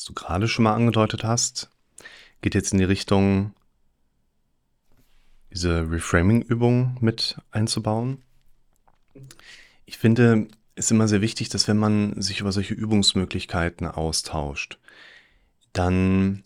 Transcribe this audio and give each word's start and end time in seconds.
was 0.00 0.06
du 0.06 0.14
gerade 0.14 0.48
schon 0.48 0.62
mal 0.62 0.72
angedeutet 0.72 1.24
hast, 1.24 1.68
geht 2.40 2.54
jetzt 2.54 2.72
in 2.72 2.78
die 2.78 2.84
Richtung, 2.84 3.52
diese 5.52 5.90
Reframing-Übung 5.90 6.96
mit 7.00 7.36
einzubauen. 7.50 8.22
Ich 9.84 9.98
finde 9.98 10.48
es 10.74 10.90
immer 10.90 11.06
sehr 11.06 11.20
wichtig, 11.20 11.50
dass 11.50 11.68
wenn 11.68 11.76
man 11.76 12.18
sich 12.18 12.40
über 12.40 12.50
solche 12.50 12.72
Übungsmöglichkeiten 12.72 13.86
austauscht, 13.86 14.78
dann 15.74 16.44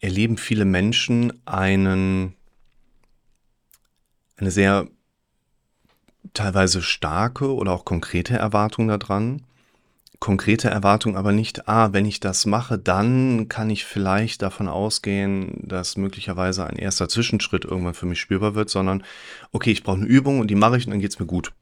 erleben 0.00 0.36
viele 0.36 0.64
Menschen 0.64 1.46
einen, 1.46 2.34
eine 4.36 4.50
sehr 4.50 4.88
teilweise 6.34 6.82
starke 6.82 7.54
oder 7.54 7.70
auch 7.70 7.84
konkrete 7.84 8.36
Erwartung 8.36 8.88
daran. 8.88 9.46
Konkrete 10.20 10.68
Erwartung 10.68 11.16
aber 11.16 11.32
nicht, 11.32 11.66
ah, 11.66 11.94
wenn 11.94 12.04
ich 12.04 12.20
das 12.20 12.44
mache, 12.44 12.78
dann 12.78 13.48
kann 13.48 13.70
ich 13.70 13.86
vielleicht 13.86 14.42
davon 14.42 14.68
ausgehen, 14.68 15.54
dass 15.66 15.96
möglicherweise 15.96 16.66
ein 16.66 16.76
erster 16.76 17.08
Zwischenschritt 17.08 17.64
irgendwann 17.64 17.94
für 17.94 18.04
mich 18.04 18.20
spürbar 18.20 18.54
wird, 18.54 18.68
sondern 18.68 19.02
okay, 19.50 19.72
ich 19.72 19.82
brauche 19.82 19.96
eine 19.96 20.06
Übung 20.06 20.38
und 20.38 20.48
die 20.48 20.56
mache 20.56 20.76
ich 20.76 20.84
und 20.86 20.90
dann 20.90 21.00
geht 21.00 21.12
es 21.12 21.18
mir 21.18 21.26
gut. 21.26 21.54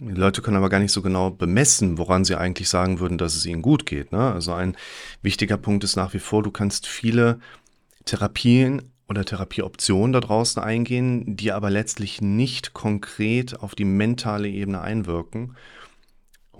Die 0.00 0.12
Leute 0.12 0.42
können 0.42 0.56
aber 0.56 0.68
gar 0.68 0.80
nicht 0.80 0.90
so 0.90 1.00
genau 1.00 1.30
bemessen, 1.30 1.96
woran 1.96 2.24
sie 2.24 2.34
eigentlich 2.34 2.68
sagen 2.68 2.98
würden, 2.98 3.18
dass 3.18 3.36
es 3.36 3.46
ihnen 3.46 3.62
gut 3.62 3.86
geht. 3.86 4.10
Ne? 4.10 4.32
Also 4.32 4.52
ein 4.52 4.76
wichtiger 5.22 5.56
Punkt 5.56 5.84
ist 5.84 5.94
nach 5.94 6.12
wie 6.12 6.18
vor, 6.18 6.42
du 6.42 6.50
kannst 6.50 6.88
viele 6.88 7.38
Therapien 8.04 8.82
oder 9.08 9.24
Therapieoptionen 9.24 10.12
da 10.12 10.20
draußen 10.20 10.60
eingehen, 10.60 11.36
die 11.36 11.52
aber 11.52 11.70
letztlich 11.70 12.20
nicht 12.20 12.72
konkret 12.72 13.60
auf 13.60 13.74
die 13.74 13.84
mentale 13.84 14.48
Ebene 14.48 14.80
einwirken. 14.80 15.54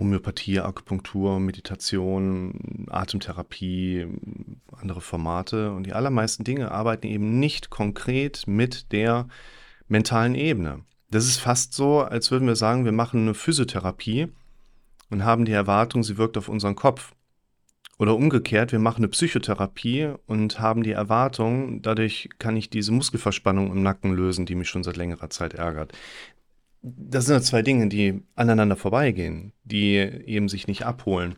Homöopathie, 0.01 0.59
Akupunktur, 0.59 1.39
Meditation, 1.39 2.87
Atemtherapie, 2.89 4.07
andere 4.71 4.99
Formate 4.99 5.71
und 5.71 5.85
die 5.85 5.93
allermeisten 5.93 6.43
Dinge 6.43 6.71
arbeiten 6.71 7.05
eben 7.05 7.39
nicht 7.39 7.69
konkret 7.69 8.47
mit 8.47 8.91
der 8.91 9.27
mentalen 9.87 10.33
Ebene. 10.33 10.83
Das 11.11 11.25
ist 11.25 11.37
fast 11.37 11.73
so, 11.73 11.99
als 11.99 12.31
würden 12.31 12.47
wir 12.47 12.55
sagen, 12.55 12.83
wir 12.83 12.91
machen 12.91 13.21
eine 13.21 13.35
Physiotherapie 13.35 14.29
und 15.11 15.23
haben 15.23 15.45
die 15.45 15.51
Erwartung, 15.51 16.03
sie 16.03 16.17
wirkt 16.17 16.37
auf 16.37 16.49
unseren 16.49 16.75
Kopf. 16.75 17.13
Oder 17.99 18.15
umgekehrt, 18.15 18.71
wir 18.71 18.79
machen 18.79 19.01
eine 19.01 19.09
Psychotherapie 19.09 20.13
und 20.25 20.59
haben 20.59 20.81
die 20.81 20.93
Erwartung, 20.93 21.83
dadurch 21.83 22.29
kann 22.39 22.57
ich 22.57 22.71
diese 22.71 22.91
Muskelverspannung 22.91 23.71
im 23.71 23.83
Nacken 23.83 24.13
lösen, 24.13 24.47
die 24.47 24.55
mich 24.55 24.69
schon 24.69 24.81
seit 24.81 24.97
längerer 24.97 25.29
Zeit 25.29 25.53
ärgert. 25.53 25.93
Das 26.81 27.25
sind 27.25 27.43
zwei 27.43 27.61
Dinge, 27.61 27.89
die 27.89 28.23
aneinander 28.35 28.75
vorbeigehen, 28.75 29.53
die 29.63 29.95
eben 29.97 30.49
sich 30.49 30.67
nicht 30.67 30.85
abholen. 30.85 31.35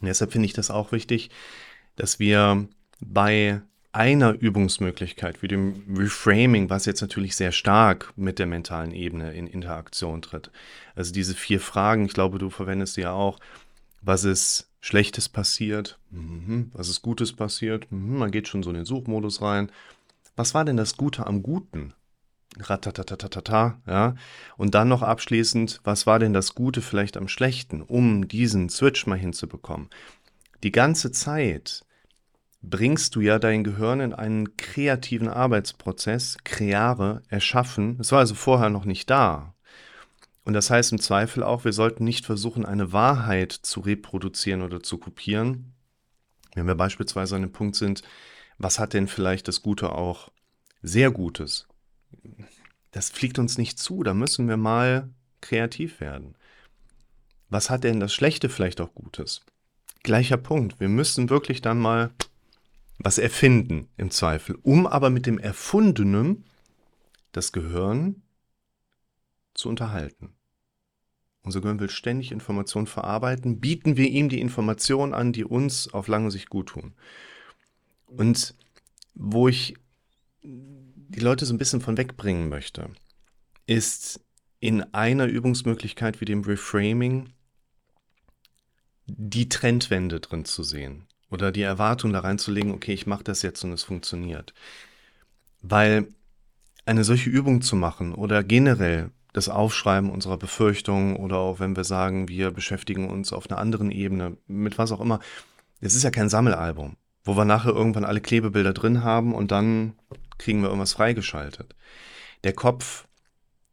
Und 0.00 0.06
deshalb 0.06 0.32
finde 0.32 0.46
ich 0.46 0.52
das 0.52 0.70
auch 0.70 0.92
wichtig, 0.92 1.30
dass 1.96 2.18
wir 2.18 2.68
bei 3.00 3.62
einer 3.92 4.32
Übungsmöglichkeit 4.32 5.42
wie 5.42 5.48
dem 5.48 5.82
Reframing, 5.96 6.68
was 6.68 6.84
jetzt 6.84 7.00
natürlich 7.00 7.34
sehr 7.34 7.50
stark 7.50 8.12
mit 8.14 8.38
der 8.38 8.46
mentalen 8.46 8.92
Ebene 8.92 9.32
in 9.32 9.46
Interaktion 9.46 10.20
tritt. 10.20 10.50
Also 10.94 11.14
diese 11.14 11.34
vier 11.34 11.60
Fragen, 11.60 12.04
ich 12.04 12.12
glaube, 12.12 12.38
du 12.38 12.50
verwendest 12.50 12.94
sie 12.94 13.02
ja 13.02 13.12
auch. 13.12 13.38
Was 14.02 14.24
ist 14.24 14.70
Schlechtes 14.80 15.30
passiert? 15.30 15.98
Mhm. 16.10 16.70
Was 16.74 16.88
ist 16.90 17.00
Gutes 17.00 17.32
passiert? 17.32 17.90
Mhm. 17.90 18.18
Man 18.18 18.30
geht 18.30 18.48
schon 18.48 18.62
so 18.62 18.68
in 18.70 18.76
den 18.76 18.84
Suchmodus 18.84 19.40
rein. 19.40 19.72
Was 20.36 20.52
war 20.52 20.66
denn 20.66 20.76
das 20.76 20.98
Gute 20.98 21.26
am 21.26 21.42
Guten? 21.42 21.94
Ratatatatata, 22.58 23.80
ja. 23.86 24.14
Und 24.56 24.74
dann 24.74 24.88
noch 24.88 25.02
abschließend, 25.02 25.80
was 25.84 26.06
war 26.06 26.18
denn 26.18 26.32
das 26.32 26.54
Gute 26.54 26.80
vielleicht 26.80 27.16
am 27.16 27.28
Schlechten, 27.28 27.82
um 27.82 28.28
diesen 28.28 28.68
Switch 28.68 29.06
mal 29.06 29.18
hinzubekommen? 29.18 29.88
Die 30.62 30.72
ganze 30.72 31.12
Zeit 31.12 31.84
bringst 32.62 33.14
du 33.14 33.20
ja 33.20 33.38
dein 33.38 33.62
Gehirn 33.62 34.00
in 34.00 34.12
einen 34.12 34.56
kreativen 34.56 35.28
Arbeitsprozess, 35.28 36.38
kreare, 36.44 37.22
erschaffen. 37.28 37.98
Es 38.00 38.12
war 38.12 38.20
also 38.20 38.34
vorher 38.34 38.70
noch 38.70 38.84
nicht 38.84 39.10
da. 39.10 39.54
Und 40.44 40.54
das 40.54 40.70
heißt 40.70 40.92
im 40.92 41.00
Zweifel 41.00 41.42
auch, 41.42 41.64
wir 41.64 41.72
sollten 41.72 42.04
nicht 42.04 42.24
versuchen, 42.24 42.64
eine 42.64 42.92
Wahrheit 42.92 43.52
zu 43.52 43.80
reproduzieren 43.80 44.62
oder 44.62 44.82
zu 44.82 44.98
kopieren. 44.98 45.72
Wenn 46.54 46.66
wir 46.66 46.74
beispielsweise 46.74 47.36
an 47.36 47.42
dem 47.42 47.52
Punkt 47.52 47.76
sind, 47.76 48.02
was 48.58 48.78
hat 48.78 48.94
denn 48.94 49.08
vielleicht 49.08 49.48
das 49.48 49.60
Gute 49.60 49.92
auch 49.92 50.30
sehr 50.82 51.10
Gutes? 51.10 51.66
Das 52.96 53.10
fliegt 53.10 53.38
uns 53.38 53.58
nicht 53.58 53.78
zu, 53.78 54.02
da 54.02 54.14
müssen 54.14 54.48
wir 54.48 54.56
mal 54.56 55.10
kreativ 55.42 56.00
werden. 56.00 56.34
Was 57.50 57.68
hat 57.68 57.84
denn 57.84 58.00
das 58.00 58.14
Schlechte 58.14 58.48
vielleicht 58.48 58.80
auch 58.80 58.94
Gutes? 58.94 59.42
Gleicher 60.02 60.38
Punkt. 60.38 60.80
Wir 60.80 60.88
müssen 60.88 61.28
wirklich 61.28 61.60
dann 61.60 61.78
mal 61.78 62.10
was 62.96 63.18
erfinden 63.18 63.90
im 63.98 64.10
Zweifel, 64.10 64.56
um 64.62 64.86
aber 64.86 65.10
mit 65.10 65.26
dem 65.26 65.38
Erfundenen 65.38 66.46
das 67.32 67.52
Gehirn 67.52 68.22
zu 69.52 69.68
unterhalten. 69.68 70.32
Unser 71.42 71.60
Gehirn 71.60 71.80
will 71.80 71.90
ständig 71.90 72.32
Informationen 72.32 72.86
verarbeiten, 72.86 73.60
bieten 73.60 73.98
wir 73.98 74.08
ihm 74.08 74.30
die 74.30 74.40
Informationen 74.40 75.12
an, 75.12 75.34
die 75.34 75.44
uns 75.44 75.92
auf 75.92 76.08
lange 76.08 76.30
Sicht 76.30 76.48
gut 76.48 76.70
tun. 76.70 76.94
Und 78.06 78.54
wo 79.12 79.48
ich 79.48 79.74
die 81.08 81.20
Leute 81.20 81.46
so 81.46 81.54
ein 81.54 81.58
bisschen 81.58 81.80
von 81.80 81.96
wegbringen 81.96 82.48
möchte, 82.48 82.90
ist 83.66 84.20
in 84.60 84.82
einer 84.94 85.26
Übungsmöglichkeit 85.26 86.20
wie 86.20 86.24
dem 86.24 86.42
Reframing 86.42 87.30
die 89.06 89.48
Trendwende 89.48 90.20
drin 90.20 90.44
zu 90.44 90.62
sehen 90.62 91.06
oder 91.30 91.52
die 91.52 91.62
Erwartung 91.62 92.12
da 92.12 92.20
reinzulegen, 92.20 92.72
okay, 92.72 92.92
ich 92.92 93.06
mache 93.06 93.24
das 93.24 93.42
jetzt 93.42 93.62
und 93.64 93.72
es 93.72 93.84
funktioniert. 93.84 94.54
Weil 95.62 96.08
eine 96.84 97.04
solche 97.04 97.30
Übung 97.30 97.62
zu 97.62 97.76
machen 97.76 98.14
oder 98.14 98.42
generell 98.44 99.10
das 99.32 99.48
Aufschreiben 99.48 100.10
unserer 100.10 100.38
Befürchtungen 100.38 101.16
oder 101.16 101.36
auch 101.36 101.60
wenn 101.60 101.76
wir 101.76 101.84
sagen, 101.84 102.28
wir 102.28 102.50
beschäftigen 102.50 103.10
uns 103.10 103.32
auf 103.32 103.50
einer 103.50 103.58
anderen 103.58 103.90
Ebene 103.90 104.38
mit 104.46 104.78
was 104.78 104.92
auch 104.92 105.00
immer, 105.00 105.20
es 105.80 105.94
ist 105.94 106.04
ja 106.04 106.10
kein 106.10 106.30
Sammelalbum, 106.30 106.96
wo 107.24 107.36
wir 107.36 107.44
nachher 107.44 107.72
irgendwann 107.72 108.04
alle 108.04 108.20
Klebebilder 108.20 108.72
drin 108.72 109.04
haben 109.04 109.34
und 109.34 109.50
dann 109.50 109.94
kriegen 110.38 110.60
wir 110.60 110.68
irgendwas 110.68 110.94
freigeschaltet. 110.94 111.74
Der 112.44 112.52
Kopf 112.52 113.06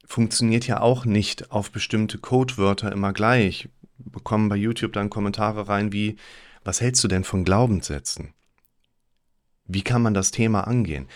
funktioniert 0.06 0.66
ja 0.66 0.80
auch 0.80 1.04
nicht 1.04 1.50
auf 1.50 1.70
bestimmte 1.70 2.18
Codewörter 2.18 2.92
immer 2.92 3.12
gleich. 3.12 3.68
Bekommen 3.98 4.48
bei 4.48 4.56
YouTube 4.56 4.92
dann 4.92 5.10
Kommentare 5.10 5.68
rein 5.68 5.92
wie, 5.92 6.16
was 6.62 6.80
hältst 6.80 7.02
du 7.04 7.08
denn 7.08 7.24
von 7.24 7.44
Glaubenssätzen? 7.44 8.34
Wie 9.66 9.82
kann 9.82 10.02
man 10.02 10.14
das 10.14 10.30
Thema 10.30 10.66
angehen? 10.66 11.08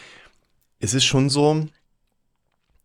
Es 0.79 0.95
ist 0.95 1.05
schon 1.05 1.29
so, 1.29 1.67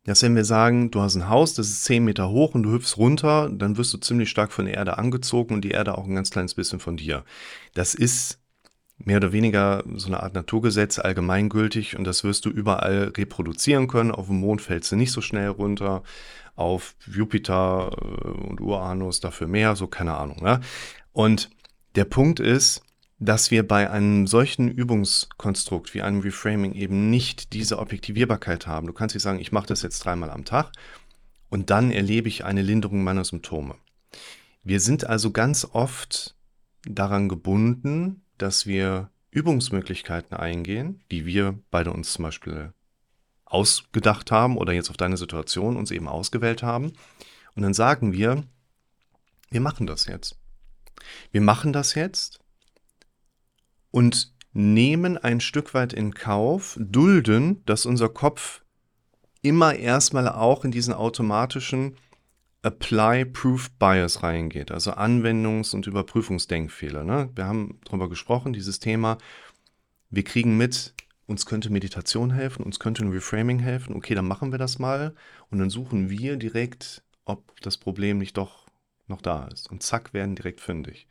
dass 0.05 0.21
wenn 0.21 0.35
wir 0.35 0.45
sagen, 0.45 0.91
du 0.91 1.01
hast 1.01 1.15
ein 1.15 1.29
Haus, 1.29 1.53
das 1.53 1.69
ist 1.69 1.85
10 1.85 2.03
Meter 2.03 2.29
hoch 2.29 2.55
und 2.55 2.63
du 2.63 2.71
hüpfst 2.71 2.97
runter, 2.97 3.49
dann 3.49 3.77
wirst 3.77 3.93
du 3.93 3.97
ziemlich 3.97 4.29
stark 4.29 4.51
von 4.51 4.65
der 4.65 4.73
Erde 4.73 4.97
angezogen 4.97 5.53
und 5.53 5.61
die 5.61 5.71
Erde 5.71 5.97
auch 5.97 6.05
ein 6.05 6.15
ganz 6.15 6.29
kleines 6.29 6.55
bisschen 6.55 6.79
von 6.79 6.97
dir. 6.97 7.23
Das 7.73 7.95
ist 7.95 8.39
mehr 9.05 9.17
oder 9.17 9.31
weniger 9.31 9.83
so 9.95 10.07
eine 10.07 10.23
Art 10.23 10.33
Naturgesetz, 10.33 10.99
allgemeingültig 10.99 11.97
und 11.97 12.05
das 12.05 12.23
wirst 12.23 12.45
du 12.45 12.49
überall 12.49 13.11
reproduzieren 13.15 13.87
können. 13.87 14.11
Auf 14.11 14.27
dem 14.27 14.39
Mond 14.39 14.61
fällst 14.61 14.91
du 14.91 14.95
nicht 14.95 15.11
so 15.11 15.21
schnell 15.21 15.49
runter, 15.49 16.03
auf 16.55 16.95
Jupiter 17.07 17.91
äh, 17.99 18.27
und 18.27 18.61
Uranus 18.61 19.19
dafür 19.19 19.47
mehr, 19.47 19.75
so 19.75 19.87
keine 19.87 20.15
Ahnung. 20.15 20.41
Ja? 20.45 20.59
Und 21.11 21.49
der 21.95 22.05
Punkt 22.05 22.39
ist, 22.39 22.83
dass 23.19 23.51
wir 23.51 23.65
bei 23.67 23.89
einem 23.89 24.27
solchen 24.27 24.69
Übungskonstrukt 24.69 25.93
wie 25.93 26.01
einem 26.01 26.19
Reframing 26.19 26.73
eben 26.73 27.09
nicht 27.09 27.53
diese 27.53 27.79
Objektivierbarkeit 27.79 28.67
haben. 28.67 28.87
Du 28.87 28.93
kannst 28.93 29.15
nicht 29.15 29.23
sagen, 29.23 29.39
ich 29.39 29.51
mache 29.51 29.67
das 29.67 29.81
jetzt 29.81 29.99
dreimal 29.99 30.29
am 30.29 30.45
Tag 30.45 30.71
und 31.49 31.69
dann 31.69 31.91
erlebe 31.91 32.27
ich 32.27 32.43
eine 32.43 32.61
Linderung 32.61 33.03
meiner 33.03 33.23
Symptome. 33.23 33.75
Wir 34.63 34.79
sind 34.79 35.07
also 35.07 35.31
ganz 35.31 35.67
oft 35.71 36.35
daran 36.85 37.29
gebunden, 37.29 38.22
dass 38.43 38.67
wir 38.67 39.09
Übungsmöglichkeiten 39.31 40.35
eingehen, 40.35 41.01
die 41.11 41.25
wir 41.25 41.57
beide 41.71 41.93
uns 41.93 42.11
zum 42.11 42.23
Beispiel 42.23 42.73
ausgedacht 43.45 44.31
haben 44.31 44.57
oder 44.57 44.73
jetzt 44.73 44.89
auf 44.89 44.97
deine 44.97 45.15
Situation 45.15 45.77
uns 45.77 45.91
eben 45.91 46.09
ausgewählt 46.09 46.61
haben. 46.61 46.91
Und 47.55 47.63
dann 47.63 47.73
sagen 47.73 48.11
wir, 48.11 48.43
wir 49.49 49.61
machen 49.61 49.87
das 49.87 50.07
jetzt. 50.07 50.35
Wir 51.31 51.39
machen 51.39 51.71
das 51.71 51.95
jetzt 51.95 52.41
und 53.91 54.33
nehmen 54.51 55.17
ein 55.17 55.39
Stück 55.39 55.73
weit 55.73 55.93
in 55.93 56.13
Kauf, 56.13 56.77
dulden, 56.77 57.63
dass 57.65 57.85
unser 57.85 58.09
Kopf 58.09 58.61
immer 59.41 59.73
erstmal 59.75 60.27
auch 60.27 60.65
in 60.65 60.71
diesen 60.71 60.93
automatischen 60.93 61.95
Apply-Proof-Bias 62.63 64.23
reingeht, 64.23 64.71
also 64.71 64.91
Anwendungs- 64.91 65.75
und 65.75 65.85
Überprüfungsdenkfehler. 65.85 67.03
Ne? 67.03 67.29
Wir 67.35 67.45
haben 67.45 67.79
darüber 67.83 68.09
gesprochen, 68.09 68.53
dieses 68.53 68.79
Thema, 68.79 69.17
wir 70.09 70.23
kriegen 70.23 70.57
mit, 70.57 70.93
uns 71.27 71.45
könnte 71.45 71.69
Meditation 71.69 72.31
helfen, 72.31 72.63
uns 72.63 72.79
könnte 72.79 73.03
ein 73.03 73.11
Reframing 73.11 73.59
helfen, 73.59 73.95
okay, 73.95 74.15
dann 74.15 74.27
machen 74.27 74.51
wir 74.51 74.59
das 74.59 74.79
mal 74.79 75.13
und 75.49 75.59
dann 75.59 75.69
suchen 75.69 76.09
wir 76.09 76.37
direkt, 76.37 77.03
ob 77.25 77.59
das 77.61 77.77
Problem 77.77 78.17
nicht 78.17 78.37
doch 78.37 78.67
noch 79.07 79.21
da 79.21 79.47
ist. 79.47 79.69
Und 79.69 79.83
zack, 79.83 80.13
werden 80.13 80.35
direkt 80.35 80.61
fündig. 80.61 81.07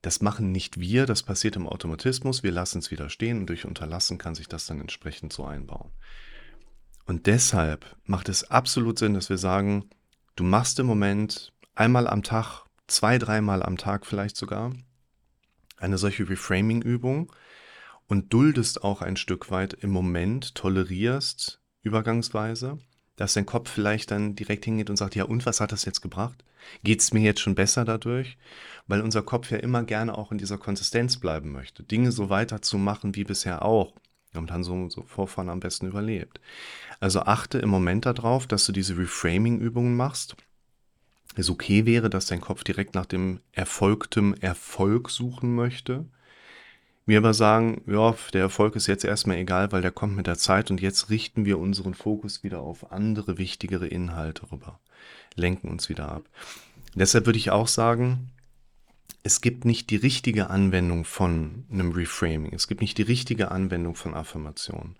Das 0.00 0.22
machen 0.22 0.52
nicht 0.52 0.80
wir, 0.80 1.04
das 1.04 1.24
passiert 1.24 1.56
im 1.56 1.66
Automatismus. 1.66 2.42
Wir 2.42 2.52
lassen 2.52 2.78
es 2.78 2.90
wieder 2.90 3.10
stehen 3.10 3.40
und 3.40 3.46
durch 3.46 3.66
Unterlassen 3.66 4.18
kann 4.18 4.34
sich 4.34 4.48
das 4.48 4.66
dann 4.66 4.80
entsprechend 4.80 5.32
so 5.32 5.44
einbauen. 5.44 5.90
Und 7.06 7.26
deshalb 7.26 7.96
macht 8.04 8.28
es 8.28 8.50
absolut 8.50 8.98
Sinn, 8.98 9.14
dass 9.14 9.28
wir 9.28 9.38
sagen, 9.38 9.90
du 10.36 10.44
machst 10.44 10.78
im 10.78 10.86
Moment 10.86 11.52
einmal 11.74 12.06
am 12.06 12.22
Tag, 12.22 12.64
zwei, 12.86 13.18
dreimal 13.18 13.62
am 13.62 13.76
Tag 13.76 14.06
vielleicht 14.06 14.36
sogar, 14.36 14.72
eine 15.78 15.98
solche 15.98 16.28
Reframing-Übung 16.28 17.32
und 18.06 18.32
duldest 18.32 18.84
auch 18.84 19.02
ein 19.02 19.16
Stück 19.16 19.50
weit 19.50 19.74
im 19.74 19.90
Moment, 19.90 20.54
tolerierst 20.54 21.60
übergangsweise, 21.82 22.78
dass 23.16 23.34
dein 23.34 23.46
Kopf 23.46 23.70
vielleicht 23.70 24.10
dann 24.10 24.36
direkt 24.36 24.64
hingeht 24.64 24.90
und 24.90 24.96
sagt, 24.96 25.16
ja 25.16 25.24
und 25.24 25.46
was 25.46 25.60
hat 25.60 25.72
das 25.72 25.84
jetzt 25.84 26.02
gebracht? 26.02 26.44
Geht 26.82 27.00
es 27.00 27.12
mir 27.12 27.20
jetzt 27.20 27.40
schon 27.40 27.54
besser 27.54 27.84
dadurch? 27.84 28.36
Weil 28.86 29.00
unser 29.00 29.22
Kopf 29.22 29.50
ja 29.50 29.58
immer 29.58 29.84
gerne 29.84 30.16
auch 30.16 30.32
in 30.32 30.38
dieser 30.38 30.58
Konsistenz 30.58 31.18
bleiben 31.18 31.52
möchte, 31.52 31.82
Dinge 31.82 32.12
so 32.12 32.28
weiterzumachen 32.28 33.14
wie 33.14 33.24
bisher 33.24 33.64
auch 33.64 33.94
und 34.38 34.50
dann 34.50 34.64
so, 34.64 34.88
so 34.88 35.02
Vorfahren 35.02 35.48
am 35.48 35.60
besten 35.60 35.86
überlebt. 35.86 36.40
Also 37.00 37.20
achte 37.20 37.58
im 37.58 37.68
Moment 37.68 38.06
darauf, 38.06 38.46
dass 38.46 38.66
du 38.66 38.72
diese 38.72 38.96
Reframing-Übungen 38.96 39.96
machst. 39.96 40.36
Es 41.34 41.50
okay 41.50 41.84
wäre, 41.84 42.08
dass 42.08 42.26
dein 42.26 42.40
Kopf 42.40 42.64
direkt 42.64 42.94
nach 42.94 43.06
dem 43.06 43.40
erfolgtem 43.52 44.34
Erfolg 44.40 45.10
suchen 45.10 45.54
möchte. 45.54 46.06
Wir 47.04 47.18
aber 47.18 47.34
sagen, 47.34 47.82
ja, 47.86 48.16
der 48.32 48.40
Erfolg 48.40 48.74
ist 48.74 48.88
jetzt 48.88 49.04
erstmal 49.04 49.36
egal, 49.36 49.70
weil 49.70 49.82
der 49.82 49.92
kommt 49.92 50.16
mit 50.16 50.26
der 50.26 50.38
Zeit 50.38 50.70
und 50.70 50.80
jetzt 50.80 51.08
richten 51.08 51.44
wir 51.44 51.58
unseren 51.58 51.94
Fokus 51.94 52.42
wieder 52.42 52.60
auf 52.60 52.90
andere 52.90 53.38
wichtigere 53.38 53.86
Inhalte 53.86 54.50
rüber, 54.50 54.80
lenken 55.36 55.68
uns 55.68 55.88
wieder 55.88 56.10
ab. 56.10 56.24
Deshalb 56.94 57.26
würde 57.26 57.38
ich 57.38 57.50
auch 57.50 57.68
sagen, 57.68 58.30
es 59.26 59.40
gibt 59.40 59.64
nicht 59.64 59.90
die 59.90 59.96
richtige 59.96 60.50
Anwendung 60.50 61.04
von 61.04 61.64
einem 61.68 61.90
Reframing. 61.90 62.52
Es 62.54 62.68
gibt 62.68 62.80
nicht 62.80 62.96
die 62.96 63.02
richtige 63.02 63.50
Anwendung 63.50 63.96
von 63.96 64.14
Affirmationen. 64.14 64.94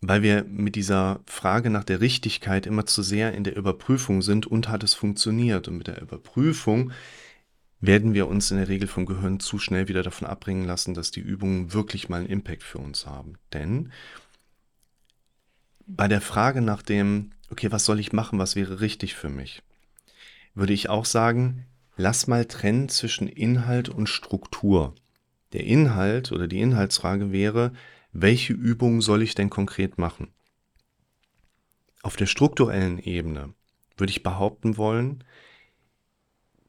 Weil 0.00 0.22
wir 0.22 0.44
mit 0.44 0.74
dieser 0.74 1.20
Frage 1.26 1.68
nach 1.68 1.84
der 1.84 2.00
Richtigkeit 2.00 2.64
immer 2.64 2.86
zu 2.86 3.02
sehr 3.02 3.34
in 3.34 3.44
der 3.44 3.54
Überprüfung 3.54 4.22
sind 4.22 4.46
und 4.46 4.70
hat 4.70 4.82
es 4.84 4.94
funktioniert. 4.94 5.68
Und 5.68 5.76
mit 5.76 5.86
der 5.86 6.00
Überprüfung 6.00 6.92
werden 7.78 8.14
wir 8.14 8.26
uns 8.26 8.50
in 8.50 8.56
der 8.56 8.68
Regel 8.68 8.88
vom 8.88 9.04
Gehirn 9.04 9.38
zu 9.38 9.58
schnell 9.58 9.86
wieder 9.86 10.02
davon 10.02 10.26
abbringen 10.26 10.64
lassen, 10.64 10.94
dass 10.94 11.10
die 11.10 11.20
Übungen 11.20 11.74
wirklich 11.74 12.08
mal 12.08 12.20
einen 12.20 12.30
Impact 12.30 12.62
für 12.62 12.78
uns 12.78 13.04
haben. 13.04 13.34
Denn 13.52 13.92
bei 15.86 16.08
der 16.08 16.22
Frage 16.22 16.62
nach 16.62 16.80
dem, 16.80 17.32
okay, 17.50 17.70
was 17.70 17.84
soll 17.84 18.00
ich 18.00 18.14
machen, 18.14 18.38
was 18.38 18.56
wäre 18.56 18.80
richtig 18.80 19.14
für 19.14 19.28
mich, 19.28 19.62
würde 20.54 20.72
ich 20.72 20.88
auch 20.88 21.04
sagen, 21.04 21.66
lass 21.96 22.26
mal 22.26 22.44
trennen 22.44 22.88
zwischen 22.88 23.28
Inhalt 23.28 23.88
und 23.88 24.08
Struktur. 24.08 24.94
Der 25.52 25.64
Inhalt 25.64 26.32
oder 26.32 26.46
die 26.46 26.60
Inhaltsfrage 26.60 27.32
wäre, 27.32 27.72
welche 28.12 28.52
Übungen 28.52 29.00
soll 29.00 29.22
ich 29.22 29.34
denn 29.34 29.50
konkret 29.50 29.98
machen? 29.98 30.28
Auf 32.02 32.16
der 32.16 32.26
strukturellen 32.26 32.98
Ebene 32.98 33.54
würde 33.96 34.10
ich 34.10 34.22
behaupten 34.22 34.76
wollen, 34.76 35.24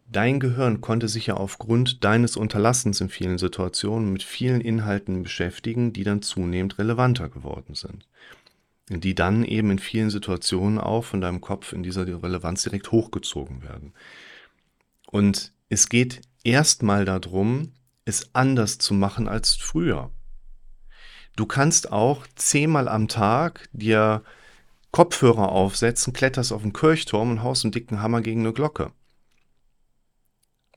dein 0.10 0.40
Gehirn 0.40 0.82
konnte 0.82 1.08
sich 1.08 1.28
ja 1.28 1.36
aufgrund 1.36 2.04
deines 2.04 2.38
Unterlassens 2.38 3.02
in 3.02 3.10
vielen 3.10 3.38
Situationen 3.38 4.12
mit 4.12 4.24
vielen 4.24 4.62
Inhalten 4.62 5.24
beschäftigen, 5.24 5.94
die 5.94 6.04
dann 6.04 6.22
zunehmend 6.22 6.80
relevanter 6.80 7.30
geworden 7.30 7.76
sind. 7.76 8.08
Die 8.90 9.16
dann 9.16 9.44
eben 9.44 9.70
in 9.72 9.80
vielen 9.80 10.10
Situationen 10.10 10.80
auch 10.80 11.04
von 11.04 11.20
deinem 11.20 11.42
Kopf 11.42 11.74
in 11.74 11.84
dieser 11.84 12.08
Relevanz 12.08 12.64
direkt 12.64 12.92
hochgezogen 12.92 13.62
werden. 13.62 13.94
Und 15.12 15.54
es 15.70 15.90
geht 15.90 16.22
erstmal 16.44 17.06
darum, 17.06 17.74
es 18.06 18.34
anders 18.34 18.78
zu 18.78 18.94
machen 18.94 19.28
als 19.28 19.56
früher. 19.56 20.12
Du 21.36 21.46
kannst 21.46 21.92
auch 21.92 22.26
zehnmal 22.36 22.88
am 22.88 23.08
Tag 23.08 23.70
dir 23.72 24.24
Kopfhörer 24.92 25.50
aufsetzen, 25.50 26.14
kletterst 26.14 26.52
auf 26.52 26.64
den 26.64 26.74
Kirchturm 26.74 27.32
und 27.32 27.44
haust 27.44 27.66
einen 27.66 27.72
dicken 27.72 28.02
Hammer 28.02 28.22
gegen 28.22 28.42
eine 28.42 28.54
Glocke. 28.54 28.92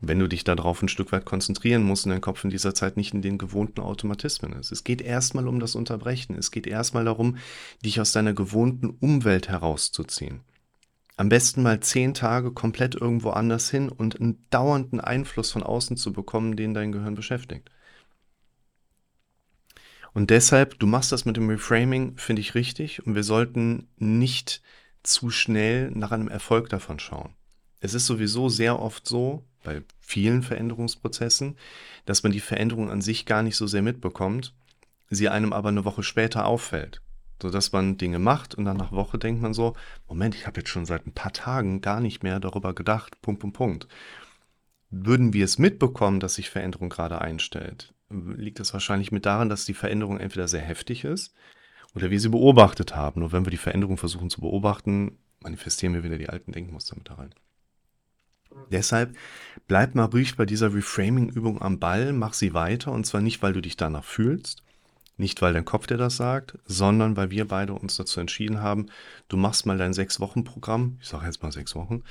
Wenn 0.02 0.18
du 0.18 0.28
dich 0.28 0.44
darauf 0.44 0.82
ein 0.82 0.88
Stück 0.88 1.12
weit 1.12 1.24
konzentrieren 1.24 1.82
musst 1.82 2.04
und 2.04 2.10
dein 2.10 2.20
Kopf 2.20 2.42
in 2.44 2.50
dieser 2.50 2.74
Zeit 2.74 2.96
nicht 2.96 3.14
in 3.14 3.22
den 3.22 3.38
gewohnten 3.38 3.80
Automatismen 3.80 4.52
ist. 4.54 4.72
Es 4.72 4.82
geht 4.82 5.02
erstmal 5.02 5.46
um 5.46 5.60
das 5.60 5.74
Unterbrechen. 5.74 6.36
Es 6.36 6.50
geht 6.50 6.66
erstmal 6.66 7.04
darum, 7.04 7.36
dich 7.84 8.00
aus 8.00 8.12
deiner 8.12 8.32
gewohnten 8.32 8.90
Umwelt 8.90 9.48
herauszuziehen. 9.48 10.40
Am 11.20 11.28
besten 11.28 11.62
mal 11.62 11.80
zehn 11.80 12.14
Tage 12.14 12.50
komplett 12.50 12.94
irgendwo 12.94 13.28
anders 13.28 13.68
hin 13.68 13.90
und 13.90 14.18
einen 14.18 14.42
dauernden 14.48 15.02
Einfluss 15.02 15.52
von 15.52 15.62
außen 15.62 15.98
zu 15.98 16.14
bekommen, 16.14 16.56
den 16.56 16.72
dein 16.72 16.92
Gehirn 16.92 17.14
beschäftigt. 17.14 17.70
Und 20.14 20.30
deshalb, 20.30 20.78
du 20.78 20.86
machst 20.86 21.12
das 21.12 21.26
mit 21.26 21.36
dem 21.36 21.50
Reframing, 21.50 22.16
finde 22.16 22.40
ich 22.40 22.54
richtig. 22.54 23.04
Und 23.06 23.16
wir 23.16 23.22
sollten 23.22 23.86
nicht 23.98 24.62
zu 25.02 25.28
schnell 25.28 25.90
nach 25.90 26.10
einem 26.10 26.28
Erfolg 26.28 26.70
davon 26.70 26.98
schauen. 26.98 27.34
Es 27.80 27.92
ist 27.92 28.06
sowieso 28.06 28.48
sehr 28.48 28.80
oft 28.80 29.06
so, 29.06 29.44
bei 29.62 29.82
vielen 30.00 30.42
Veränderungsprozessen, 30.42 31.58
dass 32.06 32.22
man 32.22 32.32
die 32.32 32.40
Veränderung 32.40 32.90
an 32.90 33.02
sich 33.02 33.26
gar 33.26 33.42
nicht 33.42 33.56
so 33.56 33.66
sehr 33.66 33.82
mitbekommt, 33.82 34.54
sie 35.10 35.28
einem 35.28 35.52
aber 35.52 35.68
eine 35.68 35.84
Woche 35.84 36.02
später 36.02 36.46
auffällt 36.46 37.02
so 37.42 37.50
dass 37.50 37.72
man 37.72 37.96
Dinge 37.96 38.18
macht 38.18 38.54
und 38.54 38.64
dann 38.64 38.76
nach 38.76 38.92
Woche 38.92 39.18
denkt 39.18 39.42
man 39.42 39.54
so, 39.54 39.74
Moment, 40.08 40.34
ich 40.34 40.46
habe 40.46 40.60
jetzt 40.60 40.70
schon 40.70 40.86
seit 40.86 41.06
ein 41.06 41.12
paar 41.12 41.32
Tagen 41.32 41.80
gar 41.80 42.00
nicht 42.00 42.22
mehr 42.22 42.40
darüber 42.40 42.74
gedacht, 42.74 43.20
Punkt, 43.22 43.40
Punkt, 43.40 43.56
Punkt. 43.56 43.88
Würden 44.90 45.32
wir 45.32 45.44
es 45.44 45.58
mitbekommen, 45.58 46.20
dass 46.20 46.34
sich 46.34 46.50
Veränderung 46.50 46.88
gerade 46.88 47.20
einstellt, 47.20 47.94
liegt 48.10 48.60
es 48.60 48.72
wahrscheinlich 48.72 49.12
mit 49.12 49.24
daran, 49.26 49.48
dass 49.48 49.64
die 49.64 49.74
Veränderung 49.74 50.18
entweder 50.18 50.48
sehr 50.48 50.62
heftig 50.62 51.04
ist 51.04 51.32
oder 51.94 52.10
wir 52.10 52.20
sie 52.20 52.28
beobachtet 52.28 52.96
haben. 52.96 53.20
Nur 53.20 53.32
wenn 53.32 53.46
wir 53.46 53.50
die 53.50 53.56
Veränderung 53.56 53.96
versuchen 53.96 54.30
zu 54.30 54.40
beobachten, 54.40 55.18
manifestieren 55.40 55.94
wir 55.94 56.04
wieder 56.04 56.18
die 56.18 56.28
alten 56.28 56.52
Denkmuster 56.52 56.96
mit 56.96 57.08
da 57.08 57.14
rein. 57.14 57.34
Deshalb 58.70 59.16
bleib 59.68 59.94
mal 59.94 60.06
ruhig 60.06 60.36
bei 60.36 60.44
dieser 60.44 60.74
Reframing-Übung 60.74 61.62
am 61.62 61.78
Ball, 61.78 62.12
mach 62.12 62.32
sie 62.32 62.52
weiter 62.52 62.92
und 62.92 63.06
zwar 63.06 63.20
nicht, 63.20 63.42
weil 63.42 63.52
du 63.52 63.60
dich 63.60 63.76
danach 63.76 64.04
fühlst, 64.04 64.62
nicht, 65.20 65.40
weil 65.40 65.52
dein 65.52 65.64
Kopf 65.64 65.86
dir 65.86 65.96
das 65.96 66.16
sagt, 66.16 66.58
sondern 66.64 67.16
weil 67.16 67.30
wir 67.30 67.46
beide 67.46 67.74
uns 67.74 67.94
dazu 67.96 68.18
entschieden 68.18 68.60
haben, 68.60 68.86
du 69.28 69.36
machst 69.36 69.66
mal 69.66 69.78
dein 69.78 69.92
Sechs-Wochen-Programm, 69.92 70.98
ich 71.00 71.08
sage 71.08 71.26
jetzt 71.26 71.42
mal 71.42 71.52
sechs 71.52 71.76
Wochen, 71.76 72.02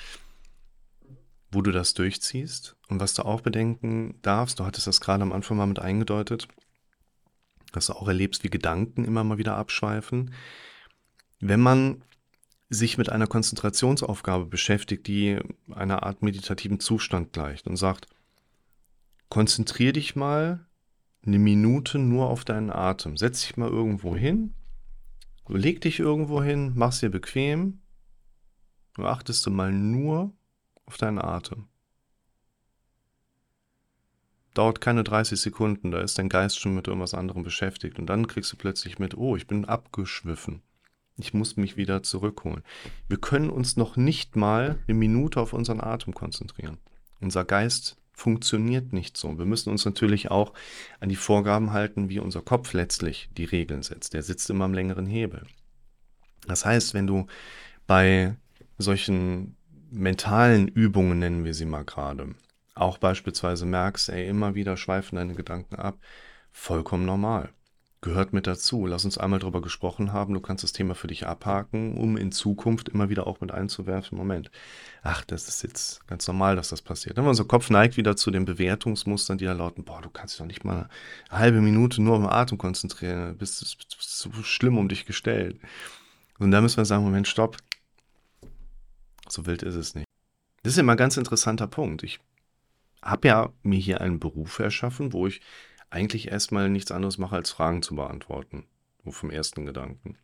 wo 1.51 1.61
du 1.61 1.71
das 1.71 1.93
durchziehst. 1.93 2.77
Und 2.87 3.01
was 3.01 3.13
du 3.13 3.23
auch 3.23 3.41
bedenken 3.41 4.19
darfst, 4.21 4.59
du 4.59 4.65
hattest 4.65 4.87
das 4.87 5.01
gerade 5.01 5.23
am 5.23 5.33
Anfang 5.33 5.57
mal 5.57 5.65
mit 5.65 5.79
eingedeutet, 5.79 6.47
dass 7.73 7.87
du 7.87 7.93
auch 7.93 8.07
erlebst, 8.07 8.43
wie 8.43 8.49
Gedanken 8.49 9.03
immer 9.03 9.23
mal 9.23 9.37
wieder 9.37 9.57
abschweifen. 9.57 10.33
Wenn 11.39 11.59
man 11.59 12.03
sich 12.69 12.97
mit 12.97 13.09
einer 13.09 13.27
Konzentrationsaufgabe 13.27 14.45
beschäftigt, 14.45 15.07
die 15.07 15.39
einer 15.71 16.03
Art 16.03 16.21
meditativen 16.21 16.79
Zustand 16.79 17.33
gleicht 17.33 17.67
und 17.67 17.77
sagt, 17.77 18.07
konzentrier 19.29 19.93
dich 19.93 20.15
mal 20.15 20.67
eine 21.25 21.39
Minute 21.39 21.99
nur 21.99 22.29
auf 22.29 22.45
deinen 22.45 22.69
Atem. 22.69 23.17
Setz 23.17 23.41
dich 23.41 23.57
mal 23.57 23.69
irgendwo 23.69 24.15
hin, 24.15 24.53
leg 25.47 25.81
dich 25.81 25.99
irgendwo 25.99 26.41
hin, 26.41 26.73
mach's 26.75 26.99
dir 26.99 27.09
bequem. 27.09 27.81
Du 28.93 29.05
achtest 29.05 29.45
du 29.45 29.51
mal 29.51 29.71
nur 29.71 30.33
auf 30.85 30.97
deinen 30.97 31.19
Atem. 31.19 31.67
Dauert 34.53 34.81
keine 34.81 35.03
30 35.03 35.39
Sekunden, 35.39 35.91
da 35.91 36.01
ist 36.01 36.17
dein 36.17 36.27
Geist 36.27 36.59
schon 36.59 36.75
mit 36.75 36.87
irgendwas 36.87 37.13
anderem 37.13 37.43
beschäftigt. 37.43 37.99
Und 37.99 38.07
dann 38.07 38.27
kriegst 38.27 38.51
du 38.51 38.57
plötzlich 38.57 38.99
mit, 38.99 39.15
oh, 39.15 39.35
ich 39.35 39.47
bin 39.47 39.65
abgeschwiffen. 39.65 40.63
Ich 41.17 41.33
muss 41.33 41.57
mich 41.57 41.77
wieder 41.77 42.01
zurückholen. 42.01 42.63
Wir 43.07 43.19
können 43.19 43.49
uns 43.49 43.77
noch 43.77 43.97
nicht 43.97 44.35
mal 44.35 44.79
eine 44.87 44.97
Minute 44.97 45.39
auf 45.39 45.53
unseren 45.53 45.81
Atem 45.81 46.13
konzentrieren. 46.13 46.77
Unser 47.19 47.45
Geist 47.45 47.97
funktioniert 48.19 48.93
nicht 48.93 49.17
so. 49.17 49.37
Wir 49.37 49.45
müssen 49.45 49.69
uns 49.69 49.85
natürlich 49.85 50.29
auch 50.29 50.53
an 50.99 51.09
die 51.09 51.15
Vorgaben 51.15 51.71
halten, 51.71 52.09
wie 52.09 52.19
unser 52.19 52.41
Kopf 52.41 52.73
letztlich 52.73 53.29
die 53.37 53.45
Regeln 53.45 53.81
setzt. 53.81 54.13
Der 54.13 54.23
sitzt 54.23 54.49
immer 54.49 54.65
am 54.65 54.73
längeren 54.73 55.05
Hebel. 55.05 55.43
Das 56.45 56.65
heißt, 56.65 56.93
wenn 56.93 57.07
du 57.07 57.27
bei 57.87 58.35
solchen 58.77 59.55
mentalen 59.89 60.67
Übungen, 60.67 61.19
nennen 61.19 61.45
wir 61.45 61.53
sie 61.53 61.65
mal 61.65 61.85
gerade, 61.85 62.35
auch 62.75 62.97
beispielsweise 62.97 63.65
merkst, 63.65 64.09
ey, 64.09 64.27
immer 64.27 64.55
wieder 64.55 64.77
schweifen 64.77 65.15
deine 65.15 65.33
Gedanken 65.33 65.75
ab, 65.75 65.97
vollkommen 66.51 67.05
normal 67.05 67.49
gehört 68.01 68.31
mit 68.31 68.47
dazu. 68.47 68.85
Lass 68.85 69.03
uns 69.03 69.17
einmal 69.17 69.39
darüber 69.39 69.61
gesprochen 69.61 70.13
haben. 70.13 70.33
Du 70.33 70.39
kannst 70.39 70.63
das 70.63 70.71
Thema 70.71 70.95
für 70.95 71.07
dich 71.07 71.27
abhaken, 71.27 71.97
um 71.97 72.15
in 72.15 72.31
Zukunft 72.31 72.89
immer 72.89 73.09
wieder 73.09 73.27
auch 73.27 73.41
mit 73.41 73.51
einzuwerfen. 73.51 74.17
Moment, 74.17 74.51
ach, 75.03 75.25
das 75.25 75.47
ist 75.47 75.63
jetzt 75.63 76.07
ganz 76.07 76.27
normal, 76.27 76.55
dass 76.55 76.69
das 76.69 76.81
passiert. 76.81 77.17
Dann 77.17 77.27
unser 77.27 77.45
Kopf 77.45 77.69
neigt 77.69 77.97
wieder 77.97 78.15
zu 78.15 78.31
den 78.31 78.45
Bewertungsmustern, 78.45 79.37
die 79.37 79.45
da 79.45 79.53
lauten, 79.53 79.83
boah, 79.83 80.01
du 80.01 80.09
kannst 80.09 80.33
dich 80.33 80.39
doch 80.39 80.45
nicht 80.45 80.63
mal 80.63 80.89
eine 81.29 81.39
halbe 81.39 81.61
Minute 81.61 82.01
nur 82.01 82.17
auf 82.17 82.31
Atem 82.31 82.57
konzentrieren. 82.57 83.29
Du 83.29 83.33
bist, 83.35 83.59
bist 83.77 84.19
so 84.19 84.31
schlimm 84.43 84.77
um 84.77 84.87
dich 84.87 85.05
gestellt. 85.05 85.59
Und 86.37 86.51
da 86.51 86.61
müssen 86.61 86.77
wir 86.77 86.85
sagen, 86.85 87.03
Moment, 87.03 87.27
stopp. 87.27 87.57
So 89.27 89.45
wild 89.45 89.61
ist 89.61 89.75
es 89.75 89.93
nicht. 89.93 90.07
Das 90.63 90.73
ist 90.73 90.79
immer 90.79 90.93
ein 90.93 90.97
ganz 90.97 91.17
interessanter 91.17 91.67
Punkt. 91.67 92.03
Ich 92.03 92.19
habe 93.01 93.27
ja 93.27 93.49
mir 93.61 93.79
hier 93.79 94.01
einen 94.01 94.19
Beruf 94.19 94.59
erschaffen, 94.59 95.13
wo 95.13 95.27
ich 95.27 95.41
eigentlich 95.89 96.29
erstmal 96.29 96.69
nichts 96.69 96.91
anderes 96.91 97.17
mache, 97.17 97.35
als 97.35 97.51
Fragen 97.51 97.81
zu 97.81 97.95
beantworten. 97.95 98.65
So 99.03 99.11
vom 99.11 99.31
ersten 99.31 99.65
Gedanken. 99.65 100.17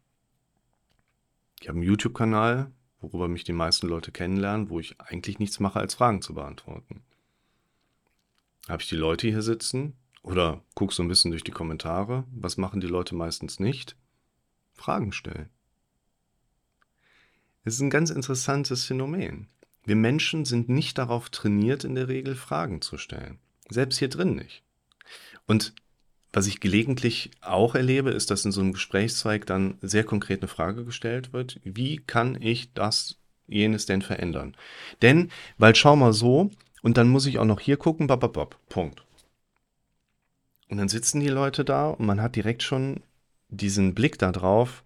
Ich 1.61 1.67
habe 1.67 1.77
einen 1.77 1.87
YouTube-Kanal, 1.87 2.71
worüber 2.99 3.27
mich 3.27 3.43
die 3.43 3.53
meisten 3.53 3.87
Leute 3.87 4.11
kennenlernen, 4.11 4.69
wo 4.69 4.79
ich 4.79 4.99
eigentlich 4.99 5.39
nichts 5.39 5.59
mache, 5.59 5.79
als 5.79 5.95
Fragen 5.95 6.21
zu 6.21 6.33
beantworten. 6.33 7.03
Habe 8.67 8.81
ich 8.81 8.89
die 8.89 8.95
Leute 8.95 9.27
hier 9.27 9.41
sitzen 9.41 9.93
oder 10.23 10.61
guck 10.73 10.91
so 10.91 11.03
ein 11.03 11.07
bisschen 11.07 11.31
durch 11.31 11.43
die 11.43 11.51
Kommentare. 11.51 12.25
Was 12.31 12.57
machen 12.57 12.81
die 12.81 12.87
Leute 12.87 13.15
meistens 13.15 13.59
nicht? 13.59 13.95
Fragen 14.73 15.11
stellen. 15.11 15.49
Es 17.63 17.75
ist 17.75 17.81
ein 17.81 17.89
ganz 17.89 18.09
interessantes 18.09 18.85
Phänomen. 18.85 19.47
Wir 19.85 19.95
Menschen 19.95 20.45
sind 20.45 20.67
nicht 20.67 20.97
darauf 20.97 21.29
trainiert, 21.29 21.83
in 21.83 21.95
der 21.95 22.07
Regel 22.07 22.35
Fragen 22.35 22.81
zu 22.81 22.97
stellen. 22.97 23.39
Selbst 23.69 23.99
hier 23.99 24.09
drin 24.09 24.35
nicht. 24.35 24.64
Und 25.47 25.73
was 26.33 26.47
ich 26.47 26.59
gelegentlich 26.59 27.31
auch 27.41 27.75
erlebe, 27.75 28.11
ist, 28.11 28.29
dass 28.29 28.43
in 28.43 28.51
so 28.51 28.61
einem 28.61 28.73
Gesprächszweig 28.73 29.45
dann 29.45 29.77
sehr 29.81 30.03
konkret 30.03 30.41
eine 30.41 30.49
Frage 30.49 30.83
gestellt 30.83 31.31
wird. 31.31 31.61
Wie 31.63 31.97
kann 31.97 32.39
ich 32.41 32.73
das, 32.73 33.17
jenes 33.47 33.85
denn 33.85 34.01
verändern? 34.01 34.57
Denn, 35.01 35.31
weil 35.57 35.75
schau 35.75 35.95
mal 35.95 36.13
so, 36.13 36.51
und 36.81 36.97
dann 36.97 37.07
muss 37.07 37.25
ich 37.25 37.39
auch 37.39 37.45
noch 37.45 37.59
hier 37.59 37.77
gucken, 37.77 38.07
bap, 38.07 38.57
Punkt. 38.69 39.05
Und 40.67 40.77
dann 40.77 40.89
sitzen 40.89 41.19
die 41.19 41.29
Leute 41.29 41.63
da 41.63 41.89
und 41.89 42.05
man 42.05 42.21
hat 42.21 42.35
direkt 42.35 42.63
schon 42.63 43.01
diesen 43.49 43.95
Blick 43.95 44.19
da 44.19 44.31
drauf. 44.31 44.83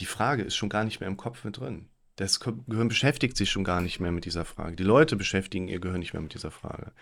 Die 0.00 0.06
Frage 0.06 0.42
ist 0.42 0.56
schon 0.56 0.68
gar 0.68 0.84
nicht 0.84 1.00
mehr 1.00 1.08
im 1.08 1.16
Kopf 1.16 1.44
mit 1.44 1.58
drin. 1.58 1.88
Das 2.16 2.40
Gehirn 2.40 2.88
beschäftigt 2.88 3.36
sich 3.36 3.50
schon 3.50 3.64
gar 3.64 3.80
nicht 3.80 4.00
mehr 4.00 4.12
mit 4.12 4.24
dieser 4.24 4.44
Frage. 4.44 4.76
Die 4.76 4.84
Leute 4.84 5.16
beschäftigen 5.16 5.68
ihr 5.68 5.80
Gehirn 5.80 5.98
nicht 5.98 6.12
mehr 6.12 6.22
mit 6.22 6.34
dieser 6.34 6.52
Frage. 6.52 6.92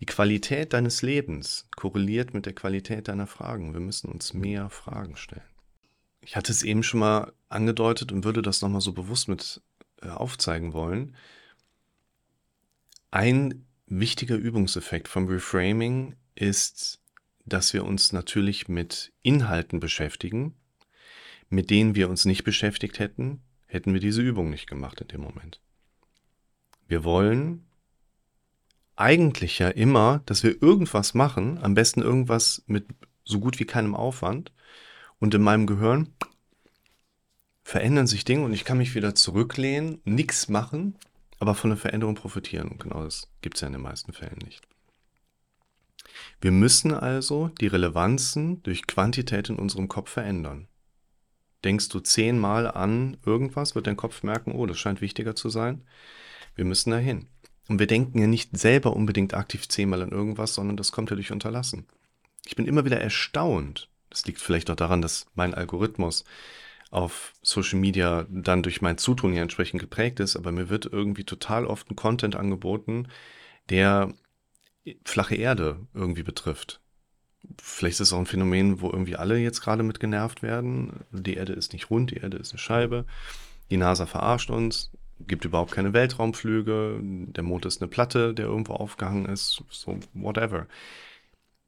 Die 0.00 0.06
Qualität 0.06 0.72
deines 0.72 1.02
Lebens 1.02 1.68
korreliert 1.74 2.34
mit 2.34 2.46
der 2.46 2.54
Qualität 2.54 3.08
deiner 3.08 3.26
Fragen. 3.26 3.72
Wir 3.72 3.80
müssen 3.80 4.10
uns 4.10 4.34
mehr 4.34 4.68
Fragen 4.68 5.16
stellen. 5.16 5.42
Ich 6.20 6.36
hatte 6.36 6.52
es 6.52 6.62
eben 6.62 6.82
schon 6.82 7.00
mal 7.00 7.32
angedeutet 7.48 8.12
und 8.12 8.24
würde 8.24 8.42
das 8.42 8.60
nochmal 8.60 8.80
so 8.80 8.92
bewusst 8.92 9.28
mit 9.28 9.62
äh, 10.02 10.08
aufzeigen 10.08 10.72
wollen. 10.72 11.16
Ein 13.10 13.64
wichtiger 13.86 14.36
Übungseffekt 14.36 15.08
vom 15.08 15.28
Reframing 15.28 16.16
ist, 16.34 17.00
dass 17.44 17.72
wir 17.72 17.84
uns 17.84 18.12
natürlich 18.12 18.68
mit 18.68 19.12
Inhalten 19.22 19.80
beschäftigen, 19.80 20.56
mit 21.48 21.70
denen 21.70 21.94
wir 21.94 22.10
uns 22.10 22.24
nicht 22.24 22.44
beschäftigt 22.44 22.98
hätten, 22.98 23.40
hätten 23.66 23.92
wir 23.92 24.00
diese 24.00 24.22
Übung 24.22 24.50
nicht 24.50 24.66
gemacht 24.66 25.00
in 25.00 25.08
dem 25.08 25.20
Moment. 25.20 25.60
Wir 26.88 27.04
wollen 27.04 27.65
eigentlich 28.96 29.58
ja 29.58 29.68
immer, 29.68 30.22
dass 30.26 30.42
wir 30.42 30.60
irgendwas 30.62 31.14
machen, 31.14 31.58
am 31.62 31.74
besten 31.74 32.02
irgendwas 32.02 32.62
mit 32.66 32.86
so 33.24 33.40
gut 33.40 33.58
wie 33.58 33.64
keinem 33.66 33.94
Aufwand. 33.94 34.52
Und 35.18 35.34
in 35.34 35.42
meinem 35.42 35.66
Gehirn 35.66 36.14
verändern 37.62 38.06
sich 38.06 38.24
Dinge 38.24 38.44
und 38.44 38.52
ich 38.52 38.64
kann 38.64 38.78
mich 38.78 38.94
wieder 38.94 39.14
zurücklehnen, 39.14 40.00
nichts 40.04 40.48
machen, 40.48 40.96
aber 41.38 41.54
von 41.54 41.70
der 41.70 41.78
Veränderung 41.78 42.14
profitieren. 42.14 42.68
Und 42.68 42.82
genau 42.82 43.02
das 43.02 43.30
gibt 43.40 43.56
es 43.56 43.62
ja 43.62 43.66
in 43.66 43.72
den 43.72 43.82
meisten 43.82 44.12
Fällen 44.12 44.38
nicht. 44.44 44.66
Wir 46.40 46.52
müssen 46.52 46.94
also 46.94 47.48
die 47.60 47.66
Relevanzen 47.66 48.62
durch 48.62 48.86
Quantität 48.86 49.48
in 49.48 49.56
unserem 49.56 49.88
Kopf 49.88 50.10
verändern. 50.10 50.68
Denkst 51.64 51.88
du 51.88 52.00
zehnmal 52.00 52.70
an 52.70 53.16
irgendwas, 53.24 53.74
wird 53.74 53.86
dein 53.86 53.96
Kopf 53.96 54.22
merken, 54.22 54.52
oh, 54.52 54.66
das 54.66 54.78
scheint 54.78 55.00
wichtiger 55.00 55.34
zu 55.34 55.48
sein. 55.48 55.84
Wir 56.54 56.64
müssen 56.64 56.90
dahin. 56.90 57.28
Und 57.68 57.78
wir 57.78 57.86
denken 57.86 58.18
ja 58.18 58.26
nicht 58.26 58.56
selber 58.56 58.94
unbedingt 58.94 59.34
aktiv 59.34 59.68
zehnmal 59.68 60.02
an 60.02 60.10
irgendwas, 60.10 60.54
sondern 60.54 60.76
das 60.76 60.92
kommt 60.92 61.10
ja 61.10 61.16
durch 61.16 61.32
Unterlassen. 61.32 61.86
Ich 62.46 62.56
bin 62.56 62.66
immer 62.66 62.84
wieder 62.84 63.00
erstaunt. 63.00 63.88
Das 64.10 64.24
liegt 64.26 64.40
vielleicht 64.40 64.70
auch 64.70 64.76
daran, 64.76 65.02
dass 65.02 65.26
mein 65.34 65.54
Algorithmus 65.54 66.24
auf 66.90 67.32
Social 67.42 67.80
Media 67.80 68.26
dann 68.30 68.62
durch 68.62 68.80
mein 68.80 68.98
Zutun 68.98 69.32
hier 69.32 69.42
entsprechend 69.42 69.80
geprägt 69.80 70.20
ist, 70.20 70.36
aber 70.36 70.52
mir 70.52 70.68
wird 70.68 70.86
irgendwie 70.86 71.24
total 71.24 71.66
oft 71.66 71.90
ein 71.90 71.96
Content 71.96 72.36
angeboten, 72.36 73.08
der 73.68 74.14
flache 75.04 75.34
Erde 75.34 75.80
irgendwie 75.94 76.22
betrifft 76.22 76.80
vielleicht 77.60 77.94
ist 77.94 78.08
es 78.08 78.12
auch 78.12 78.18
ein 78.18 78.26
Phänomen, 78.26 78.80
wo 78.80 78.90
irgendwie 78.90 79.16
alle 79.16 79.38
jetzt 79.38 79.60
gerade 79.60 79.82
mit 79.82 80.00
genervt 80.00 80.42
werden. 80.42 81.04
Die 81.10 81.34
Erde 81.34 81.52
ist 81.52 81.72
nicht 81.72 81.90
rund, 81.90 82.10
die 82.10 82.16
Erde 82.16 82.36
ist 82.36 82.52
eine 82.52 82.58
Scheibe. 82.58 83.06
Die 83.70 83.76
NASA 83.76 84.06
verarscht 84.06 84.50
uns, 84.50 84.90
gibt 85.20 85.44
überhaupt 85.44 85.72
keine 85.72 85.92
Weltraumflüge, 85.92 87.00
der 87.02 87.42
Mond 87.42 87.66
ist 87.66 87.80
eine 87.80 87.88
Platte, 87.88 88.34
der 88.34 88.46
irgendwo 88.46 88.74
aufgehangen 88.74 89.26
ist, 89.26 89.62
so 89.70 89.98
whatever. 90.14 90.66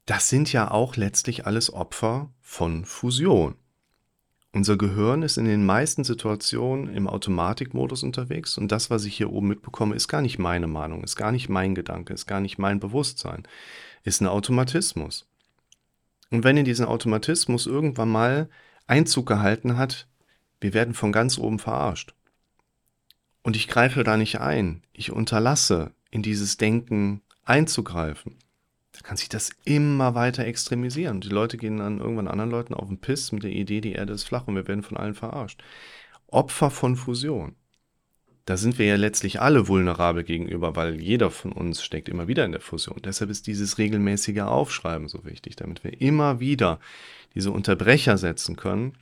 Das 0.06 0.28
sind 0.28 0.52
ja 0.52 0.70
auch 0.70 0.96
letztlich 0.96 1.46
alles 1.46 1.72
Opfer 1.72 2.30
von 2.40 2.84
Fusion. 2.84 3.56
Unser 4.52 4.78
Gehirn 4.78 5.22
ist 5.22 5.36
in 5.36 5.44
den 5.44 5.66
meisten 5.66 6.04
Situationen 6.04 6.94
im 6.94 7.06
Automatikmodus 7.06 8.02
unterwegs 8.02 8.56
und 8.56 8.72
das, 8.72 8.88
was 8.88 9.04
ich 9.04 9.16
hier 9.16 9.30
oben 9.30 9.48
mitbekomme, 9.48 9.94
ist 9.94 10.08
gar 10.08 10.22
nicht 10.22 10.38
meine 10.38 10.66
Meinung, 10.66 11.04
ist 11.04 11.16
gar 11.16 11.32
nicht 11.32 11.50
mein 11.50 11.74
Gedanke, 11.74 12.14
ist 12.14 12.26
gar 12.26 12.40
nicht 12.40 12.58
mein 12.58 12.80
Bewusstsein, 12.80 13.46
ist 14.04 14.22
ein 14.22 14.26
Automatismus. 14.26 15.26
Und 16.30 16.44
wenn 16.44 16.56
in 16.56 16.64
diesen 16.64 16.86
Automatismus 16.86 17.66
irgendwann 17.66 18.08
mal 18.08 18.48
Einzug 18.86 19.26
gehalten 19.26 19.76
hat, 19.76 20.08
wir 20.60 20.72
werden 20.72 20.94
von 20.94 21.12
ganz 21.12 21.38
oben 21.38 21.58
verarscht. 21.58 22.14
Und 23.48 23.56
ich 23.56 23.66
greife 23.66 24.04
da 24.04 24.18
nicht 24.18 24.42
ein, 24.42 24.82
ich 24.92 25.10
unterlasse 25.10 25.92
in 26.10 26.22
dieses 26.22 26.58
Denken 26.58 27.22
einzugreifen, 27.46 28.36
dann 28.92 29.02
kann 29.02 29.16
sich 29.16 29.30
das 29.30 29.48
immer 29.64 30.14
weiter 30.14 30.44
extremisieren. 30.44 31.22
Die 31.22 31.30
Leute 31.30 31.56
gehen 31.56 31.78
dann 31.78 31.96
irgendwann 31.98 32.28
anderen 32.28 32.50
Leuten 32.50 32.74
auf 32.74 32.88
den 32.88 32.98
Piss 32.98 33.32
mit 33.32 33.44
der 33.44 33.52
Idee, 33.52 33.80
die 33.80 33.92
Erde 33.92 34.12
ist 34.12 34.24
flach 34.24 34.46
und 34.48 34.54
wir 34.54 34.68
werden 34.68 34.82
von 34.82 34.98
allen 34.98 35.14
verarscht. 35.14 35.62
Opfer 36.26 36.70
von 36.70 36.94
Fusion 36.94 37.54
da 38.44 38.58
sind 38.58 38.78
wir 38.78 38.84
ja 38.84 38.96
letztlich 38.96 39.40
alle 39.40 39.66
vulnerabel 39.66 40.24
gegenüber, 40.24 40.76
weil 40.76 41.00
jeder 41.00 41.30
von 41.30 41.50
uns 41.52 41.82
steckt 41.82 42.10
immer 42.10 42.28
wieder 42.28 42.44
in 42.44 42.52
der 42.52 42.60
Fusion. 42.60 43.00
Deshalb 43.02 43.30
ist 43.30 43.46
dieses 43.46 43.78
regelmäßige 43.78 44.40
Aufschreiben 44.40 45.08
so 45.08 45.24
wichtig, 45.24 45.56
damit 45.56 45.84
wir 45.84 46.02
immer 46.02 46.38
wieder 46.38 46.80
diese 47.34 47.50
Unterbrecher 47.50 48.18
setzen 48.18 48.56
können, 48.56 48.92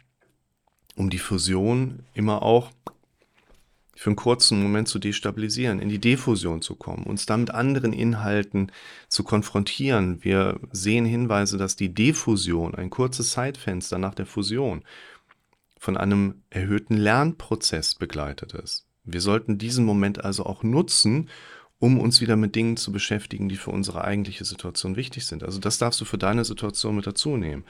um 0.94 1.10
die 1.10 1.18
Fusion 1.18 2.04
immer 2.14 2.42
auch 2.42 2.70
für 3.96 4.10
einen 4.10 4.16
kurzen 4.16 4.62
Moment 4.62 4.88
zu 4.88 4.98
destabilisieren, 4.98 5.80
in 5.80 5.88
die 5.88 5.98
Defusion 5.98 6.60
zu 6.60 6.76
kommen, 6.76 7.04
uns 7.04 7.24
dann 7.24 7.40
mit 7.40 7.50
anderen 7.50 7.94
Inhalten 7.94 8.70
zu 9.08 9.24
konfrontieren. 9.24 10.22
Wir 10.22 10.60
sehen 10.70 11.06
Hinweise, 11.06 11.56
dass 11.56 11.76
die 11.76 11.94
Defusion, 11.94 12.74
ein 12.74 12.90
kurzes 12.90 13.30
Zeitfenster 13.30 13.96
nach 13.98 14.14
der 14.14 14.26
Fusion, 14.26 14.84
von 15.78 15.96
einem 15.96 16.42
erhöhten 16.50 16.96
Lernprozess 16.96 17.94
begleitet 17.94 18.52
ist. 18.52 18.86
Wir 19.04 19.22
sollten 19.22 19.56
diesen 19.56 19.86
Moment 19.86 20.22
also 20.24 20.44
auch 20.44 20.62
nutzen, 20.62 21.30
um 21.78 21.98
uns 21.98 22.20
wieder 22.20 22.36
mit 22.36 22.54
Dingen 22.54 22.76
zu 22.76 22.92
beschäftigen, 22.92 23.48
die 23.48 23.56
für 23.56 23.70
unsere 23.70 24.04
eigentliche 24.04 24.44
Situation 24.44 24.96
wichtig 24.96 25.26
sind. 25.26 25.42
Also 25.42 25.58
das 25.58 25.78
darfst 25.78 26.00
du 26.00 26.04
für 26.04 26.18
deine 26.18 26.44
Situation 26.44 26.96
mit 26.96 27.06
dazu 27.06 27.36
nehmen. 27.36 27.64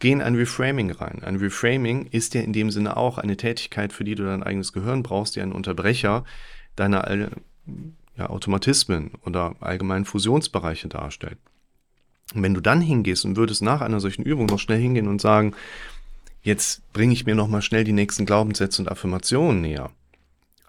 Geh 0.00 0.12
in 0.12 0.22
ein 0.22 0.34
Reframing 0.34 0.90
rein. 0.90 1.22
Ein 1.22 1.36
Reframing 1.36 2.06
ist 2.10 2.34
ja 2.34 2.40
in 2.40 2.54
dem 2.54 2.70
Sinne 2.70 2.96
auch 2.96 3.18
eine 3.18 3.36
Tätigkeit, 3.36 3.92
für 3.92 4.02
die 4.02 4.14
du 4.14 4.24
dein 4.24 4.42
eigenes 4.42 4.72
Gehirn 4.72 5.02
brauchst, 5.02 5.36
die 5.36 5.42
einen 5.42 5.52
Unterbrecher 5.52 6.24
deiner 6.74 7.30
ja, 8.16 8.30
Automatismen 8.30 9.12
oder 9.24 9.54
allgemeinen 9.60 10.06
Fusionsbereiche 10.06 10.88
darstellt. 10.88 11.36
Und 12.34 12.42
wenn 12.42 12.54
du 12.54 12.62
dann 12.62 12.80
hingehst 12.80 13.26
und 13.26 13.36
würdest 13.36 13.60
nach 13.60 13.82
einer 13.82 14.00
solchen 14.00 14.22
Übung 14.22 14.46
noch 14.46 14.58
schnell 14.58 14.80
hingehen 14.80 15.06
und 15.06 15.20
sagen, 15.20 15.54
jetzt 16.42 16.90
bringe 16.94 17.12
ich 17.12 17.26
mir 17.26 17.34
noch 17.34 17.48
mal 17.48 17.62
schnell 17.62 17.84
die 17.84 17.92
nächsten 17.92 18.24
Glaubenssätze 18.24 18.80
und 18.80 18.88
Affirmationen 18.88 19.60
näher, 19.60 19.90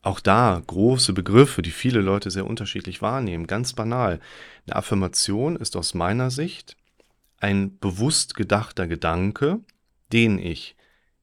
auch 0.02 0.20
da 0.20 0.62
große 0.66 1.14
Begriffe, 1.14 1.62
die 1.62 1.72
viele 1.72 2.02
Leute 2.02 2.32
sehr 2.32 2.48
unterschiedlich 2.48 3.02
wahrnehmen. 3.02 3.48
Ganz 3.48 3.74
banal. 3.74 4.20
Eine 4.66 4.76
Affirmation 4.76 5.56
ist 5.56 5.78
aus 5.78 5.94
meiner 5.94 6.32
Sicht 6.32 6.76
ein 7.42 7.78
bewusst 7.80 8.36
gedachter 8.36 8.88
Gedanke, 8.88 9.60
den 10.14 10.40
ich 10.40 10.76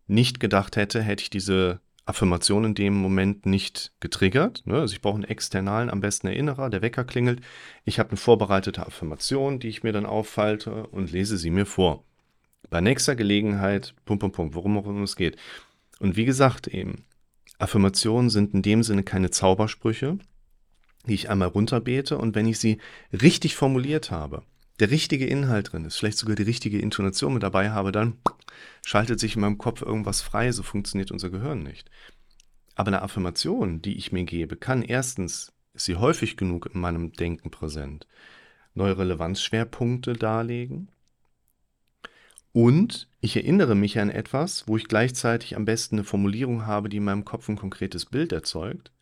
nicht 0.06 0.40
gedacht 0.40 0.76
hätte, 0.76 1.02
hätte 1.02 1.22
ich 1.22 1.30
diese 1.30 1.80
Affirmation 2.06 2.64
in 2.64 2.74
dem 2.74 2.94
Moment 2.94 3.44
nicht 3.44 3.92
getriggert. 4.00 4.62
Ne? 4.64 4.80
Also 4.80 4.94
ich 4.94 5.02
brauche 5.02 5.16
einen 5.16 5.24
externalen, 5.24 5.90
am 5.90 6.00
besten 6.00 6.26
Erinnerer, 6.26 6.70
der 6.70 6.82
Wecker 6.82 7.04
klingelt. 7.04 7.40
Ich 7.84 7.98
habe 7.98 8.10
eine 8.10 8.16
vorbereitete 8.16 8.86
Affirmation, 8.86 9.60
die 9.60 9.68
ich 9.68 9.82
mir 9.82 9.92
dann 9.92 10.06
auffalte 10.06 10.86
und 10.86 11.12
lese 11.12 11.36
sie 11.36 11.50
mir 11.50 11.66
vor. 11.66 12.04
Bei 12.70 12.80
nächster 12.80 13.14
Gelegenheit, 13.14 13.94
Punkt, 14.04 14.20
Punkt, 14.20 14.36
Punkt, 14.36 14.54
worum 14.54 14.78
auch 14.78 14.86
es 15.02 15.16
geht. 15.16 15.36
Und 16.00 16.16
wie 16.16 16.24
gesagt 16.24 16.66
eben, 16.66 17.04
Affirmationen 17.58 18.30
sind 18.30 18.54
in 18.54 18.62
dem 18.62 18.82
Sinne 18.82 19.02
keine 19.02 19.30
Zaubersprüche, 19.30 20.18
die 21.06 21.14
ich 21.14 21.28
einmal 21.28 21.48
runterbete 21.48 22.16
und 22.16 22.34
wenn 22.34 22.46
ich 22.46 22.58
sie 22.58 22.78
richtig 23.12 23.54
formuliert 23.54 24.10
habe, 24.10 24.42
der 24.80 24.90
richtige 24.90 25.26
Inhalt 25.26 25.72
drin 25.72 25.84
ist, 25.84 25.96
vielleicht 25.96 26.18
sogar 26.18 26.36
die 26.36 26.44
richtige 26.44 26.78
Intonation 26.78 27.34
mit 27.34 27.42
dabei 27.42 27.70
habe, 27.70 27.92
dann 27.92 28.18
schaltet 28.84 29.18
sich 29.18 29.34
in 29.34 29.40
meinem 29.40 29.58
Kopf 29.58 29.82
irgendwas 29.82 30.20
frei, 30.20 30.52
so 30.52 30.62
funktioniert 30.62 31.10
unser 31.10 31.30
Gehirn 31.30 31.62
nicht. 31.62 31.90
Aber 32.74 32.88
eine 32.88 33.02
Affirmation, 33.02 33.82
die 33.82 33.96
ich 33.96 34.12
mir 34.12 34.24
gebe, 34.24 34.56
kann 34.56 34.82
erstens, 34.82 35.52
ist 35.74 35.86
sie 35.86 35.96
häufig 35.96 36.36
genug 36.36 36.70
in 36.72 36.80
meinem 36.80 37.12
Denken 37.12 37.50
präsent, 37.50 38.06
neue 38.74 38.96
Relevanzschwerpunkte 38.96 40.12
darlegen. 40.12 40.88
Und 42.52 43.08
ich 43.20 43.36
erinnere 43.36 43.74
mich 43.74 43.98
an 43.98 44.10
etwas, 44.10 44.66
wo 44.68 44.76
ich 44.76 44.88
gleichzeitig 44.88 45.56
am 45.56 45.64
besten 45.64 45.96
eine 45.96 46.04
Formulierung 46.04 46.66
habe, 46.66 46.88
die 46.88 46.98
in 46.98 47.04
meinem 47.04 47.24
Kopf 47.24 47.48
ein 47.48 47.56
konkretes 47.56 48.06
Bild 48.06 48.32
erzeugt, 48.32 48.92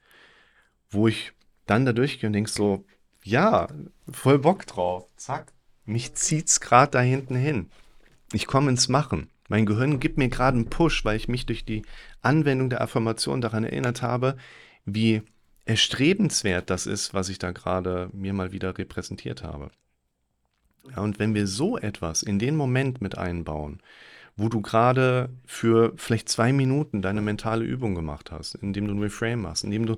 wo 0.90 1.06
ich 1.06 1.33
dann 1.66 1.85
da 1.85 1.92
durchgehe 1.92 2.28
und 2.28 2.33
denke 2.33 2.50
so, 2.50 2.85
ja, 3.23 3.68
voll 4.11 4.38
Bock 4.38 4.66
drauf. 4.66 5.09
Zack, 5.16 5.52
mich 5.86 6.14
zieht's 6.14 6.60
gerade 6.60 6.92
da 6.92 7.00
hinten 7.00 7.36
hin. 7.36 7.70
Ich 8.32 8.46
komme 8.46 8.70
ins 8.70 8.88
Machen. 8.88 9.30
Mein 9.48 9.66
Gehirn 9.66 10.00
gibt 10.00 10.18
mir 10.18 10.28
gerade 10.28 10.56
einen 10.56 10.68
Push, 10.68 11.04
weil 11.04 11.16
ich 11.16 11.28
mich 11.28 11.46
durch 11.46 11.64
die 11.64 11.82
Anwendung 12.20 12.68
der 12.70 12.80
Affirmation 12.80 13.40
daran 13.40 13.64
erinnert 13.64 14.02
habe, 14.02 14.36
wie 14.84 15.22
erstrebenswert 15.64 16.70
das 16.70 16.86
ist, 16.86 17.14
was 17.14 17.28
ich 17.28 17.38
da 17.38 17.52
gerade 17.52 18.10
mir 18.12 18.32
mal 18.32 18.52
wieder 18.52 18.76
repräsentiert 18.76 19.42
habe. 19.42 19.70
Ja, 20.90 21.02
und 21.02 21.18
wenn 21.18 21.34
wir 21.34 21.46
so 21.46 21.78
etwas 21.78 22.22
in 22.22 22.38
den 22.38 22.56
Moment 22.56 23.00
mit 23.00 23.18
einbauen, 23.18 23.80
wo 24.36 24.48
du 24.48 24.60
gerade 24.60 25.30
für 25.46 25.92
vielleicht 25.96 26.28
zwei 26.28 26.52
Minuten 26.52 27.02
deine 27.02 27.22
mentale 27.22 27.64
Übung 27.64 27.94
gemacht 27.94 28.30
hast, 28.30 28.54
indem 28.56 28.86
du 28.86 28.94
ein 28.94 29.02
Reframe 29.02 29.40
machst, 29.42 29.64
indem 29.64 29.86
du 29.86 29.96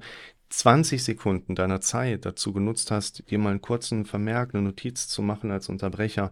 20 0.51 1.05
Sekunden 1.05 1.55
deiner 1.55 1.81
Zeit 1.81 2.25
dazu 2.25 2.53
genutzt 2.53 2.91
hast, 2.91 3.31
dir 3.31 3.39
mal 3.39 3.51
einen 3.51 3.61
kurzen 3.61 4.05
Vermerk, 4.07 4.55
eine 4.55 4.63
Notiz 4.63 5.09
zu 5.09 5.23
machen 5.23 5.51
als 5.51 5.69
Unterbrecher, 5.69 6.31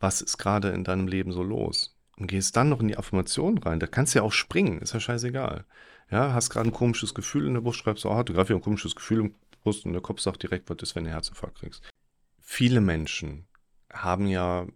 was 0.00 0.20
ist 0.20 0.38
gerade 0.38 0.70
in 0.70 0.84
deinem 0.84 1.06
Leben 1.06 1.32
so 1.32 1.42
los? 1.42 1.96
Und 2.16 2.26
gehst 2.26 2.56
dann 2.56 2.68
noch 2.68 2.80
in 2.80 2.88
die 2.88 2.96
Affirmation 2.96 3.58
rein. 3.58 3.80
Da 3.80 3.86
kannst 3.86 4.14
du 4.14 4.18
ja 4.18 4.24
auch 4.24 4.32
springen, 4.32 4.80
ist 4.80 4.94
ja 4.94 5.00
scheißegal. 5.00 5.64
Ja, 6.10 6.34
hast 6.34 6.50
gerade 6.50 6.68
ein 6.68 6.74
komisches 6.74 7.14
Gefühl 7.14 7.46
in 7.46 7.54
der 7.54 7.62
Brust, 7.62 7.78
schreibst 7.78 8.04
du, 8.04 8.10
oh, 8.10 8.22
du 8.22 8.34
gerade 8.34 8.52
ein 8.54 8.60
komisches 8.60 8.94
Gefühl 8.94 9.20
in 9.20 9.28
der 9.28 9.58
Brust 9.62 9.86
und 9.86 9.92
der 9.92 10.02
Kopf 10.02 10.20
sagt 10.20 10.42
direkt, 10.42 10.68
was 10.68 10.78
ist, 10.82 10.94
wenn 10.94 11.04
du 11.04 11.10
Herzinfarkt 11.10 11.58
kriegst. 11.58 11.82
Viele 12.40 12.80
Menschen 12.80 13.46
haben 13.92 14.26
ja, 14.26 14.66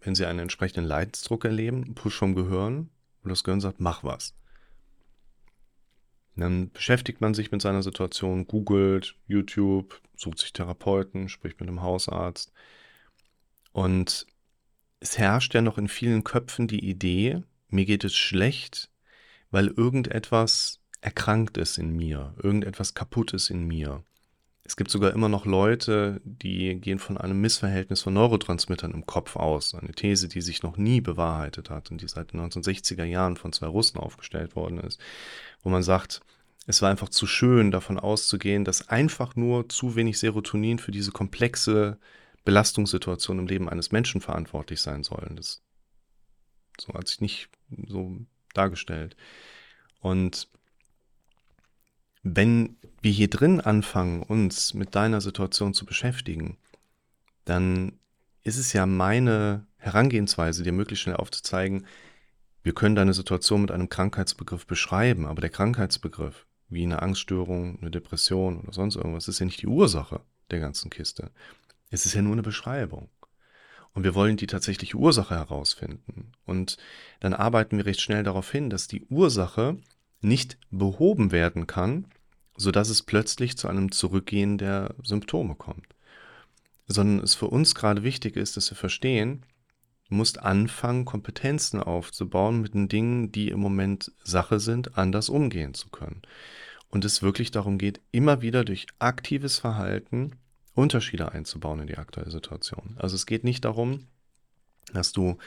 wenn 0.00 0.14
sie 0.14 0.26
einen 0.26 0.38
entsprechenden 0.38 0.84
Leidensdruck 0.84 1.44
erleben, 1.44 1.84
einen 1.84 1.94
Push 1.94 2.16
vom 2.16 2.34
Gehirn 2.34 2.90
und 3.22 3.30
das 3.30 3.44
Gehirn 3.44 3.60
sagt, 3.60 3.80
mach 3.80 4.04
was. 4.04 4.34
Dann 6.36 6.70
beschäftigt 6.70 7.20
man 7.20 7.34
sich 7.34 7.52
mit 7.52 7.60
seiner 7.60 7.82
Situation, 7.82 8.46
googelt, 8.46 9.16
YouTube, 9.26 10.00
sucht 10.16 10.38
sich 10.38 10.52
Therapeuten, 10.52 11.28
spricht 11.28 11.60
mit 11.60 11.68
einem 11.68 11.82
Hausarzt. 11.82 12.52
Und 13.72 14.26
es 15.00 15.18
herrscht 15.18 15.54
ja 15.54 15.60
noch 15.60 15.78
in 15.78 15.88
vielen 15.88 16.24
Köpfen 16.24 16.68
die 16.68 16.88
Idee, 16.88 17.42
mir 17.68 17.84
geht 17.84 18.04
es 18.04 18.14
schlecht, 18.14 18.90
weil 19.50 19.68
irgendetwas 19.68 20.80
erkrankt 21.00 21.58
ist 21.58 21.78
in 21.78 21.90
mir, 21.96 22.34
irgendetwas 22.42 22.94
kaputt 22.94 23.34
ist 23.34 23.50
in 23.50 23.64
mir. 23.66 24.04
Es 24.72 24.76
gibt 24.76 24.90
sogar 24.90 25.12
immer 25.12 25.28
noch 25.28 25.44
Leute, 25.44 26.22
die 26.24 26.80
gehen 26.80 26.98
von 26.98 27.18
einem 27.18 27.42
Missverhältnis 27.42 28.00
von 28.00 28.14
Neurotransmittern 28.14 28.92
im 28.92 29.04
Kopf 29.04 29.36
aus. 29.36 29.74
Eine 29.74 29.92
These, 29.92 30.28
die 30.28 30.40
sich 30.40 30.62
noch 30.62 30.78
nie 30.78 31.02
bewahrheitet 31.02 31.68
hat 31.68 31.90
und 31.90 32.00
die 32.00 32.08
seit 32.08 32.32
den 32.32 32.40
1960er 32.40 33.04
Jahren 33.04 33.36
von 33.36 33.52
zwei 33.52 33.66
Russen 33.66 34.00
aufgestellt 34.00 34.56
worden 34.56 34.78
ist, 34.80 34.98
wo 35.62 35.68
man 35.68 35.82
sagt, 35.82 36.22
es 36.66 36.80
war 36.80 36.88
einfach 36.88 37.10
zu 37.10 37.26
schön, 37.26 37.70
davon 37.70 37.98
auszugehen, 37.98 38.64
dass 38.64 38.88
einfach 38.88 39.36
nur 39.36 39.68
zu 39.68 39.94
wenig 39.94 40.18
Serotonin 40.18 40.78
für 40.78 40.90
diese 40.90 41.12
komplexe 41.12 41.98
Belastungssituation 42.46 43.40
im 43.40 43.48
Leben 43.48 43.68
eines 43.68 43.92
Menschen 43.92 44.22
verantwortlich 44.22 44.80
sein 44.80 45.02
sollen. 45.02 45.36
Das 45.36 45.60
so 46.80 46.94
hat 46.94 47.08
sich 47.08 47.20
nicht 47.20 47.50
so 47.88 48.16
dargestellt. 48.54 49.18
Und 50.00 50.48
wenn 52.22 52.78
wir 53.02 53.10
hier 53.10 53.28
drin 53.28 53.60
anfangen, 53.60 54.22
uns 54.22 54.74
mit 54.74 54.94
deiner 54.94 55.20
Situation 55.20 55.74
zu 55.74 55.84
beschäftigen, 55.84 56.56
dann 57.44 57.98
ist 58.44 58.58
es 58.58 58.72
ja 58.72 58.86
meine 58.86 59.66
Herangehensweise, 59.76 60.62
dir 60.62 60.72
möglichst 60.72 61.02
schnell 61.02 61.16
aufzuzeigen, 61.16 61.86
wir 62.62 62.74
können 62.74 62.94
deine 62.94 63.12
Situation 63.12 63.62
mit 63.62 63.72
einem 63.72 63.88
Krankheitsbegriff 63.88 64.66
beschreiben, 64.66 65.26
aber 65.26 65.40
der 65.40 65.50
Krankheitsbegriff, 65.50 66.46
wie 66.68 66.84
eine 66.84 67.02
Angststörung, 67.02 67.78
eine 67.80 67.90
Depression 67.90 68.60
oder 68.60 68.72
sonst 68.72 68.94
irgendwas, 68.94 69.26
ist 69.26 69.40
ja 69.40 69.46
nicht 69.46 69.62
die 69.62 69.66
Ursache 69.66 70.20
der 70.52 70.60
ganzen 70.60 70.88
Kiste. 70.88 71.30
Es 71.90 72.06
ist 72.06 72.14
ja 72.14 72.22
nur 72.22 72.32
eine 72.32 72.42
Beschreibung. 72.42 73.08
Und 73.94 74.04
wir 74.04 74.14
wollen 74.14 74.36
die 74.36 74.46
tatsächliche 74.46 74.96
Ursache 74.96 75.34
herausfinden. 75.34 76.32
Und 76.46 76.78
dann 77.20 77.34
arbeiten 77.34 77.76
wir 77.76 77.84
recht 77.84 78.00
schnell 78.00 78.22
darauf 78.22 78.50
hin, 78.50 78.70
dass 78.70 78.86
die 78.86 79.04
Ursache 79.06 79.76
nicht 80.20 80.56
behoben 80.70 81.32
werden 81.32 81.66
kann, 81.66 82.06
sodass 82.56 82.88
es 82.88 83.02
plötzlich 83.02 83.56
zu 83.56 83.68
einem 83.68 83.92
Zurückgehen 83.92 84.58
der 84.58 84.94
Symptome 85.02 85.54
kommt. 85.54 85.86
Sondern 86.86 87.24
es 87.24 87.34
für 87.34 87.48
uns 87.48 87.74
gerade 87.74 88.02
wichtig 88.02 88.36
ist, 88.36 88.56
dass 88.56 88.70
wir 88.70 88.76
verstehen, 88.76 89.44
du 90.08 90.16
musst 90.16 90.40
anfangen, 90.40 91.04
Kompetenzen 91.04 91.80
aufzubauen 91.80 92.60
mit 92.60 92.74
den 92.74 92.88
Dingen, 92.88 93.32
die 93.32 93.48
im 93.48 93.60
Moment 93.60 94.12
Sache 94.22 94.60
sind, 94.60 94.98
anders 94.98 95.28
umgehen 95.28 95.74
zu 95.74 95.88
können. 95.88 96.22
Und 96.88 97.04
es 97.04 97.22
wirklich 97.22 97.50
darum 97.50 97.78
geht, 97.78 98.00
immer 98.10 98.42
wieder 98.42 98.64
durch 98.64 98.86
aktives 98.98 99.58
Verhalten 99.58 100.32
Unterschiede 100.74 101.32
einzubauen 101.32 101.80
in 101.80 101.86
die 101.86 101.98
aktuelle 101.98 102.30
Situation. 102.30 102.96
Also 102.98 103.16
es 103.16 103.26
geht 103.26 103.44
nicht 103.44 103.64
darum, 103.64 104.06
dass 104.92 105.12
du 105.12 105.38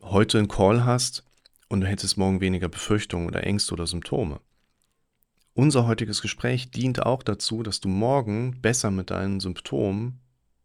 heute 0.00 0.38
einen 0.38 0.48
Call 0.48 0.84
hast 0.84 1.24
und 1.68 1.80
du 1.80 1.86
hättest 1.86 2.16
morgen 2.16 2.40
weniger 2.40 2.68
Befürchtungen 2.68 3.26
oder 3.26 3.44
Ängste 3.44 3.74
oder 3.74 3.86
Symptome. 3.86 4.40
Unser 5.54 5.86
heutiges 5.86 6.22
Gespräch 6.22 6.70
dient 6.70 7.04
auch 7.04 7.22
dazu, 7.22 7.62
dass 7.62 7.80
du 7.80 7.88
morgen 7.88 8.60
besser 8.62 8.90
mit 8.90 9.10
deinen 9.10 9.38
Symptomen, 9.38 10.20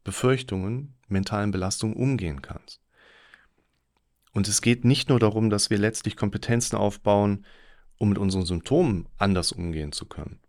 Befürchtungen, 0.06 0.96
mentalen 1.10 1.52
Belastungen 1.52 1.98
umgehen 1.98 2.42
kannst. 2.42 2.82
Und 4.32 4.48
es 4.48 4.62
geht 4.62 4.86
nicht 4.86 5.10
nur 5.10 5.20
darum, 5.20 5.50
dass 5.50 5.70
wir 5.70 5.78
letztlich 5.78 6.16
Kompetenzen 6.16 6.78
aufbauen, 6.78 7.46
um 7.98 8.10
mit 8.10 8.18
unseren 8.18 8.46
Symptomen 8.46 9.10
anders 9.18 9.52
umgehen 9.52 9.92
zu 9.92 10.06
können. 10.06 10.40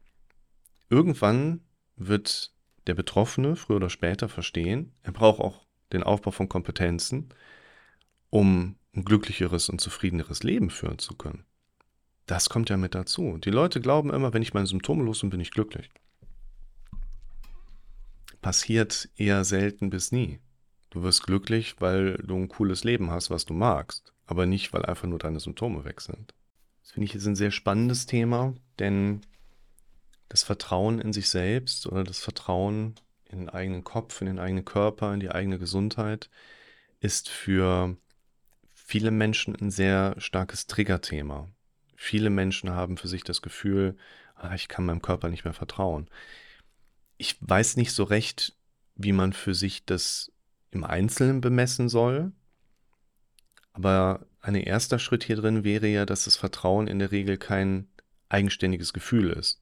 Irgendwann 0.88 1.62
wird 1.96 2.54
der 2.86 2.94
Betroffene 2.94 3.56
früher 3.56 3.76
oder 3.76 3.90
später 3.90 4.28
verstehen, 4.28 4.92
er 5.02 5.12
braucht 5.12 5.40
auch 5.40 5.66
den 5.92 6.02
Aufbau 6.02 6.30
von 6.30 6.48
Kompetenzen, 6.48 7.30
um 8.30 8.76
ein 8.94 9.04
glücklicheres 9.04 9.68
und 9.68 9.80
zufriedeneres 9.80 10.42
Leben 10.42 10.70
führen 10.70 10.98
zu 10.98 11.16
können. 11.16 11.44
Das 12.28 12.50
kommt 12.50 12.68
ja 12.68 12.76
mit 12.76 12.94
dazu. 12.94 13.38
Die 13.38 13.50
Leute 13.50 13.80
glauben 13.80 14.12
immer, 14.12 14.34
wenn 14.34 14.42
ich 14.42 14.52
meine 14.52 14.66
Symptome 14.66 15.02
los 15.02 15.22
bin, 15.22 15.30
bin 15.30 15.40
ich 15.40 15.50
glücklich. 15.50 15.88
Passiert 18.42 19.08
eher 19.16 19.44
selten 19.44 19.88
bis 19.88 20.12
nie. 20.12 20.38
Du 20.90 21.02
wirst 21.02 21.22
glücklich, 21.22 21.76
weil 21.80 22.18
du 22.18 22.36
ein 22.36 22.48
cooles 22.48 22.84
Leben 22.84 23.10
hast, 23.10 23.30
was 23.30 23.46
du 23.46 23.54
magst, 23.54 24.12
aber 24.26 24.44
nicht, 24.44 24.74
weil 24.74 24.84
einfach 24.84 25.08
nur 25.08 25.18
deine 25.18 25.40
Symptome 25.40 25.86
weg 25.86 26.02
sind. 26.02 26.34
Das 26.82 26.92
finde 26.92 27.06
ich 27.06 27.14
jetzt 27.14 27.26
ein 27.26 27.34
sehr 27.34 27.50
spannendes 27.50 28.04
Thema, 28.04 28.54
denn 28.78 29.22
das 30.28 30.42
Vertrauen 30.42 30.98
in 30.98 31.14
sich 31.14 31.30
selbst 31.30 31.86
oder 31.86 32.04
das 32.04 32.18
Vertrauen 32.18 32.94
in 33.24 33.38
den 33.38 33.48
eigenen 33.48 33.84
Kopf, 33.84 34.20
in 34.20 34.26
den 34.26 34.38
eigenen 34.38 34.66
Körper, 34.66 35.14
in 35.14 35.20
die 35.20 35.30
eigene 35.30 35.58
Gesundheit 35.58 36.28
ist 37.00 37.30
für 37.30 37.96
viele 38.74 39.12
Menschen 39.12 39.56
ein 39.56 39.70
sehr 39.70 40.14
starkes 40.18 40.66
Triggerthema. 40.66 41.48
Viele 42.00 42.30
Menschen 42.30 42.70
haben 42.70 42.96
für 42.96 43.08
sich 43.08 43.24
das 43.24 43.42
Gefühl, 43.42 43.96
ah, 44.36 44.54
ich 44.54 44.68
kann 44.68 44.86
meinem 44.86 45.02
Körper 45.02 45.28
nicht 45.28 45.42
mehr 45.42 45.52
vertrauen. 45.52 46.08
Ich 47.16 47.36
weiß 47.40 47.76
nicht 47.76 47.90
so 47.90 48.04
recht, 48.04 48.56
wie 48.94 49.10
man 49.10 49.32
für 49.32 49.52
sich 49.52 49.84
das 49.84 50.30
im 50.70 50.84
Einzelnen 50.84 51.40
bemessen 51.40 51.88
soll. 51.88 52.30
Aber 53.72 54.24
ein 54.40 54.54
erster 54.54 55.00
Schritt 55.00 55.24
hier 55.24 55.34
drin 55.34 55.64
wäre 55.64 55.88
ja, 55.88 56.06
dass 56.06 56.24
das 56.24 56.36
Vertrauen 56.36 56.86
in 56.86 57.00
der 57.00 57.10
Regel 57.10 57.36
kein 57.36 57.88
eigenständiges 58.28 58.92
Gefühl 58.92 59.30
ist. 59.30 59.60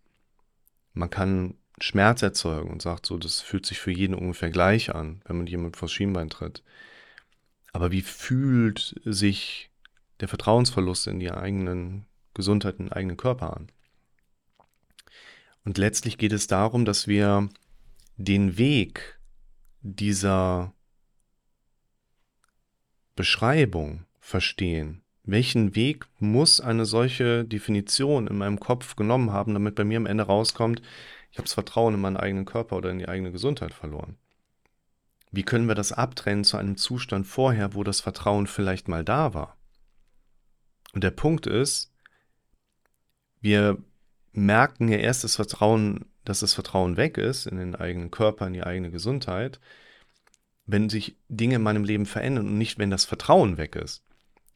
Man 0.93 1.09
kann 1.09 1.55
Schmerz 1.81 2.21
erzeugen 2.21 2.71
und 2.71 2.83
sagt 2.83 3.07
so, 3.07 3.17
das 3.17 3.41
fühlt 3.41 3.65
sich 3.65 3.79
für 3.79 3.93
jeden 3.93 4.15
ungefähr 4.15 4.51
gleich 4.51 4.95
an, 4.95 5.23
wenn 5.25 5.39
man 5.39 5.47
jemand 5.47 5.79
vors 5.79 5.91
Schienbein 5.91 6.29
tritt. 6.29 6.63
Aber 7.73 7.93
wie 7.93 8.03
fühlt 8.03 9.01
sich 9.07 9.71
der 10.21 10.29
Vertrauensverlust 10.29 11.07
in 11.07 11.19
die 11.19 11.31
eigenen 11.31 12.05
Gesundheit, 12.37 12.77
in 12.79 12.87
den 12.87 12.93
eigenen 12.93 13.17
Körper 13.17 13.57
an? 13.57 13.69
Und 15.65 15.79
letztlich 15.79 16.17
geht 16.17 16.33
es 16.33 16.47
darum, 16.47 16.85
dass 16.85 17.09
wir 17.09 17.49
den 18.17 18.57
Weg 18.57 19.19
dieser 19.81 20.73
Beschreibung 23.17 24.05
verstehen. 24.21 25.03
Welchen 25.25 25.75
Weg 25.75 26.07
muss 26.21 26.61
eine 26.61 26.87
solche 26.87 27.45
Definition 27.45 28.29
in 28.29 28.39
meinem 28.39 28.61
Kopf 28.61 28.95
genommen 28.95 29.33
haben, 29.33 29.55
damit 29.55 29.75
bei 29.75 29.85
mir 29.85 29.97
am 29.97 30.07
Ende 30.07 30.25
rauskommt, 30.25 30.83
ich 31.33 31.39
habe 31.39 31.47
das 31.47 31.55
Vertrauen 31.55 31.95
in 31.95 32.01
meinen 32.01 32.17
eigenen 32.17 32.45
Körper 32.45 32.77
oder 32.77 32.91
in 32.91 32.99
die 32.99 33.09
eigene 33.09 33.33
Gesundheit 33.33 33.75
verloren? 33.75 34.17
Wie 35.33 35.43
können 35.43 35.67
wir 35.67 35.75
das 35.75 35.93
abtrennen 35.93 36.45
zu 36.45 36.57
einem 36.57 36.77
Zustand 36.77 37.27
vorher, 37.27 37.75
wo 37.75 37.83
das 37.83 38.01
Vertrauen 38.01 38.47
vielleicht 38.47 38.89
mal 38.89 39.05
da 39.05 39.35
war? 39.35 39.57
Und 40.95 41.03
der 41.03 41.11
Punkt 41.11 41.47
ist, 41.47 41.93
wir 43.41 43.79
merken 44.33 44.89
ja 44.89 44.99
erst 44.99 45.25
das 45.25 45.37
Vertrauen 45.37 46.05
dass 46.27 46.41
das 46.41 46.55
Vertrauen 46.55 46.97
weg 46.97 47.17
ist 47.17 47.47
in 47.47 47.57
den 47.57 47.75
eigenen 47.75 48.11
Körper, 48.11 48.47
in 48.47 48.53
die 48.53 48.65
eigene 48.65 48.91
Gesundheit, 48.91 49.61
wenn 50.67 50.91
sich 50.91 51.17
Dinge 51.29 51.57
in 51.57 51.63
meinem 51.63 51.85
Leben 51.85 52.07
verändern 52.07 52.49
und 52.49 52.59
nicht, 52.59 52.79
wenn 52.79 52.91
das 52.91 53.05
Vertrauen 53.05 53.57
weg 53.57 53.77
ist. 53.77 54.03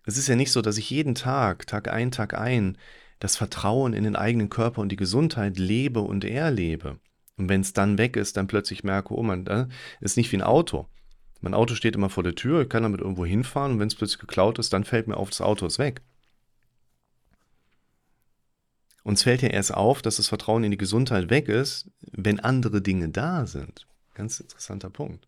Es 0.04 0.16
ist 0.16 0.28
ja 0.28 0.36
nicht 0.36 0.52
so, 0.52 0.60
dass 0.60 0.78
ich 0.78 0.90
jeden 0.90 1.14
Tag, 1.14 1.66
Tag 1.66 1.88
ein, 1.88 2.10
Tag 2.10 2.34
ein, 2.34 2.76
das 3.20 3.36
Vertrauen 3.36 3.92
in 3.92 4.04
den 4.04 4.16
eigenen 4.16 4.50
Körper 4.50 4.80
und 4.80 4.90
die 4.90 4.96
Gesundheit 4.96 5.58
lebe 5.58 6.00
und 6.00 6.24
erlebe. 6.24 6.98
Und 7.36 7.48
wenn 7.48 7.60
es 7.60 7.72
dann 7.72 7.98
weg 7.98 8.16
ist, 8.16 8.36
dann 8.36 8.48
plötzlich 8.48 8.82
merke, 8.82 9.14
oh 9.14 9.22
man, 9.22 9.44
das 9.44 9.68
ist 10.00 10.16
nicht 10.16 10.32
wie 10.32 10.38
ein 10.38 10.42
Auto. 10.42 10.88
Mein 11.40 11.54
Auto 11.54 11.74
steht 11.74 11.94
immer 11.94 12.10
vor 12.10 12.22
der 12.22 12.34
Tür, 12.34 12.62
ich 12.62 12.68
kann 12.68 12.82
damit 12.82 13.00
irgendwo 13.00 13.24
hinfahren 13.24 13.72
und 13.72 13.78
wenn 13.78 13.88
es 13.88 13.94
plötzlich 13.94 14.18
geklaut 14.18 14.58
ist, 14.58 14.72
dann 14.72 14.84
fällt 14.84 15.06
mir 15.06 15.16
auf, 15.16 15.30
das 15.30 15.40
Auto 15.40 15.66
ist 15.66 15.78
weg. 15.78 16.02
Uns 19.02 19.22
fällt 19.22 19.42
ja 19.42 19.48
erst 19.48 19.72
auf, 19.72 20.02
dass 20.02 20.16
das 20.16 20.28
Vertrauen 20.28 20.64
in 20.64 20.70
die 20.70 20.76
Gesundheit 20.76 21.30
weg 21.30 21.48
ist, 21.48 21.90
wenn 22.12 22.40
andere 22.40 22.82
Dinge 22.82 23.08
da 23.08 23.46
sind. 23.46 23.86
Ganz 24.14 24.40
interessanter 24.40 24.90
Punkt. 24.90 25.26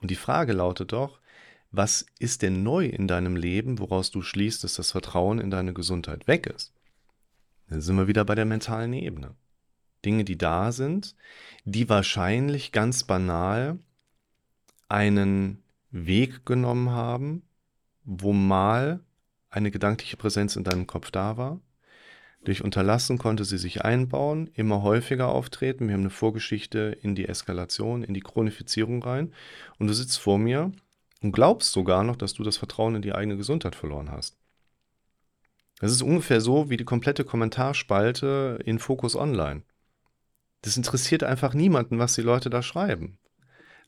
Und 0.00 0.10
die 0.10 0.16
Frage 0.16 0.52
lautet 0.52 0.92
doch, 0.92 1.18
was 1.70 2.06
ist 2.20 2.42
denn 2.42 2.62
neu 2.62 2.86
in 2.86 3.08
deinem 3.08 3.34
Leben, 3.34 3.80
woraus 3.80 4.12
du 4.12 4.22
schließt, 4.22 4.62
dass 4.62 4.74
das 4.74 4.92
Vertrauen 4.92 5.40
in 5.40 5.50
deine 5.50 5.74
Gesundheit 5.74 6.28
weg 6.28 6.46
ist? 6.46 6.72
Dann 7.68 7.80
sind 7.80 7.96
wir 7.96 8.06
wieder 8.06 8.24
bei 8.24 8.36
der 8.36 8.44
mentalen 8.44 8.92
Ebene. 8.92 9.34
Dinge, 10.04 10.24
die 10.24 10.38
da 10.38 10.70
sind, 10.70 11.16
die 11.64 11.88
wahrscheinlich 11.88 12.70
ganz 12.70 13.04
banal 13.04 13.78
einen 14.88 15.62
Weg 15.90 16.46
genommen 16.46 16.90
haben, 16.90 17.42
wo 18.04 18.32
mal 18.32 19.00
eine 19.50 19.70
gedankliche 19.70 20.16
Präsenz 20.16 20.56
in 20.56 20.64
deinem 20.64 20.86
Kopf 20.86 21.10
da 21.10 21.36
war. 21.36 21.60
Durch 22.44 22.62
Unterlassen 22.62 23.16
konnte 23.16 23.44
sie 23.44 23.56
sich 23.56 23.84
einbauen, 23.84 24.50
immer 24.54 24.82
häufiger 24.82 25.28
auftreten. 25.28 25.88
Wir 25.88 25.94
haben 25.94 26.02
eine 26.02 26.10
Vorgeschichte 26.10 26.96
in 27.02 27.14
die 27.14 27.26
Eskalation, 27.26 28.04
in 28.04 28.12
die 28.12 28.20
Chronifizierung 28.20 29.02
rein. 29.02 29.32
Und 29.78 29.88
du 29.88 29.94
sitzt 29.94 30.18
vor 30.18 30.38
mir 30.38 30.70
und 31.22 31.32
glaubst 31.32 31.72
sogar 31.72 32.04
noch, 32.04 32.16
dass 32.16 32.34
du 32.34 32.42
das 32.42 32.58
Vertrauen 32.58 32.96
in 32.96 33.02
die 33.02 33.14
eigene 33.14 33.38
Gesundheit 33.38 33.74
verloren 33.74 34.10
hast. 34.10 34.36
Das 35.80 35.90
ist 35.90 36.02
ungefähr 36.02 36.40
so 36.40 36.68
wie 36.68 36.76
die 36.76 36.84
komplette 36.84 37.24
Kommentarspalte 37.24 38.58
in 38.64 38.78
Focus 38.78 39.16
Online. 39.16 39.62
Das 40.60 40.76
interessiert 40.76 41.24
einfach 41.24 41.54
niemanden, 41.54 41.98
was 41.98 42.14
die 42.14 42.22
Leute 42.22 42.50
da 42.50 42.62
schreiben. 42.62 43.18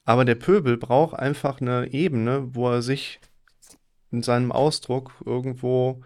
Aber 0.04 0.24
der 0.24 0.34
Pöbel 0.34 0.78
braucht 0.78 1.18
einfach 1.18 1.60
eine 1.60 1.92
Ebene, 1.92 2.54
wo 2.54 2.70
er 2.70 2.80
sich 2.80 3.20
in 4.10 4.22
seinem 4.22 4.52
Ausdruck 4.52 5.12
irgendwo 5.24 6.02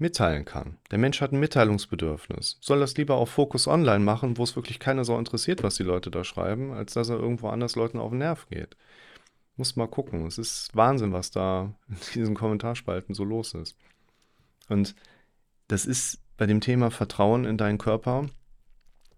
mitteilen 0.00 0.44
kann. 0.44 0.78
Der 0.90 0.98
Mensch 0.98 1.20
hat 1.20 1.32
ein 1.32 1.40
Mitteilungsbedürfnis. 1.40 2.58
Soll 2.60 2.80
das 2.80 2.96
lieber 2.96 3.16
auf 3.16 3.30
Focus 3.30 3.68
Online 3.68 4.04
machen, 4.04 4.38
wo 4.38 4.42
es 4.42 4.56
wirklich 4.56 4.78
keiner 4.78 5.04
so 5.04 5.18
interessiert, 5.18 5.62
was 5.62 5.76
die 5.76 5.82
Leute 5.82 6.10
da 6.10 6.24
schreiben, 6.24 6.72
als 6.72 6.94
dass 6.94 7.08
er 7.08 7.18
irgendwo 7.18 7.48
anders 7.48 7.76
Leuten 7.76 7.98
auf 7.98 8.10
den 8.10 8.18
Nerv 8.18 8.48
geht. 8.48 8.76
Muss 9.56 9.76
mal 9.76 9.88
gucken. 9.88 10.26
Es 10.26 10.38
ist 10.38 10.74
Wahnsinn, 10.74 11.12
was 11.12 11.30
da 11.30 11.74
in 11.88 11.96
diesen 12.14 12.34
Kommentarspalten 12.34 13.14
so 13.14 13.24
los 13.24 13.54
ist. 13.54 13.76
Und 14.68 14.94
das 15.68 15.86
ist 15.86 16.18
bei 16.36 16.46
dem 16.46 16.60
Thema 16.60 16.90
Vertrauen 16.90 17.44
in 17.44 17.58
deinen 17.58 17.78
Körper, 17.78 18.26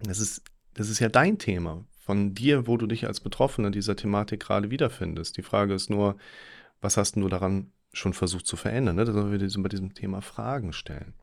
das 0.00 0.18
ist, 0.18 0.42
das 0.74 0.88
ist 0.88 0.98
ja 0.98 1.08
dein 1.08 1.38
Thema 1.38 1.84
von 2.04 2.34
dir, 2.34 2.66
wo 2.66 2.76
du 2.76 2.86
dich 2.86 3.06
als 3.06 3.20
Betroffener 3.20 3.70
dieser 3.70 3.94
Thematik 3.94 4.40
gerade 4.40 4.70
wiederfindest. 4.70 5.36
Die 5.36 5.42
Frage 5.42 5.74
ist 5.74 5.88
nur, 5.88 6.16
was 6.80 6.96
hast 6.96 7.14
du 7.14 7.28
daran 7.28 7.70
schon 7.92 8.12
versucht 8.12 8.46
zu 8.46 8.56
verändern? 8.56 8.96
Ne? 8.96 9.04
Da 9.04 9.12
sollen 9.12 9.32
wir 9.32 9.62
bei 9.62 9.68
diesem 9.68 9.94
Thema 9.94 10.22
Fragen 10.22 10.72
stellen. 10.72 11.14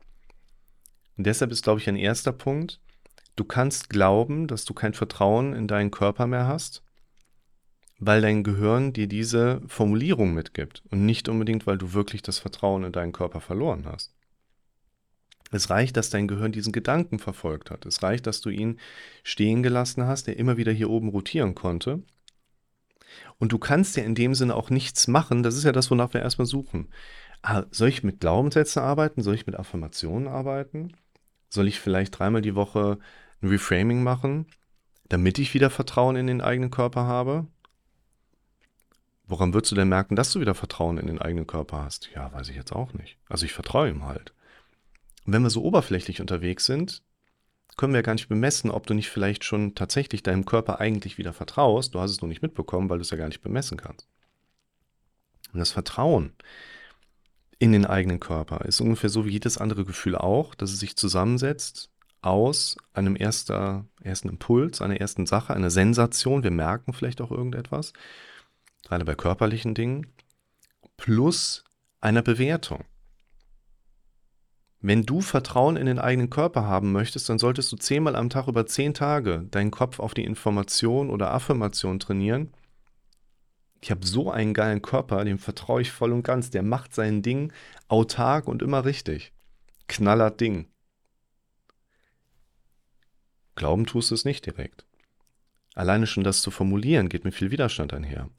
Und 1.16 1.26
deshalb 1.26 1.50
ist, 1.50 1.62
glaube 1.62 1.80
ich, 1.80 1.88
ein 1.88 1.96
erster 1.96 2.32
Punkt, 2.32 2.80
du 3.36 3.44
kannst 3.44 3.90
glauben, 3.90 4.46
dass 4.46 4.64
du 4.64 4.74
kein 4.74 4.94
Vertrauen 4.94 5.52
in 5.52 5.68
deinen 5.68 5.90
Körper 5.90 6.26
mehr 6.26 6.46
hast, 6.46 6.82
weil 7.98 8.22
dein 8.22 8.42
Gehirn 8.42 8.92
dir 8.92 9.06
diese 9.06 9.60
Formulierung 9.66 10.32
mitgibt 10.32 10.82
und 10.90 11.04
nicht 11.04 11.28
unbedingt, 11.28 11.66
weil 11.66 11.76
du 11.76 11.92
wirklich 11.92 12.22
das 12.22 12.38
Vertrauen 12.38 12.84
in 12.84 12.92
deinen 12.92 13.12
Körper 13.12 13.40
verloren 13.40 13.84
hast. 13.86 14.14
Es 15.50 15.68
reicht, 15.68 15.96
dass 15.96 16.10
dein 16.10 16.28
Gehirn 16.28 16.52
diesen 16.52 16.72
Gedanken 16.72 17.18
verfolgt 17.18 17.70
hat. 17.70 17.84
Es 17.84 18.02
reicht, 18.02 18.26
dass 18.26 18.40
du 18.40 18.50
ihn 18.50 18.78
stehen 19.24 19.62
gelassen 19.62 20.06
hast, 20.06 20.28
der 20.28 20.38
immer 20.38 20.56
wieder 20.56 20.72
hier 20.72 20.88
oben 20.88 21.08
rotieren 21.08 21.54
konnte. 21.54 22.02
Und 23.40 23.52
du 23.52 23.58
kannst 23.58 23.96
ja 23.96 24.04
in 24.04 24.14
dem 24.14 24.34
Sinne 24.34 24.54
auch 24.54 24.68
nichts 24.68 25.08
machen. 25.08 25.42
Das 25.42 25.56
ist 25.56 25.64
ja 25.64 25.72
das, 25.72 25.90
wonach 25.90 26.12
wir 26.12 26.20
erstmal 26.20 26.46
suchen. 26.46 26.90
Ah, 27.42 27.64
soll 27.70 27.88
ich 27.88 28.04
mit 28.04 28.20
Glaubenssätzen 28.20 28.82
arbeiten? 28.82 29.22
Soll 29.22 29.34
ich 29.34 29.46
mit 29.46 29.56
Affirmationen 29.56 30.28
arbeiten? 30.28 30.92
Soll 31.48 31.66
ich 31.66 31.80
vielleicht 31.80 32.18
dreimal 32.18 32.42
die 32.42 32.54
Woche 32.54 32.98
ein 33.40 33.48
Reframing 33.48 34.02
machen, 34.02 34.46
damit 35.08 35.38
ich 35.38 35.54
wieder 35.54 35.70
Vertrauen 35.70 36.16
in 36.16 36.26
den 36.26 36.42
eigenen 36.42 36.70
Körper 36.70 37.06
habe? 37.06 37.46
Woran 39.26 39.54
würdest 39.54 39.72
du 39.72 39.76
denn 39.76 39.88
merken, 39.88 40.16
dass 40.16 40.32
du 40.32 40.40
wieder 40.40 40.54
Vertrauen 40.54 40.98
in 40.98 41.06
den 41.06 41.22
eigenen 41.22 41.46
Körper 41.46 41.82
hast? 41.82 42.10
Ja, 42.14 42.30
weiß 42.32 42.50
ich 42.50 42.56
jetzt 42.56 42.72
auch 42.72 42.92
nicht. 42.92 43.16
Also 43.28 43.46
ich 43.46 43.54
vertraue 43.54 43.88
ihm 43.88 44.04
halt. 44.04 44.34
Und 45.24 45.32
wenn 45.32 45.42
wir 45.42 45.50
so 45.50 45.62
oberflächlich 45.62 46.20
unterwegs 46.20 46.66
sind, 46.66 47.02
können 47.80 47.94
wir 47.94 48.02
gar 48.02 48.12
nicht 48.12 48.28
bemessen, 48.28 48.70
ob 48.70 48.86
du 48.86 48.92
nicht 48.92 49.08
vielleicht 49.08 49.42
schon 49.42 49.74
tatsächlich 49.74 50.22
deinem 50.22 50.44
Körper 50.44 50.80
eigentlich 50.80 51.16
wieder 51.16 51.32
vertraust. 51.32 51.94
Du 51.94 52.00
hast 52.00 52.10
es 52.10 52.20
nur 52.20 52.28
nicht 52.28 52.42
mitbekommen, 52.42 52.90
weil 52.90 52.98
du 52.98 53.02
es 53.02 53.10
ja 53.10 53.16
gar 53.16 53.28
nicht 53.28 53.40
bemessen 53.40 53.78
kannst. 53.78 54.06
Und 55.54 55.60
das 55.60 55.70
Vertrauen 55.70 56.34
in 57.58 57.72
den 57.72 57.86
eigenen 57.86 58.20
Körper 58.20 58.66
ist 58.66 58.82
ungefähr 58.82 59.08
so 59.08 59.24
wie 59.24 59.30
jedes 59.30 59.56
andere 59.56 59.86
Gefühl 59.86 60.14
auch, 60.14 60.54
dass 60.54 60.72
es 60.72 60.78
sich 60.78 60.94
zusammensetzt 60.94 61.88
aus 62.20 62.76
einem 62.92 63.16
erster, 63.16 63.86
ersten 64.02 64.28
Impuls, 64.28 64.82
einer 64.82 65.00
ersten 65.00 65.24
Sache, 65.24 65.54
einer 65.54 65.70
Sensation. 65.70 66.42
Wir 66.42 66.50
merken 66.50 66.92
vielleicht 66.92 67.22
auch 67.22 67.30
irgendetwas, 67.30 67.94
gerade 68.84 69.06
bei 69.06 69.14
körperlichen 69.14 69.72
Dingen, 69.74 70.06
plus 70.98 71.64
einer 72.02 72.20
Bewertung. 72.20 72.84
Wenn 74.82 75.02
du 75.02 75.20
Vertrauen 75.20 75.76
in 75.76 75.86
den 75.86 75.98
eigenen 75.98 76.30
Körper 76.30 76.64
haben 76.64 76.92
möchtest, 76.92 77.28
dann 77.28 77.38
solltest 77.38 77.70
du 77.70 77.76
zehnmal 77.76 78.16
am 78.16 78.30
Tag 78.30 78.48
über 78.48 78.64
zehn 78.66 78.94
Tage 78.94 79.46
deinen 79.50 79.70
Kopf 79.70 80.00
auf 80.00 80.14
die 80.14 80.24
Information 80.24 81.10
oder 81.10 81.32
Affirmation 81.32 82.00
trainieren. 82.00 82.50
Ich 83.82 83.90
habe 83.90 84.06
so 84.06 84.30
einen 84.30 84.54
geilen 84.54 84.80
Körper, 84.80 85.24
dem 85.24 85.38
vertraue 85.38 85.82
ich 85.82 85.92
voll 85.92 86.12
und 86.12 86.22
ganz. 86.22 86.50
Der 86.50 86.62
macht 86.62 86.94
sein 86.94 87.20
Ding 87.22 87.52
autark 87.88 88.48
und 88.48 88.62
immer 88.62 88.84
richtig. 88.86 89.32
Knallert 89.86 90.40
Ding. 90.40 90.66
Glauben 93.54 93.84
tust 93.84 94.10
du 94.10 94.14
es 94.14 94.24
nicht 94.24 94.46
direkt. 94.46 94.86
Alleine 95.74 96.06
schon 96.06 96.24
das 96.24 96.40
zu 96.40 96.50
formulieren 96.50 97.10
geht 97.10 97.24
mit 97.24 97.34
viel 97.34 97.50
Widerstand 97.50 97.92
einher. 97.92 98.30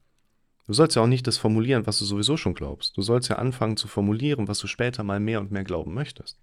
Du 0.71 0.75
sollst 0.75 0.95
ja 0.95 1.01
auch 1.01 1.07
nicht 1.07 1.27
das 1.27 1.37
formulieren, 1.37 1.85
was 1.85 1.99
du 1.99 2.05
sowieso 2.05 2.37
schon 2.37 2.53
glaubst. 2.53 2.95
Du 2.95 3.01
sollst 3.01 3.27
ja 3.27 3.35
anfangen 3.35 3.75
zu 3.75 3.89
formulieren, 3.89 4.47
was 4.47 4.59
du 4.59 4.67
später 4.67 5.03
mal 5.03 5.19
mehr 5.19 5.41
und 5.41 5.51
mehr 5.51 5.65
glauben 5.65 5.93
möchtest. 5.93 6.39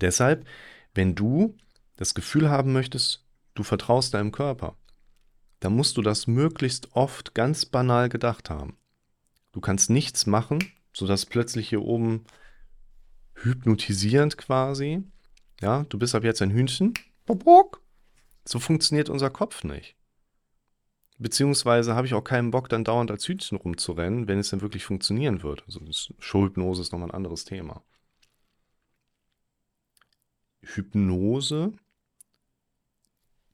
Deshalb, 0.00 0.46
wenn 0.94 1.14
du 1.14 1.58
das 1.96 2.14
Gefühl 2.14 2.48
haben 2.48 2.72
möchtest, 2.72 3.22
du 3.52 3.64
vertraust 3.64 4.14
deinem 4.14 4.32
Körper, 4.32 4.78
dann 5.60 5.74
musst 5.76 5.98
du 5.98 6.00
das 6.00 6.26
möglichst 6.26 6.96
oft 6.96 7.34
ganz 7.34 7.66
banal 7.66 8.08
gedacht 8.08 8.48
haben. 8.48 8.78
Du 9.52 9.60
kannst 9.60 9.90
nichts 9.90 10.24
machen, 10.24 10.60
sodass 10.94 11.26
plötzlich 11.26 11.68
hier 11.68 11.82
oben 11.82 12.24
hypnotisierend 13.34 14.38
quasi, 14.38 15.02
ja, 15.60 15.84
du 15.90 15.98
bist 15.98 16.14
ab 16.14 16.24
jetzt 16.24 16.40
ein 16.40 16.50
Hühnchen. 16.50 16.94
So 18.46 18.58
funktioniert 18.58 19.10
unser 19.10 19.28
Kopf 19.28 19.64
nicht. 19.64 19.96
Beziehungsweise 21.18 21.94
habe 21.94 22.06
ich 22.06 22.14
auch 22.14 22.24
keinen 22.24 22.50
Bock, 22.50 22.68
dann 22.68 22.84
dauernd 22.84 23.10
als 23.10 23.26
Hütchen 23.28 23.56
rumzurennen, 23.56 24.26
wenn 24.26 24.38
es 24.38 24.50
denn 24.50 24.62
wirklich 24.62 24.84
funktionieren 24.84 25.42
wird. 25.42 25.62
Also 25.66 25.80
Schulhypnose 26.18 26.82
ist 26.82 26.92
nochmal 26.92 27.10
ein 27.10 27.14
anderes 27.14 27.44
Thema. 27.44 27.82
Hypnose 30.62 31.72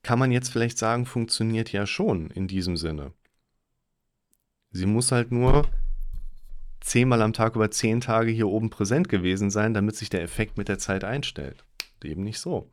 kann 0.03 0.19
man 0.19 0.33
jetzt 0.33 0.51
vielleicht 0.51 0.79
sagen, 0.79 1.05
funktioniert 1.05 1.73
ja 1.73 1.87
schon 1.87 2.31
in 2.31 2.49
diesem 2.49 2.77
Sinne. 2.77 3.13
Sie 4.71 4.87
muss 4.87 5.13
halt 5.13 5.31
nur 5.31 5.69
zehnmal 6.81 7.21
am 7.21 7.33
Tag 7.33 7.57
über 7.57 7.71
zehn 7.71 8.01
Tage 8.01 8.31
hier 8.31 8.49
oben 8.49 8.71
präsent 8.71 9.09
gewesen 9.09 9.51
sein, 9.51 9.75
damit 9.75 9.97
sich 9.97 10.09
der 10.09 10.23
Effekt 10.23 10.57
mit 10.57 10.69
der 10.69 10.79
Zeit 10.79 11.05
einstellt. 11.05 11.65
Eben 12.03 12.23
nicht 12.23 12.39
so. 12.39 12.71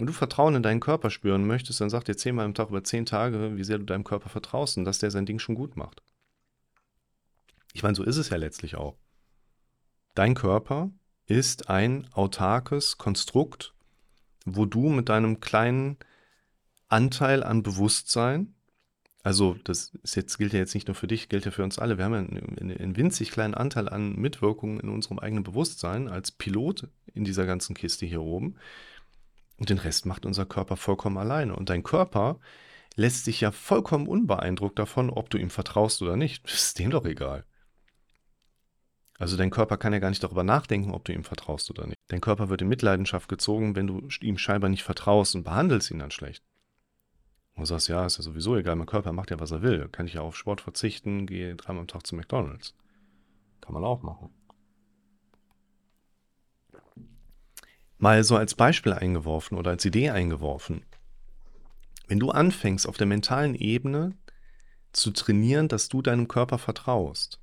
Wenn 0.00 0.06
du 0.06 0.14
Vertrauen 0.14 0.54
in 0.54 0.62
deinen 0.62 0.80
Körper 0.80 1.10
spüren 1.10 1.46
möchtest, 1.46 1.82
dann 1.82 1.90
sag 1.90 2.06
dir 2.06 2.16
zehnmal 2.16 2.46
am 2.46 2.54
Tag 2.54 2.70
über 2.70 2.82
zehn 2.82 3.04
Tage, 3.04 3.58
wie 3.58 3.64
sehr 3.64 3.76
du 3.76 3.84
deinem 3.84 4.02
Körper 4.02 4.30
vertraust 4.30 4.78
und 4.78 4.86
dass 4.86 4.98
der 4.98 5.10
sein 5.10 5.26
Ding 5.26 5.38
schon 5.38 5.54
gut 5.54 5.76
macht. 5.76 6.00
Ich 7.74 7.82
meine, 7.82 7.94
so 7.94 8.02
ist 8.02 8.16
es 8.16 8.30
ja 8.30 8.38
letztlich 8.38 8.76
auch. 8.76 8.96
Dein 10.14 10.34
Körper 10.34 10.90
ist 11.26 11.68
ein 11.68 12.08
autarkes 12.14 12.96
Konstrukt, 12.96 13.74
wo 14.46 14.64
du 14.64 14.88
mit 14.88 15.10
deinem 15.10 15.40
kleinen 15.40 15.98
Anteil 16.88 17.42
an 17.42 17.62
Bewusstsein, 17.62 18.54
also 19.22 19.58
das 19.64 19.92
jetzt, 20.02 20.38
gilt 20.38 20.54
ja 20.54 20.60
jetzt 20.60 20.72
nicht 20.72 20.88
nur 20.88 20.94
für 20.94 21.08
dich, 21.08 21.28
gilt 21.28 21.44
ja 21.44 21.50
für 21.50 21.62
uns 21.62 21.78
alle, 21.78 21.98
wir 21.98 22.06
haben 22.06 22.14
ja 22.14 22.20
einen, 22.20 22.72
einen 22.72 22.96
winzig 22.96 23.32
kleinen 23.32 23.52
Anteil 23.52 23.86
an 23.86 24.16
Mitwirkung 24.16 24.80
in 24.80 24.88
unserem 24.88 25.18
eigenen 25.18 25.44
Bewusstsein 25.44 26.08
als 26.08 26.30
Pilot 26.30 26.88
in 27.12 27.24
dieser 27.24 27.44
ganzen 27.44 27.74
Kiste 27.74 28.06
hier 28.06 28.22
oben. 28.22 28.56
Und 29.60 29.68
den 29.68 29.78
Rest 29.78 30.06
macht 30.06 30.24
unser 30.24 30.46
Körper 30.46 30.76
vollkommen 30.76 31.18
alleine. 31.18 31.54
Und 31.54 31.68
dein 31.68 31.82
Körper 31.82 32.40
lässt 32.96 33.26
sich 33.26 33.42
ja 33.42 33.52
vollkommen 33.52 34.08
unbeeindruckt 34.08 34.78
davon, 34.78 35.10
ob 35.10 35.28
du 35.28 35.36
ihm 35.36 35.50
vertraust 35.50 36.00
oder 36.00 36.16
nicht. 36.16 36.44
Das 36.44 36.54
ist 36.54 36.78
dem 36.78 36.90
doch 36.90 37.04
egal. 37.04 37.44
Also 39.18 39.36
dein 39.36 39.50
Körper 39.50 39.76
kann 39.76 39.92
ja 39.92 39.98
gar 39.98 40.08
nicht 40.08 40.24
darüber 40.24 40.44
nachdenken, 40.44 40.92
ob 40.92 41.04
du 41.04 41.12
ihm 41.12 41.24
vertraust 41.24 41.68
oder 41.70 41.86
nicht. 41.86 41.98
Dein 42.08 42.22
Körper 42.22 42.48
wird 42.48 42.62
in 42.62 42.68
Mitleidenschaft 42.68 43.28
gezogen, 43.28 43.76
wenn 43.76 43.86
du 43.86 44.08
ihm 44.22 44.38
scheinbar 44.38 44.70
nicht 44.70 44.82
vertraust 44.82 45.34
und 45.34 45.44
behandelst 45.44 45.90
ihn 45.90 45.98
dann 45.98 46.10
schlecht. 46.10 46.42
Und 47.54 47.60
du 47.60 47.66
sagst, 47.66 47.88
ja, 47.88 48.06
ist 48.06 48.16
ja 48.16 48.22
sowieso 48.22 48.56
egal, 48.56 48.76
mein 48.76 48.86
Körper 48.86 49.12
macht 49.12 49.30
ja, 49.30 49.38
was 49.38 49.50
er 49.50 49.60
will. 49.60 49.88
Kann 49.88 50.06
ich 50.06 50.14
ja 50.14 50.22
auf 50.22 50.38
Sport 50.38 50.62
verzichten, 50.62 51.26
gehe 51.26 51.54
dreimal 51.54 51.82
am 51.82 51.86
Tag 51.86 52.06
zu 52.06 52.16
McDonalds. 52.16 52.74
Kann 53.60 53.74
man 53.74 53.84
auch 53.84 54.00
machen. 54.00 54.30
Mal 58.00 58.24
so 58.24 58.34
als 58.36 58.54
Beispiel 58.54 58.94
eingeworfen 58.94 59.58
oder 59.58 59.72
als 59.72 59.84
Idee 59.84 60.08
eingeworfen. 60.08 60.86
Wenn 62.08 62.18
du 62.18 62.30
anfängst, 62.30 62.88
auf 62.88 62.96
der 62.96 63.06
mentalen 63.06 63.54
Ebene 63.54 64.16
zu 64.92 65.10
trainieren, 65.10 65.68
dass 65.68 65.90
du 65.90 66.00
deinem 66.00 66.26
Körper 66.26 66.56
vertraust, 66.56 67.40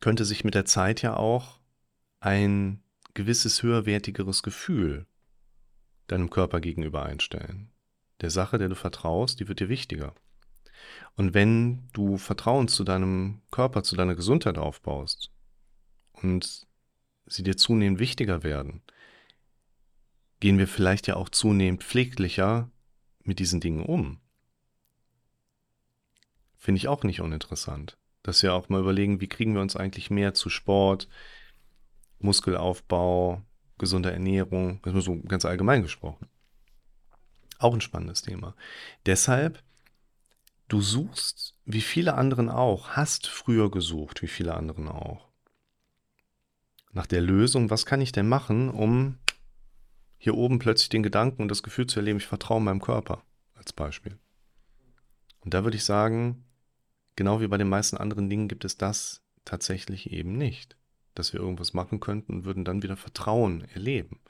könnte 0.00 0.24
sich 0.24 0.42
mit 0.42 0.54
der 0.54 0.64
Zeit 0.64 1.02
ja 1.02 1.16
auch 1.16 1.60
ein 2.20 2.82
gewisses 3.12 3.62
höherwertigeres 3.62 4.42
Gefühl 4.42 5.06
deinem 6.06 6.30
Körper 6.30 6.60
gegenüber 6.60 7.04
einstellen. 7.04 7.70
Der 8.22 8.30
Sache, 8.30 8.56
der 8.56 8.70
du 8.70 8.74
vertraust, 8.74 9.38
die 9.38 9.48
wird 9.48 9.60
dir 9.60 9.68
wichtiger. 9.68 10.14
Und 11.14 11.34
wenn 11.34 11.90
du 11.92 12.16
Vertrauen 12.16 12.68
zu 12.68 12.84
deinem 12.84 13.42
Körper, 13.50 13.82
zu 13.82 13.96
deiner 13.96 14.14
Gesundheit 14.14 14.56
aufbaust 14.56 15.30
und 16.12 16.69
sie 17.26 17.42
dir 17.42 17.56
zunehmend 17.56 17.98
wichtiger 17.98 18.42
werden, 18.42 18.82
gehen 20.40 20.58
wir 20.58 20.66
vielleicht 20.66 21.06
ja 21.06 21.16
auch 21.16 21.28
zunehmend 21.28 21.84
pfleglicher 21.84 22.70
mit 23.22 23.38
diesen 23.38 23.60
Dingen 23.60 23.84
um. 23.84 24.18
Finde 26.56 26.78
ich 26.78 26.88
auch 26.88 27.04
nicht 27.04 27.20
uninteressant. 27.20 27.96
Dass 28.22 28.42
wir 28.42 28.52
auch 28.52 28.68
mal 28.68 28.80
überlegen, 28.80 29.20
wie 29.20 29.28
kriegen 29.28 29.54
wir 29.54 29.62
uns 29.62 29.76
eigentlich 29.76 30.10
mehr 30.10 30.34
zu 30.34 30.50
Sport, 30.50 31.08
Muskelaufbau, 32.18 33.42
gesunder 33.78 34.12
Ernährung, 34.12 34.80
das 34.82 34.94
ist 34.94 35.04
so 35.04 35.16
ganz 35.22 35.46
allgemein 35.46 35.82
gesprochen. 35.82 36.28
Auch 37.58 37.72
ein 37.72 37.80
spannendes 37.80 38.20
Thema. 38.20 38.54
Deshalb, 39.06 39.62
du 40.68 40.82
suchst, 40.82 41.56
wie 41.64 41.80
viele 41.80 42.14
anderen 42.14 42.50
auch, 42.50 42.90
hast 42.90 43.26
früher 43.26 43.70
gesucht, 43.70 44.20
wie 44.20 44.28
viele 44.28 44.54
anderen 44.54 44.88
auch 44.88 45.29
nach 46.92 47.06
der 47.06 47.20
Lösung, 47.20 47.70
was 47.70 47.86
kann 47.86 48.00
ich 48.00 48.12
denn 48.12 48.28
machen, 48.28 48.68
um 48.68 49.18
hier 50.18 50.34
oben 50.34 50.58
plötzlich 50.58 50.88
den 50.88 51.02
Gedanken 51.02 51.42
und 51.42 51.48
das 51.48 51.62
Gefühl 51.62 51.86
zu 51.86 51.98
erleben, 52.00 52.18
ich 52.18 52.26
vertraue 52.26 52.60
meinem 52.60 52.80
Körper 52.80 53.22
als 53.54 53.72
Beispiel. 53.72 54.18
Und 55.40 55.54
da 55.54 55.64
würde 55.64 55.76
ich 55.76 55.84
sagen, 55.84 56.44
genau 57.16 57.40
wie 57.40 57.48
bei 57.48 57.56
den 57.56 57.68
meisten 57.68 57.96
anderen 57.96 58.28
Dingen 58.28 58.48
gibt 58.48 58.64
es 58.64 58.76
das 58.76 59.22
tatsächlich 59.44 60.10
eben 60.12 60.36
nicht, 60.36 60.76
dass 61.14 61.32
wir 61.32 61.40
irgendwas 61.40 61.72
machen 61.72 62.00
könnten 62.00 62.34
und 62.34 62.44
würden 62.44 62.64
dann 62.64 62.82
wieder 62.82 62.96
Vertrauen 62.96 63.62
erleben. 63.62 64.20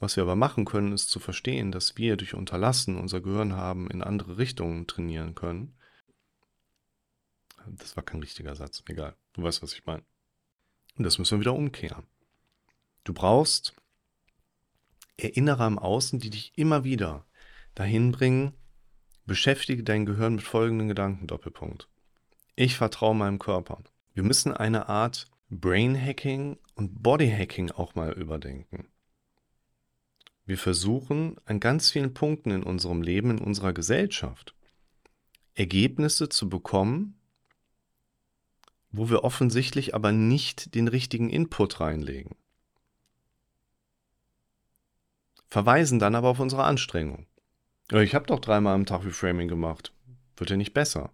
Was 0.00 0.16
wir 0.16 0.22
aber 0.22 0.36
machen 0.36 0.64
können, 0.64 0.92
ist 0.92 1.10
zu 1.10 1.18
verstehen, 1.18 1.72
dass 1.72 1.96
wir 1.96 2.16
durch 2.16 2.34
Unterlassen 2.34 2.96
unser 2.96 3.20
Gehirn 3.20 3.54
haben 3.54 3.90
in 3.90 4.02
andere 4.02 4.38
Richtungen 4.38 4.86
trainieren 4.86 5.34
können. 5.34 5.76
Das 7.66 7.96
war 7.96 8.04
kein 8.04 8.20
richtiger 8.20 8.54
Satz, 8.54 8.82
egal. 8.88 9.16
Du 9.32 9.42
weißt, 9.42 9.62
was 9.62 9.74
ich 9.74 9.84
meine. 9.84 10.04
Und 10.98 11.04
das 11.04 11.18
müssen 11.18 11.38
wir 11.38 11.40
wieder 11.40 11.54
umkehren. 11.54 12.04
Du 13.04 13.14
brauchst 13.14 13.74
Erinnerer 15.16 15.66
im 15.66 15.78
Außen, 15.78 16.18
die 16.18 16.30
dich 16.30 16.52
immer 16.56 16.84
wieder 16.84 17.24
dahin 17.74 18.12
bringen, 18.12 18.52
beschäftige 19.24 19.82
dein 19.82 20.06
Gehirn 20.06 20.36
mit 20.36 20.44
folgenden 20.44 20.88
Gedanken, 20.88 21.26
Doppelpunkt. 21.26 21.88
Ich 22.56 22.76
vertraue 22.76 23.14
meinem 23.14 23.38
Körper. 23.38 23.82
Wir 24.14 24.22
müssen 24.22 24.52
eine 24.52 24.88
Art 24.88 25.26
Brain 25.50 26.00
Hacking 26.00 26.58
und 26.74 27.02
Body 27.02 27.30
Hacking 27.30 27.70
auch 27.70 27.94
mal 27.94 28.12
überdenken. 28.12 28.88
Wir 30.44 30.58
versuchen 30.58 31.36
an 31.44 31.60
ganz 31.60 31.90
vielen 31.90 32.14
Punkten 32.14 32.50
in 32.50 32.62
unserem 32.62 33.02
Leben, 33.02 33.30
in 33.30 33.38
unserer 33.38 33.72
Gesellschaft, 33.72 34.54
Ergebnisse 35.54 36.28
zu 36.28 36.48
bekommen, 36.48 37.17
wo 38.90 39.10
wir 39.10 39.24
offensichtlich 39.24 39.94
aber 39.94 40.12
nicht 40.12 40.74
den 40.74 40.88
richtigen 40.88 41.30
Input 41.30 41.80
reinlegen. 41.80 42.36
Verweisen 45.48 45.98
dann 45.98 46.14
aber 46.14 46.28
auf 46.28 46.40
unsere 46.40 46.64
Anstrengung. 46.64 47.26
Ich 47.90 48.14
habe 48.14 48.26
doch 48.26 48.38
dreimal 48.38 48.74
am 48.74 48.86
Tag 48.86 49.04
Reframing 49.04 49.48
gemacht. 49.48 49.92
Wird 50.36 50.50
ja 50.50 50.56
nicht 50.56 50.74
besser. 50.74 51.10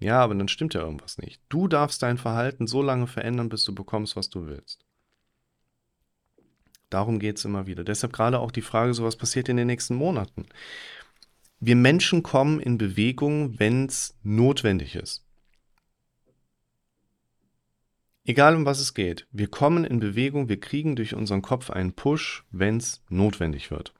Ja, 0.00 0.20
aber 0.20 0.34
dann 0.34 0.48
stimmt 0.48 0.74
ja 0.74 0.80
irgendwas 0.80 1.18
nicht. 1.18 1.40
Du 1.48 1.68
darfst 1.68 2.02
dein 2.02 2.18
Verhalten 2.18 2.66
so 2.66 2.82
lange 2.82 3.06
verändern, 3.06 3.48
bis 3.48 3.64
du 3.64 3.74
bekommst, 3.74 4.16
was 4.16 4.30
du 4.30 4.46
willst. 4.46 4.84
Darum 6.88 7.20
geht 7.20 7.38
es 7.38 7.44
immer 7.44 7.66
wieder. 7.66 7.84
Deshalb 7.84 8.12
gerade 8.12 8.40
auch 8.40 8.50
die 8.50 8.62
Frage, 8.62 8.94
so 8.94 9.04
was 9.04 9.16
passiert 9.16 9.48
in 9.48 9.56
den 9.56 9.68
nächsten 9.68 9.94
Monaten. 9.94 10.46
Wir 11.60 11.76
Menschen 11.76 12.22
kommen 12.22 12.58
in 12.58 12.78
Bewegung, 12.78 13.58
wenn 13.60 13.86
es 13.86 14.18
notwendig 14.22 14.96
ist. 14.96 15.24
Egal 18.30 18.54
um 18.54 18.64
was 18.64 18.78
es 18.78 18.94
geht, 18.94 19.26
wir 19.32 19.48
kommen 19.48 19.84
in 19.84 19.98
Bewegung, 19.98 20.48
wir 20.48 20.60
kriegen 20.60 20.94
durch 20.94 21.16
unseren 21.16 21.42
Kopf 21.42 21.68
einen 21.68 21.94
Push, 21.94 22.44
wenn 22.52 22.76
es 22.76 23.02
notwendig 23.08 23.72
wird. 23.72 23.92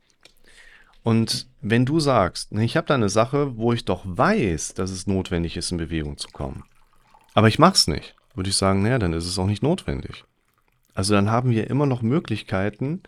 Und 1.02 1.48
wenn 1.60 1.84
du 1.84 1.98
sagst, 1.98 2.52
ich 2.52 2.76
habe 2.76 2.86
da 2.86 2.94
eine 2.94 3.08
Sache, 3.08 3.56
wo 3.56 3.72
ich 3.72 3.86
doch 3.86 4.02
weiß, 4.04 4.74
dass 4.74 4.92
es 4.92 5.08
notwendig 5.08 5.56
ist, 5.56 5.72
in 5.72 5.78
Bewegung 5.78 6.16
zu 6.16 6.28
kommen, 6.28 6.62
aber 7.34 7.48
ich 7.48 7.58
mache 7.58 7.74
es 7.74 7.88
nicht, 7.88 8.14
würde 8.36 8.50
ich 8.50 8.56
sagen, 8.56 8.82
naja, 8.82 9.00
dann 9.00 9.14
ist 9.14 9.26
es 9.26 9.36
auch 9.36 9.48
nicht 9.48 9.64
notwendig. 9.64 10.22
Also 10.94 11.12
dann 11.12 11.28
haben 11.28 11.50
wir 11.50 11.68
immer 11.68 11.86
noch 11.86 12.00
Möglichkeiten, 12.00 13.02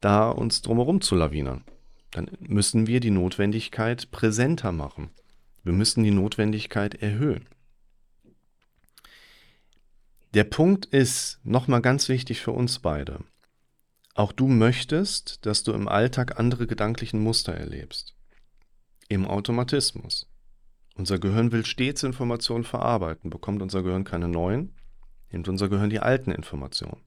da 0.00 0.28
uns 0.28 0.60
drumherum 0.62 1.00
zu 1.02 1.14
lawinern. 1.14 1.62
Dann 2.10 2.32
müssen 2.40 2.88
wir 2.88 2.98
die 2.98 3.12
Notwendigkeit 3.12 4.10
präsenter 4.10 4.72
machen. 4.72 5.10
Wir 5.62 5.72
müssen 5.72 6.02
die 6.02 6.10
Notwendigkeit 6.10 6.96
erhöhen. 6.96 7.46
Der 10.34 10.44
Punkt 10.44 10.84
ist 10.84 11.40
nochmal 11.42 11.80
ganz 11.80 12.10
wichtig 12.10 12.40
für 12.40 12.52
uns 12.52 12.80
beide. 12.80 13.20
Auch 14.14 14.32
du 14.32 14.46
möchtest, 14.46 15.46
dass 15.46 15.62
du 15.62 15.72
im 15.72 15.88
Alltag 15.88 16.38
andere 16.38 16.66
gedanklichen 16.66 17.20
Muster 17.20 17.54
erlebst. 17.54 18.14
Im 19.08 19.26
Automatismus. 19.26 20.26
Unser 20.96 21.18
Gehirn 21.18 21.50
will 21.50 21.64
stets 21.64 22.02
Informationen 22.02 22.64
verarbeiten. 22.64 23.30
Bekommt 23.30 23.62
unser 23.62 23.82
Gehirn 23.82 24.04
keine 24.04 24.28
neuen, 24.28 24.74
nimmt 25.30 25.48
unser 25.48 25.68
Gehirn 25.70 25.88
die 25.88 26.00
alten 26.00 26.30
Informationen. 26.30 27.00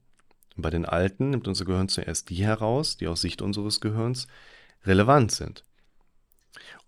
Und 0.56 0.62
bei 0.62 0.70
den 0.70 0.84
alten 0.84 1.30
nimmt 1.30 1.46
unser 1.46 1.64
Gehirn 1.64 1.88
zuerst 1.88 2.28
die 2.30 2.44
heraus, 2.44 2.96
die 2.96 3.06
aus 3.06 3.20
Sicht 3.20 3.40
unseres 3.40 3.80
Gehirns 3.80 4.26
relevant 4.84 5.30
sind. 5.30 5.64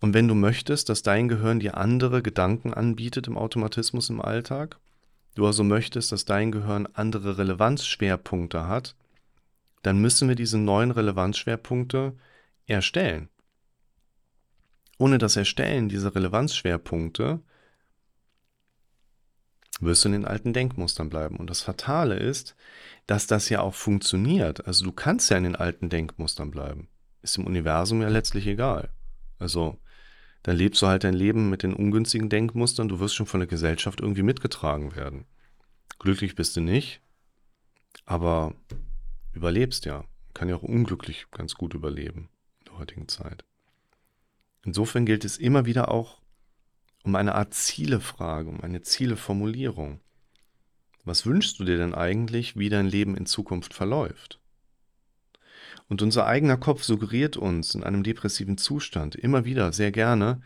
Und 0.01 0.13
wenn 0.13 0.27
du 0.27 0.35
möchtest, 0.35 0.89
dass 0.89 1.01
dein 1.01 1.29
Gehirn 1.29 1.59
dir 1.59 1.77
andere 1.77 2.21
Gedanken 2.21 2.73
anbietet 2.73 3.27
im 3.27 3.37
Automatismus 3.37 4.09
im 4.09 4.21
Alltag, 4.21 4.79
du 5.35 5.45
also 5.45 5.63
möchtest, 5.63 6.11
dass 6.11 6.25
dein 6.25 6.51
Gehirn 6.51 6.87
andere 6.93 7.37
Relevanzschwerpunkte 7.37 8.67
hat, 8.67 8.95
dann 9.83 10.01
müssen 10.01 10.27
wir 10.27 10.35
diese 10.35 10.57
neuen 10.57 10.91
Relevanzschwerpunkte 10.91 12.17
erstellen. 12.65 13.29
Ohne 14.97 15.17
das 15.17 15.35
Erstellen 15.35 15.89
dieser 15.89 16.15
Relevanzschwerpunkte 16.15 17.41
wirst 19.81 20.05
du 20.05 20.09
in 20.09 20.13
den 20.13 20.25
alten 20.25 20.53
Denkmustern 20.53 21.09
bleiben. 21.09 21.35
Und 21.35 21.49
das 21.49 21.61
Fatale 21.61 22.15
ist, 22.15 22.55
dass 23.07 23.27
das 23.27 23.49
ja 23.49 23.59
auch 23.59 23.75
funktioniert. 23.75 24.65
Also 24.65 24.85
du 24.85 24.91
kannst 24.91 25.29
ja 25.29 25.37
in 25.37 25.43
den 25.43 25.55
alten 25.55 25.89
Denkmustern 25.89 26.49
bleiben. 26.49 26.87
Ist 27.21 27.37
im 27.37 27.45
Universum 27.45 28.01
ja 28.01 28.07
letztlich 28.07 28.47
egal. 28.47 28.89
Also 29.37 29.77
dann 30.45 30.57
lebst 30.57 30.79
du 30.83 30.85
halt 30.85 31.03
dein 31.03 31.15
Leben 31.15 31.49
mit 31.49 31.63
den 31.63 31.73
ungünstigen 31.73 32.29
Denkmustern, 32.29 32.87
du 32.87 32.99
wirst 32.99 33.15
schon 33.15 33.25
von 33.25 33.39
der 33.39 33.47
Gesellschaft 33.47 33.99
irgendwie 33.99 34.21
mitgetragen 34.21 34.95
werden. 34.95 35.25
Glücklich 35.97 36.35
bist 36.35 36.55
du 36.55 36.61
nicht, 36.61 37.01
aber 38.05 38.53
überlebst 39.33 39.85
ja. 39.85 40.05
Kann 40.35 40.47
ja 40.47 40.55
auch 40.55 40.61
unglücklich 40.61 41.25
ganz 41.31 41.55
gut 41.55 41.73
überleben 41.73 42.29
in 42.59 42.65
der 42.65 42.77
heutigen 42.77 43.07
Zeit. 43.07 43.43
Insofern 44.63 45.07
gilt 45.07 45.25
es 45.25 45.37
immer 45.37 45.65
wieder 45.65 45.89
auch 45.89 46.21
um 47.03 47.15
eine 47.15 47.33
Art 47.33 47.55
Zielefrage, 47.55 48.47
um 48.47 48.61
eine 48.61 48.83
Zieleformulierung. 48.83 49.99
Was 51.05 51.25
wünschst 51.25 51.59
du 51.59 51.63
dir 51.63 51.77
denn 51.77 51.95
eigentlich, 51.95 52.55
wie 52.55 52.69
dein 52.69 52.85
Leben 52.85 53.17
in 53.17 53.25
Zukunft 53.25 53.73
verläuft? 53.73 54.39
Und 55.87 56.01
unser 56.01 56.25
eigener 56.25 56.57
Kopf 56.57 56.83
suggeriert 56.83 57.37
uns 57.37 57.75
in 57.75 57.83
einem 57.83 58.03
depressiven 58.03 58.57
Zustand 58.57 59.15
immer 59.15 59.45
wieder 59.45 59.71
sehr 59.71 59.91
gerne, 59.91 60.41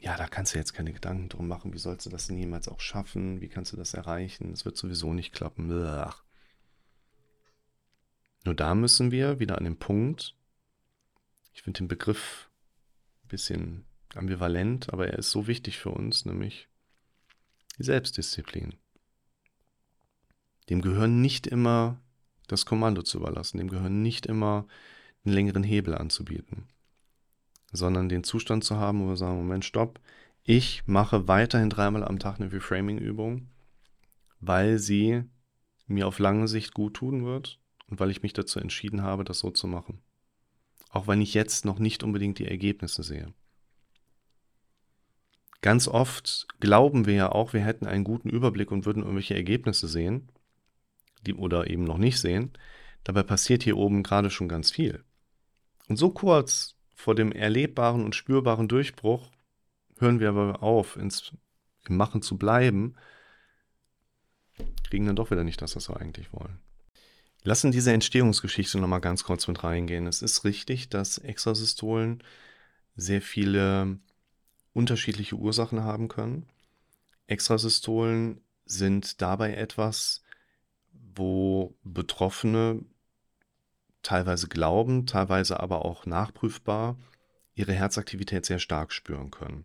ja, 0.00 0.16
da 0.16 0.26
kannst 0.26 0.54
du 0.54 0.58
jetzt 0.58 0.74
keine 0.74 0.92
Gedanken 0.92 1.28
drum 1.28 1.48
machen, 1.48 1.72
wie 1.72 1.78
sollst 1.78 2.06
du 2.06 2.10
das 2.10 2.26
denn 2.26 2.38
jemals 2.38 2.68
auch 2.68 2.80
schaffen, 2.80 3.40
wie 3.40 3.48
kannst 3.48 3.72
du 3.72 3.76
das 3.76 3.94
erreichen, 3.94 4.52
es 4.52 4.64
wird 4.64 4.76
sowieso 4.76 5.12
nicht 5.12 5.32
klappen. 5.32 5.68
Blach. 5.68 6.22
Nur 8.44 8.54
da 8.54 8.74
müssen 8.74 9.10
wir 9.10 9.40
wieder 9.40 9.58
an 9.58 9.64
den 9.64 9.78
Punkt, 9.78 10.36
ich 11.54 11.62
finde 11.62 11.78
den 11.78 11.88
Begriff 11.88 12.50
ein 13.24 13.28
bisschen 13.28 13.84
ambivalent, 14.14 14.92
aber 14.92 15.08
er 15.08 15.18
ist 15.18 15.30
so 15.30 15.46
wichtig 15.46 15.78
für 15.78 15.90
uns, 15.90 16.24
nämlich 16.24 16.68
die 17.78 17.84
Selbstdisziplin. 17.84 18.74
Dem 20.68 20.82
gehören 20.82 21.20
nicht 21.20 21.46
immer 21.46 22.00
das 22.46 22.66
Kommando 22.66 23.02
zu 23.02 23.18
überlassen, 23.18 23.58
dem 23.58 23.68
gehören 23.68 24.02
nicht 24.02 24.26
immer 24.26 24.66
einen 25.24 25.34
längeren 25.34 25.64
Hebel 25.64 25.94
anzubieten, 25.94 26.68
sondern 27.72 28.08
den 28.08 28.24
Zustand 28.24 28.64
zu 28.64 28.76
haben, 28.76 29.02
wo 29.02 29.08
wir 29.08 29.16
sagen, 29.16 29.36
Moment, 29.36 29.64
stopp, 29.64 30.00
ich 30.44 30.84
mache 30.86 31.26
weiterhin 31.26 31.70
dreimal 31.70 32.04
am 32.04 32.18
Tag 32.18 32.40
eine 32.40 32.52
Reframing-Übung, 32.52 33.48
weil 34.40 34.78
sie 34.78 35.24
mir 35.86 36.06
auf 36.06 36.18
lange 36.18 36.48
Sicht 36.48 36.74
gut 36.74 36.94
tun 36.94 37.24
wird 37.24 37.58
und 37.88 38.00
weil 38.00 38.10
ich 38.10 38.22
mich 38.22 38.32
dazu 38.32 38.60
entschieden 38.60 39.02
habe, 39.02 39.24
das 39.24 39.40
so 39.40 39.50
zu 39.50 39.66
machen. 39.66 40.00
Auch 40.90 41.08
wenn 41.08 41.20
ich 41.20 41.34
jetzt 41.34 41.64
noch 41.64 41.78
nicht 41.78 42.02
unbedingt 42.02 42.38
die 42.38 42.46
Ergebnisse 42.46 43.02
sehe. 43.02 43.32
Ganz 45.62 45.88
oft 45.88 46.46
glauben 46.60 47.06
wir 47.06 47.14
ja 47.14 47.32
auch, 47.32 47.52
wir 47.52 47.60
hätten 47.60 47.86
einen 47.86 48.04
guten 48.04 48.28
Überblick 48.28 48.70
und 48.70 48.86
würden 48.86 49.02
irgendwelche 49.02 49.34
Ergebnisse 49.34 49.88
sehen, 49.88 50.28
die 51.26 51.34
oder 51.34 51.68
eben 51.68 51.84
noch 51.84 51.98
nicht 51.98 52.18
sehen. 52.18 52.52
Dabei 53.04 53.22
passiert 53.22 53.62
hier 53.62 53.76
oben 53.76 54.02
gerade 54.02 54.30
schon 54.30 54.48
ganz 54.48 54.70
viel. 54.70 55.04
Und 55.88 55.96
so 55.96 56.10
kurz 56.10 56.76
vor 56.94 57.14
dem 57.14 57.32
erlebbaren 57.32 58.04
und 58.04 58.14
spürbaren 58.14 58.68
Durchbruch 58.68 59.30
hören 59.98 60.20
wir 60.20 60.30
aber 60.30 60.62
auf, 60.62 60.96
ins, 60.96 61.32
im 61.88 61.96
Machen 61.96 62.22
zu 62.22 62.36
bleiben, 62.36 62.96
kriegen 64.88 65.06
dann 65.06 65.16
doch 65.16 65.30
wieder 65.30 65.44
nicht 65.44 65.60
das, 65.62 65.76
was 65.76 65.88
wir 65.88 66.00
eigentlich 66.00 66.32
wollen. 66.32 66.58
Lassen 67.42 67.70
diese 67.70 67.92
Entstehungsgeschichte 67.92 68.78
nochmal 68.78 69.00
ganz 69.00 69.22
kurz 69.22 69.46
mit 69.46 69.62
reingehen. 69.62 70.06
Es 70.06 70.20
ist 70.20 70.44
richtig, 70.44 70.88
dass 70.88 71.18
Extrasystolen 71.18 72.24
sehr 72.96 73.22
viele 73.22 73.98
unterschiedliche 74.72 75.36
Ursachen 75.36 75.84
haben 75.84 76.08
können. 76.08 76.46
Extrasystolen 77.28 78.40
sind 78.64 79.22
dabei 79.22 79.54
etwas, 79.54 80.22
wo 81.16 81.74
Betroffene 81.84 82.84
teilweise 84.02 84.48
glauben, 84.48 85.06
teilweise 85.06 85.58
aber 85.60 85.84
auch 85.84 86.06
nachprüfbar 86.06 86.96
ihre 87.54 87.72
Herzaktivität 87.72 88.46
sehr 88.46 88.58
stark 88.58 88.92
spüren 88.92 89.30
können. 89.30 89.64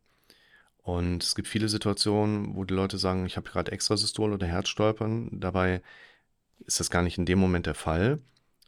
Und 0.77 1.23
es 1.23 1.35
gibt 1.35 1.47
viele 1.47 1.69
Situationen, 1.69 2.55
wo 2.55 2.63
die 2.63 2.73
Leute 2.73 2.97
sagen, 2.97 3.25
ich 3.25 3.37
habe 3.37 3.49
gerade 3.49 3.71
Extrasystole 3.71 4.33
oder 4.33 4.47
Herzstolpern. 4.47 5.39
Dabei 5.39 5.81
ist 6.65 6.79
das 6.79 6.89
gar 6.89 7.03
nicht 7.03 7.17
in 7.17 7.25
dem 7.25 7.37
Moment 7.37 7.67
der 7.67 7.75
Fall, 7.75 8.19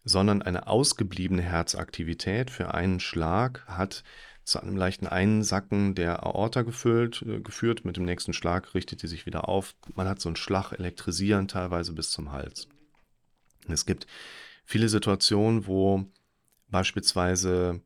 sondern 0.04 0.42
eine 0.42 0.68
ausgebliebene 0.68 1.42
Herzaktivität 1.42 2.52
für 2.52 2.74
einen 2.74 3.00
Schlag 3.00 3.66
hat 3.68 4.04
zu 4.44 4.62
einem 4.62 4.76
leichten 4.76 5.08
Einsacken 5.08 5.96
der 5.96 6.24
Aorta 6.24 6.64
gefüllt, 6.64 7.24
äh, 7.24 7.40
geführt. 7.40 7.86
Mit 7.86 7.98
dem 7.98 8.06
nächsten 8.06 8.34
Schlag 8.34 8.76
richtet 8.76 9.02
die 9.02 9.08
sich 9.08 9.26
wieder 9.26 9.48
auf. 9.48 9.76
Man 9.96 10.08
hat 10.08 10.20
so 10.20 10.30
einen 10.30 10.36
Schlag 10.36 10.74
elektrisieren 10.74 11.48
teilweise 11.48 11.94
bis 11.94 12.12
zum 12.12 12.32
Hals. 12.32 12.68
Es 13.68 13.86
gibt 13.86 14.08
viele 14.66 14.90
Situationen, 14.90 15.68
wo 15.68 16.06
beispielsweise 16.70 17.82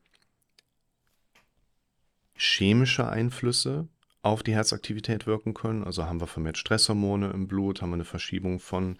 chemische 2.35 3.09
Einflüsse 3.09 3.87
auf 4.21 4.43
die 4.43 4.53
Herzaktivität 4.53 5.25
wirken 5.25 5.53
können. 5.53 5.83
Also 5.83 6.05
haben 6.05 6.19
wir 6.19 6.27
vermehrt 6.27 6.57
Stresshormone 6.57 7.29
im 7.31 7.47
Blut, 7.47 7.81
haben 7.81 7.91
wir 7.91 7.95
eine 7.95 8.05
Verschiebung 8.05 8.59
von 8.59 8.97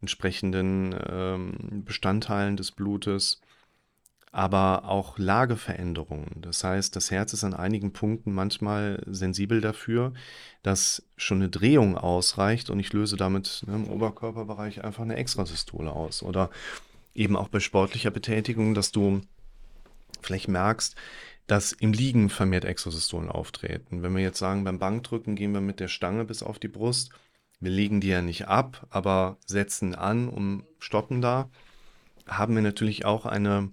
entsprechenden 0.00 0.94
ähm, 1.08 1.84
Bestandteilen 1.84 2.56
des 2.56 2.72
Blutes, 2.72 3.40
aber 4.32 4.84
auch 4.84 5.18
Lageveränderungen. 5.18 6.40
Das 6.40 6.62
heißt, 6.62 6.94
das 6.94 7.10
Herz 7.10 7.32
ist 7.32 7.42
an 7.42 7.54
einigen 7.54 7.92
Punkten 7.92 8.32
manchmal 8.32 9.02
sensibel 9.06 9.60
dafür, 9.60 10.12
dass 10.62 11.02
schon 11.16 11.38
eine 11.38 11.48
Drehung 11.48 11.98
ausreicht 11.98 12.70
und 12.70 12.78
ich 12.78 12.92
löse 12.92 13.16
damit 13.16 13.64
ne, 13.66 13.74
im 13.74 13.88
Oberkörperbereich 13.88 14.84
einfach 14.84 15.02
eine 15.02 15.16
Extrasystole 15.16 15.90
aus. 15.90 16.22
Oder 16.22 16.50
eben 17.14 17.36
auch 17.36 17.48
bei 17.48 17.58
sportlicher 17.58 18.12
Betätigung, 18.12 18.74
dass 18.74 18.92
du 18.92 19.20
vielleicht 20.22 20.48
merkst, 20.48 20.94
dass 21.48 21.72
im 21.72 21.92
Liegen 21.92 22.28
vermehrt 22.28 22.64
Exosystolen 22.64 23.28
auftreten. 23.28 24.02
Wenn 24.02 24.14
wir 24.14 24.22
jetzt 24.22 24.38
sagen, 24.38 24.62
beim 24.62 24.78
Bankdrücken 24.78 25.34
gehen 25.34 25.52
wir 25.52 25.60
mit 25.60 25.80
der 25.80 25.88
Stange 25.88 26.24
bis 26.24 26.44
auf 26.44 26.60
die 26.60 26.68
Brust, 26.68 27.10
wir 27.58 27.72
legen 27.72 28.00
die 28.00 28.08
ja 28.08 28.22
nicht 28.22 28.46
ab, 28.46 28.86
aber 28.90 29.38
setzen 29.44 29.96
an 29.96 30.28
und 30.28 30.62
stoppen 30.78 31.20
da, 31.20 31.50
haben 32.28 32.54
wir 32.54 32.62
natürlich 32.62 33.04
auch 33.04 33.26
eine 33.26 33.70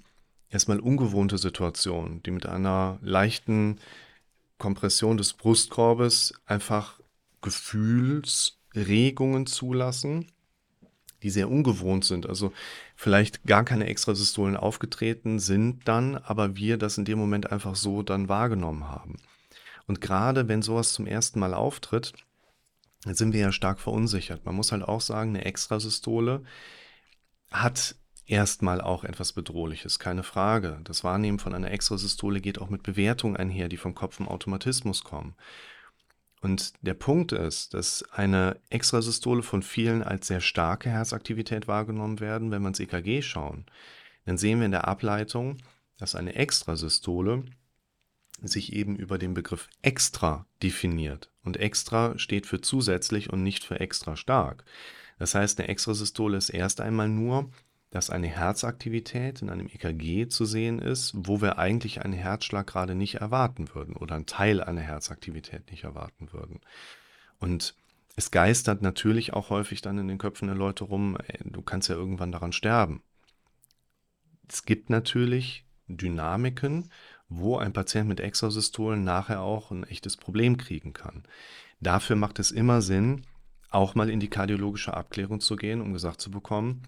erstmal 0.49 0.79
ungewohnte 0.79 1.37
Situation, 1.37 2.23
die 2.23 2.31
mit 2.31 2.45
einer 2.45 2.99
leichten 3.01 3.79
Kompression 4.57 5.17
des 5.17 5.33
Brustkorbes 5.33 6.33
einfach 6.45 7.01
Gefühlsregungen 7.41 9.45
zulassen 9.45 10.27
die 11.23 11.29
sehr 11.29 11.49
ungewohnt 11.49 12.05
sind. 12.05 12.27
Also 12.27 12.53
vielleicht 12.95 13.43
gar 13.45 13.63
keine 13.63 13.87
Extrasystolen 13.87 14.55
aufgetreten 14.55 15.39
sind 15.39 15.87
dann, 15.87 16.15
aber 16.15 16.55
wir 16.55 16.77
das 16.77 16.97
in 16.97 17.05
dem 17.05 17.17
Moment 17.17 17.51
einfach 17.51 17.75
so 17.75 18.03
dann 18.03 18.29
wahrgenommen 18.29 18.87
haben. 18.87 19.17
Und 19.87 20.01
gerade 20.01 20.47
wenn 20.47 20.61
sowas 20.61 20.93
zum 20.93 21.07
ersten 21.07 21.39
Mal 21.39 21.53
auftritt, 21.53 22.13
sind 23.05 23.33
wir 23.33 23.39
ja 23.39 23.51
stark 23.51 23.79
verunsichert. 23.79 24.45
Man 24.45 24.55
muss 24.55 24.71
halt 24.71 24.83
auch 24.83 25.01
sagen, 25.01 25.29
eine 25.29 25.45
Extrasystole 25.45 26.43
hat 27.51 27.95
erstmal 28.27 28.81
auch 28.81 29.03
etwas 29.03 29.33
Bedrohliches, 29.33 29.99
keine 29.99 30.23
Frage. 30.23 30.79
Das 30.83 31.03
Wahrnehmen 31.03 31.39
von 31.39 31.55
einer 31.55 31.71
Extrasystole 31.71 32.41
geht 32.41 32.59
auch 32.59 32.69
mit 32.69 32.83
Bewertungen 32.83 33.37
einher, 33.37 33.69
die 33.69 33.77
vom 33.77 33.95
Kopf 33.95 34.19
im 34.19 34.27
Automatismus 34.27 35.03
kommen. 35.03 35.35
Und 36.41 36.73
der 36.81 36.93
Punkt 36.93 37.31
ist, 37.31 37.73
dass 37.73 38.03
eine 38.11 38.59
Extrasystole 38.69 39.41
von 39.41 39.63
vielen 39.63 40.03
als 40.03 40.27
sehr 40.27 40.41
starke 40.41 40.89
Herzaktivität 40.89 41.67
wahrgenommen 41.67 42.19
werden. 42.19 42.51
Wenn 42.51 42.61
wir 42.61 42.67
ins 42.67 42.79
EKG 42.79 43.21
schauen, 43.21 43.65
dann 44.25 44.37
sehen 44.37 44.59
wir 44.59 44.65
in 44.65 44.71
der 44.71 44.87
Ableitung, 44.87 45.57
dass 45.97 46.13
eine 46.13 46.35
Extrasystole 46.35 47.43
sich 48.41 48.73
eben 48.73 48.95
über 48.95 49.17
den 49.17 49.33
Begriff 49.33 49.67
extra 49.81 50.45
definiert. 50.61 51.31
Und 51.43 51.57
extra 51.57 52.19
steht 52.19 52.45
für 52.45 52.61
zusätzlich 52.61 53.31
und 53.31 53.41
nicht 53.41 53.63
für 53.63 53.79
extra 53.79 54.15
stark. 54.15 54.63
Das 55.17 55.33
heißt, 55.33 55.59
eine 55.59 55.69
Extrasystole 55.69 56.37
ist 56.37 56.49
erst 56.49 56.81
einmal 56.81 57.09
nur 57.09 57.49
dass 57.89 58.09
eine 58.09 58.27
Herzaktivität 58.27 59.41
in 59.41 59.49
einem 59.49 59.67
EKG 59.67 60.27
zu 60.27 60.45
sehen 60.45 60.79
ist, 60.79 61.13
wo 61.15 61.41
wir 61.41 61.57
eigentlich 61.57 62.03
einen 62.03 62.13
Herzschlag 62.13 62.67
gerade 62.67 62.95
nicht 62.95 63.15
erwarten 63.15 63.73
würden 63.73 63.95
oder 63.95 64.15
einen 64.15 64.25
Teil 64.25 64.61
einer 64.61 64.81
Herzaktivität 64.81 65.71
nicht 65.71 65.85
erwarten 65.85 66.33
würden. 66.33 66.59
Und 67.39 67.75
es 68.15 68.31
geistert 68.31 68.81
natürlich 68.81 69.33
auch 69.33 69.49
häufig 69.49 69.81
dann 69.81 69.97
in 69.99 70.07
den 70.07 70.17
Köpfen 70.17 70.47
der 70.47 70.57
Leute 70.57 70.83
rum, 70.83 71.17
du 71.43 71.61
kannst 71.61 71.87
ja 71.87 71.95
irgendwann 71.95 72.31
daran 72.31 72.51
sterben. 72.51 73.03
Es 74.49 74.63
gibt 74.63 74.89
natürlich 74.89 75.65
Dynamiken, 75.87 76.91
wo 77.29 77.57
ein 77.57 77.73
Patient 77.73 78.07
mit 78.07 78.19
Exosystolen 78.19 79.03
nachher 79.03 79.41
auch 79.41 79.71
ein 79.71 79.83
echtes 79.83 80.17
Problem 80.17 80.57
kriegen 80.57 80.93
kann. 80.93 81.23
Dafür 81.79 82.15
macht 82.15 82.39
es 82.39 82.51
immer 82.51 82.81
Sinn, 82.81 83.25
auch 83.69 83.95
mal 83.95 84.09
in 84.09 84.19
die 84.19 84.29
kardiologische 84.29 84.95
Abklärung 84.95 85.39
zu 85.39 85.55
gehen, 85.55 85.81
um 85.81 85.93
gesagt 85.93 86.21
zu 86.21 86.31
bekommen, 86.31 86.83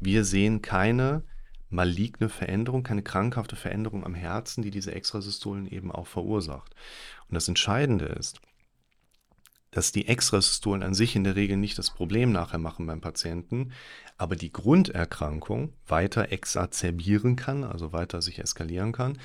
wir 0.00 0.24
sehen 0.24 0.62
keine 0.62 1.24
maligne 1.70 2.28
Veränderung, 2.28 2.82
keine 2.82 3.02
krankhafte 3.02 3.56
Veränderung 3.56 4.04
am 4.04 4.14
Herzen, 4.14 4.62
die 4.62 4.70
diese 4.70 4.94
Extrasystolen 4.94 5.66
eben 5.66 5.92
auch 5.92 6.06
verursacht. 6.06 6.74
Und 7.28 7.34
das 7.34 7.48
Entscheidende 7.48 8.06
ist, 8.06 8.40
dass 9.70 9.92
die 9.92 10.08
Extrasystolen 10.08 10.82
an 10.82 10.94
sich 10.94 11.14
in 11.14 11.24
der 11.24 11.36
Regel 11.36 11.56
nicht 11.56 11.78
das 11.78 11.90
Problem 11.90 12.32
nachher 12.32 12.58
machen 12.58 12.86
beim 12.86 13.00
Patienten, 13.00 13.72
aber 14.16 14.34
die 14.34 14.52
Grunderkrankung 14.52 15.74
weiter 15.86 16.32
exacerbieren 16.32 17.36
kann, 17.36 17.64
also 17.64 17.92
weiter 17.92 18.22
sich 18.22 18.38
eskalieren 18.38 18.92
kann. 18.92 19.18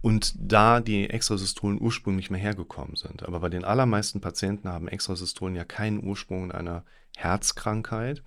Und 0.00 0.34
da 0.38 0.80
die 0.80 1.10
Extrasystolen 1.10 1.80
ursprünglich 1.80 2.30
mehr 2.30 2.40
hergekommen 2.40 2.94
sind. 2.94 3.24
Aber 3.24 3.40
bei 3.40 3.48
den 3.48 3.64
allermeisten 3.64 4.20
Patienten 4.20 4.68
haben 4.68 4.86
Extrasystolen 4.86 5.56
ja 5.56 5.64
keinen 5.64 6.04
Ursprung 6.04 6.44
in 6.44 6.52
einer 6.52 6.84
Herzkrankheit, 7.16 8.22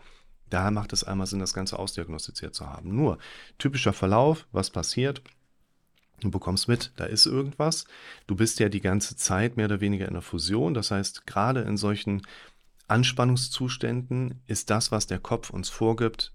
Daher 0.52 0.72
macht 0.72 0.94
es 0.94 1.04
einmal 1.04 1.28
Sinn, 1.28 1.40
das 1.40 1.54
Ganze 1.54 1.80
ausdiagnostiziert 1.80 2.54
zu 2.54 2.68
haben. 2.68 2.94
Nur, 2.94 3.18
typischer 3.58 3.94
Verlauf, 3.94 4.46
was 4.52 4.70
passiert? 4.70 5.24
Du 6.20 6.30
bekommst 6.30 6.68
mit, 6.68 6.92
da 6.98 7.06
ist 7.06 7.26
irgendwas. 7.26 7.86
Du 8.28 8.36
bist 8.36 8.60
ja 8.60 8.70
die 8.70 8.82
ganze 8.82 9.16
Zeit 9.16 9.58
mehr 9.58 9.66
oder 9.66 9.82
weniger 9.82 10.08
in 10.08 10.14
der 10.14 10.22
Fusion. 10.22 10.74
Das 10.74 10.92
heißt, 10.92 11.26
gerade 11.26 11.62
in 11.62 11.78
solchen 11.78 12.22
Anspannungszuständen 12.88 14.42
ist 14.46 14.70
das, 14.70 14.92
was 14.92 15.08
der 15.08 15.20
Kopf 15.20 15.50
uns 15.50 15.70
vorgibt, 15.70 16.34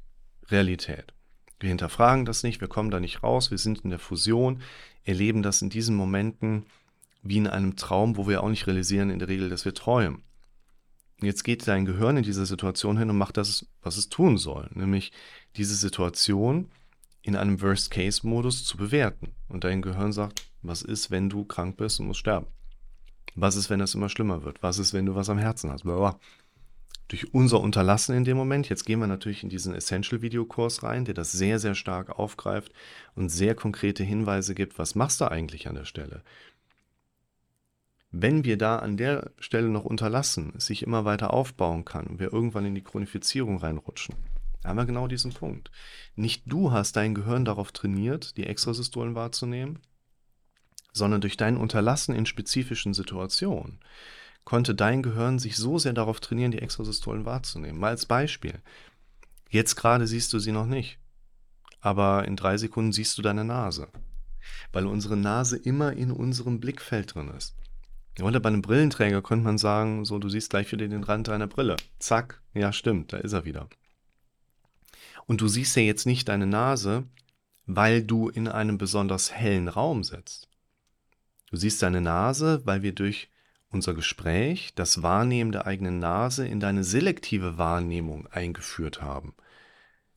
Realität. 0.48 1.12
Wir 1.60 1.68
hinterfragen 1.68 2.24
das 2.24 2.42
nicht, 2.42 2.60
wir 2.60 2.68
kommen 2.68 2.90
da 2.90 3.00
nicht 3.00 3.22
raus, 3.22 3.50
wir 3.50 3.58
sind 3.58 3.80
in 3.80 3.90
der 3.90 3.98
Fusion, 3.98 4.62
erleben 5.04 5.42
das 5.42 5.60
in 5.60 5.68
diesen 5.68 5.94
Momenten 5.94 6.64
wie 7.22 7.36
in 7.36 7.46
einem 7.46 7.76
Traum, 7.76 8.16
wo 8.16 8.26
wir 8.26 8.42
auch 8.42 8.48
nicht 8.48 8.66
realisieren 8.66 9.10
in 9.10 9.18
der 9.18 9.28
Regel, 9.28 9.50
dass 9.50 9.66
wir 9.66 9.74
träumen. 9.74 10.22
Jetzt 11.22 11.44
geht 11.44 11.66
dein 11.66 11.86
Gehirn 11.86 12.18
in 12.18 12.22
diese 12.22 12.44
Situation 12.44 12.98
hin 12.98 13.08
und 13.08 13.16
macht 13.16 13.38
das, 13.38 13.66
was 13.82 13.96
es 13.96 14.08
tun 14.10 14.36
soll, 14.36 14.68
nämlich 14.74 15.12
diese 15.56 15.74
Situation 15.74 16.70
in 17.22 17.36
einem 17.36 17.60
Worst-Case-Modus 17.60 18.64
zu 18.64 18.76
bewerten. 18.76 19.32
Und 19.48 19.64
dein 19.64 19.82
Gehirn 19.82 20.12
sagt, 20.12 20.46
was 20.62 20.82
ist, 20.82 21.10
wenn 21.10 21.30
du 21.30 21.44
krank 21.44 21.76
bist 21.76 22.00
und 22.00 22.06
musst 22.06 22.20
sterben? 22.20 22.46
Was 23.34 23.56
ist, 23.56 23.70
wenn 23.70 23.78
das 23.78 23.94
immer 23.94 24.08
schlimmer 24.08 24.44
wird? 24.44 24.62
Was 24.62 24.78
ist, 24.78 24.92
wenn 24.92 25.06
du 25.06 25.14
was 25.14 25.28
am 25.28 25.38
Herzen 25.38 25.70
hast? 25.70 25.82
Blablabla. 25.82 26.18
Durch 27.08 27.32
unser 27.32 27.60
Unterlassen 27.60 28.16
in 28.16 28.24
dem 28.24 28.36
Moment, 28.36 28.68
jetzt 28.68 28.84
gehen 28.84 28.98
wir 28.98 29.06
natürlich 29.06 29.42
in 29.42 29.48
diesen 29.48 29.74
Essential-Videokurs 29.74 30.82
rein, 30.82 31.04
der 31.04 31.14
das 31.14 31.32
sehr, 31.32 31.58
sehr 31.58 31.76
stark 31.76 32.18
aufgreift 32.18 32.72
und 33.14 33.28
sehr 33.28 33.54
konkrete 33.54 34.02
Hinweise 34.02 34.54
gibt, 34.54 34.78
was 34.78 34.96
machst 34.96 35.20
du 35.20 35.30
eigentlich 35.30 35.68
an 35.68 35.76
der 35.76 35.84
Stelle? 35.84 36.22
Wenn 38.18 38.44
wir 38.44 38.56
da 38.56 38.78
an 38.78 38.96
der 38.96 39.30
Stelle 39.38 39.68
noch 39.68 39.84
unterlassen, 39.84 40.54
es 40.56 40.64
sich 40.64 40.82
immer 40.82 41.04
weiter 41.04 41.34
aufbauen 41.34 41.84
kann 41.84 42.06
und 42.06 42.18
wir 42.18 42.32
irgendwann 42.32 42.64
in 42.64 42.74
die 42.74 42.82
Chronifizierung 42.82 43.58
reinrutschen, 43.58 44.14
haben 44.64 44.78
wir 44.78 44.86
genau 44.86 45.06
diesen 45.06 45.34
Punkt. 45.34 45.70
Nicht 46.14 46.44
du 46.46 46.72
hast 46.72 46.96
dein 46.96 47.14
Gehirn 47.14 47.44
darauf 47.44 47.72
trainiert, 47.72 48.38
die 48.38 48.44
Extrasystolen 48.44 49.14
wahrzunehmen, 49.14 49.80
sondern 50.94 51.20
durch 51.20 51.36
dein 51.36 51.58
Unterlassen 51.58 52.14
in 52.14 52.24
spezifischen 52.24 52.94
Situationen 52.94 53.80
konnte 54.44 54.74
dein 54.74 55.02
Gehirn 55.02 55.38
sich 55.38 55.58
so 55.58 55.78
sehr 55.78 55.92
darauf 55.92 56.20
trainieren, 56.20 56.52
die 56.52 56.62
Extrasystolen 56.62 57.26
wahrzunehmen. 57.26 57.78
Mal 57.78 57.90
als 57.90 58.06
Beispiel. 58.06 58.62
Jetzt 59.50 59.76
gerade 59.76 60.06
siehst 60.06 60.32
du 60.32 60.38
sie 60.38 60.52
noch 60.52 60.66
nicht, 60.66 60.98
aber 61.80 62.26
in 62.26 62.36
drei 62.36 62.56
Sekunden 62.56 62.92
siehst 62.92 63.18
du 63.18 63.22
deine 63.22 63.44
Nase, 63.44 63.88
weil 64.72 64.86
unsere 64.86 65.18
Nase 65.18 65.58
immer 65.58 65.92
in 65.92 66.10
unserem 66.10 66.60
Blickfeld 66.60 67.14
drin 67.14 67.28
ist. 67.36 67.54
Oder 68.22 68.40
bei 68.40 68.48
einem 68.48 68.62
Brillenträger 68.62 69.20
könnte 69.22 69.44
man 69.44 69.58
sagen, 69.58 70.04
so, 70.04 70.18
du 70.18 70.28
siehst 70.28 70.50
gleich 70.50 70.72
wieder 70.72 70.88
den 70.88 71.04
Rand 71.04 71.28
deiner 71.28 71.46
Brille. 71.46 71.76
Zack, 71.98 72.40
ja 72.54 72.72
stimmt, 72.72 73.12
da 73.12 73.18
ist 73.18 73.32
er 73.32 73.44
wieder. 73.44 73.68
Und 75.26 75.40
du 75.40 75.48
siehst 75.48 75.76
ja 75.76 75.82
jetzt 75.82 76.06
nicht 76.06 76.28
deine 76.28 76.46
Nase, 76.46 77.04
weil 77.66 78.02
du 78.02 78.28
in 78.28 78.48
einem 78.48 78.78
besonders 78.78 79.32
hellen 79.32 79.68
Raum 79.68 80.04
sitzt. 80.04 80.48
Du 81.50 81.56
siehst 81.56 81.82
deine 81.82 82.00
Nase, 82.00 82.62
weil 82.64 82.82
wir 82.82 82.94
durch 82.94 83.28
unser 83.70 83.92
Gespräch 83.92 84.72
das 84.74 85.02
Wahrnehmen 85.02 85.52
der 85.52 85.66
eigenen 85.66 85.98
Nase 85.98 86.46
in 86.46 86.60
deine 86.60 86.84
selektive 86.84 87.58
Wahrnehmung 87.58 88.26
eingeführt 88.28 89.02
haben. 89.02 89.34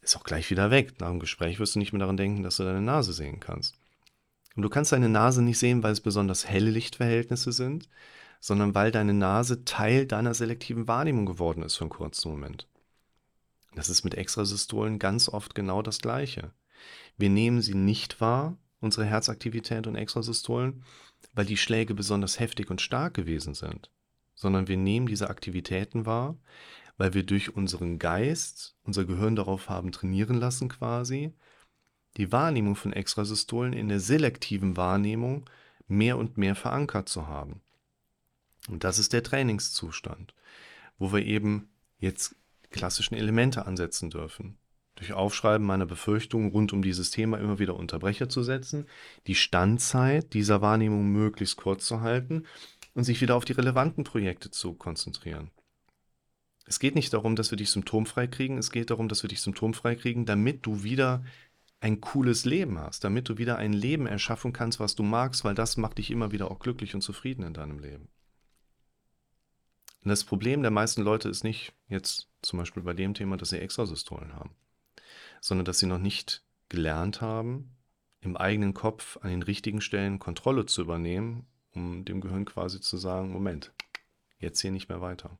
Ist 0.01 0.15
auch 0.15 0.23
gleich 0.23 0.49
wieder 0.49 0.71
weg. 0.71 0.99
Nach 0.99 1.09
dem 1.09 1.19
Gespräch 1.19 1.59
wirst 1.59 1.75
du 1.75 1.79
nicht 1.79 1.91
mehr 1.91 1.99
daran 1.99 2.17
denken, 2.17 2.43
dass 2.43 2.57
du 2.57 2.63
deine 2.63 2.81
Nase 2.81 3.13
sehen 3.13 3.39
kannst. 3.39 3.78
Und 4.55 4.63
du 4.63 4.69
kannst 4.69 4.91
deine 4.91 5.09
Nase 5.09 5.41
nicht 5.41 5.59
sehen, 5.59 5.83
weil 5.83 5.93
es 5.93 6.01
besonders 6.01 6.47
helle 6.47 6.71
Lichtverhältnisse 6.71 7.51
sind, 7.51 7.89
sondern 8.39 8.73
weil 8.75 8.91
deine 8.91 9.13
Nase 9.13 9.65
Teil 9.65 10.05
deiner 10.05 10.33
selektiven 10.33 10.87
Wahrnehmung 10.87 11.25
geworden 11.25 11.63
ist 11.63 11.75
für 11.75 11.83
einen 11.83 11.91
kurzen 11.91 12.31
Moment. 12.31 12.67
Das 13.75 13.89
ist 13.89 14.03
mit 14.03 14.15
Extrasystolen 14.15 14.99
ganz 14.99 15.29
oft 15.29 15.55
genau 15.55 15.81
das 15.81 15.99
Gleiche. 15.99 16.51
Wir 17.17 17.29
nehmen 17.29 17.61
sie 17.61 17.75
nicht 17.75 18.21
wahr, 18.21 18.57
unsere 18.79 19.05
Herzaktivität 19.05 19.87
und 19.87 19.95
Extrasystolen, 19.95 20.83
weil 21.33 21.45
die 21.45 21.57
Schläge 21.57 21.93
besonders 21.93 22.39
heftig 22.39 22.69
und 22.69 22.81
stark 22.81 23.13
gewesen 23.13 23.53
sind, 23.53 23.91
sondern 24.35 24.67
wir 24.67 24.77
nehmen 24.77 25.07
diese 25.07 25.29
Aktivitäten 25.29 26.05
wahr, 26.05 26.37
weil 26.97 27.13
wir 27.13 27.23
durch 27.23 27.55
unseren 27.55 27.99
Geist, 27.99 28.75
unser 28.83 29.05
Gehirn 29.05 29.35
darauf 29.35 29.69
haben 29.69 29.91
trainieren 29.91 30.35
lassen 30.35 30.69
quasi, 30.69 31.33
die 32.17 32.31
Wahrnehmung 32.31 32.75
von 32.75 32.93
Extrasystolen 32.93 33.73
in 33.73 33.87
der 33.87 33.99
selektiven 33.99 34.77
Wahrnehmung 34.77 35.49
mehr 35.87 36.17
und 36.17 36.37
mehr 36.37 36.55
verankert 36.55 37.09
zu 37.09 37.27
haben. 37.27 37.61
Und 38.67 38.83
das 38.83 38.99
ist 38.99 39.13
der 39.13 39.23
Trainingszustand, 39.23 40.33
wo 40.97 41.11
wir 41.13 41.25
eben 41.25 41.69
jetzt 41.97 42.35
klassischen 42.71 43.15
Elemente 43.15 43.65
ansetzen 43.65 44.09
dürfen 44.09 44.57
durch 44.99 45.13
Aufschreiben 45.13 45.65
meiner 45.65 45.85
Befürchtungen 45.85 46.51
rund 46.51 46.73
um 46.73 46.81
dieses 46.81 47.09
Thema 47.09 47.39
immer 47.39 47.57
wieder 47.57 47.75
Unterbrecher 47.75 48.27
zu 48.27 48.43
setzen, 48.43 48.85
die 49.27 49.35
Standzeit 49.35 50.33
dieser 50.33 50.61
Wahrnehmung 50.61 51.07
möglichst 51.07 51.55
kurz 51.55 51.85
zu 51.85 52.01
halten 52.01 52.43
und 52.93 53.05
sich 53.05 53.21
wieder 53.21 53.35
auf 53.35 53.45
die 53.45 53.53
relevanten 53.53 54.03
Projekte 54.03 54.51
zu 54.51 54.73
konzentrieren. 54.73 55.51
Es 56.65 56.79
geht 56.79 56.95
nicht 56.95 57.13
darum, 57.13 57.35
dass 57.35 57.49
wir 57.49 57.57
dich 57.57 57.71
symptomfrei 57.71 58.27
kriegen, 58.27 58.57
es 58.57 58.71
geht 58.71 58.89
darum, 58.91 59.07
dass 59.07 59.23
wir 59.23 59.29
dich 59.29 59.41
symptomfrei 59.41 59.95
kriegen, 59.95 60.25
damit 60.25 60.65
du 60.65 60.83
wieder 60.83 61.23
ein 61.81 62.01
cooles 62.01 62.45
Leben 62.45 62.79
hast, 62.79 63.03
damit 63.03 63.29
du 63.29 63.37
wieder 63.37 63.57
ein 63.57 63.73
Leben 63.73 64.05
erschaffen 64.05 64.53
kannst, 64.53 64.79
was 64.79 64.95
du 64.95 65.03
magst, 65.03 65.43
weil 65.43 65.55
das 65.55 65.77
macht 65.77 65.97
dich 65.97 66.11
immer 66.11 66.31
wieder 66.31 66.51
auch 66.51 66.59
glücklich 66.59 66.93
und 66.93 67.01
zufrieden 67.01 67.43
in 67.43 67.53
deinem 67.53 67.79
Leben. 67.79 68.09
Und 70.03 70.09
das 70.09 70.23
Problem 70.23 70.61
der 70.61 70.71
meisten 70.71 71.01
Leute 71.01 71.29
ist 71.29 71.43
nicht 71.43 71.73
jetzt 71.87 72.29
zum 72.41 72.59
Beispiel 72.59 72.83
bei 72.83 72.93
dem 72.93 73.13
Thema, 73.13 73.37
dass 73.37 73.49
sie 73.49 73.59
Extrasystolen 73.59 74.33
haben 74.33 74.55
sondern 75.41 75.65
dass 75.65 75.79
sie 75.79 75.85
noch 75.85 75.99
nicht 75.99 76.43
gelernt 76.69 77.21
haben, 77.21 77.75
im 78.21 78.35
eigenen 78.35 78.73
Kopf 78.73 79.17
an 79.21 79.29
den 79.29 79.43
richtigen 79.43 79.81
Stellen 79.81 80.19
Kontrolle 80.19 80.65
zu 80.65 80.81
übernehmen, 80.81 81.47
um 81.73 82.05
dem 82.05 82.21
Gehirn 82.21 82.45
quasi 82.45 82.81
zu 82.81 82.97
sagen, 82.97 83.31
Moment, 83.31 83.73
jetzt 84.39 84.59
hier 84.59 84.71
nicht 84.71 84.89
mehr 84.89 85.01
weiter. 85.01 85.37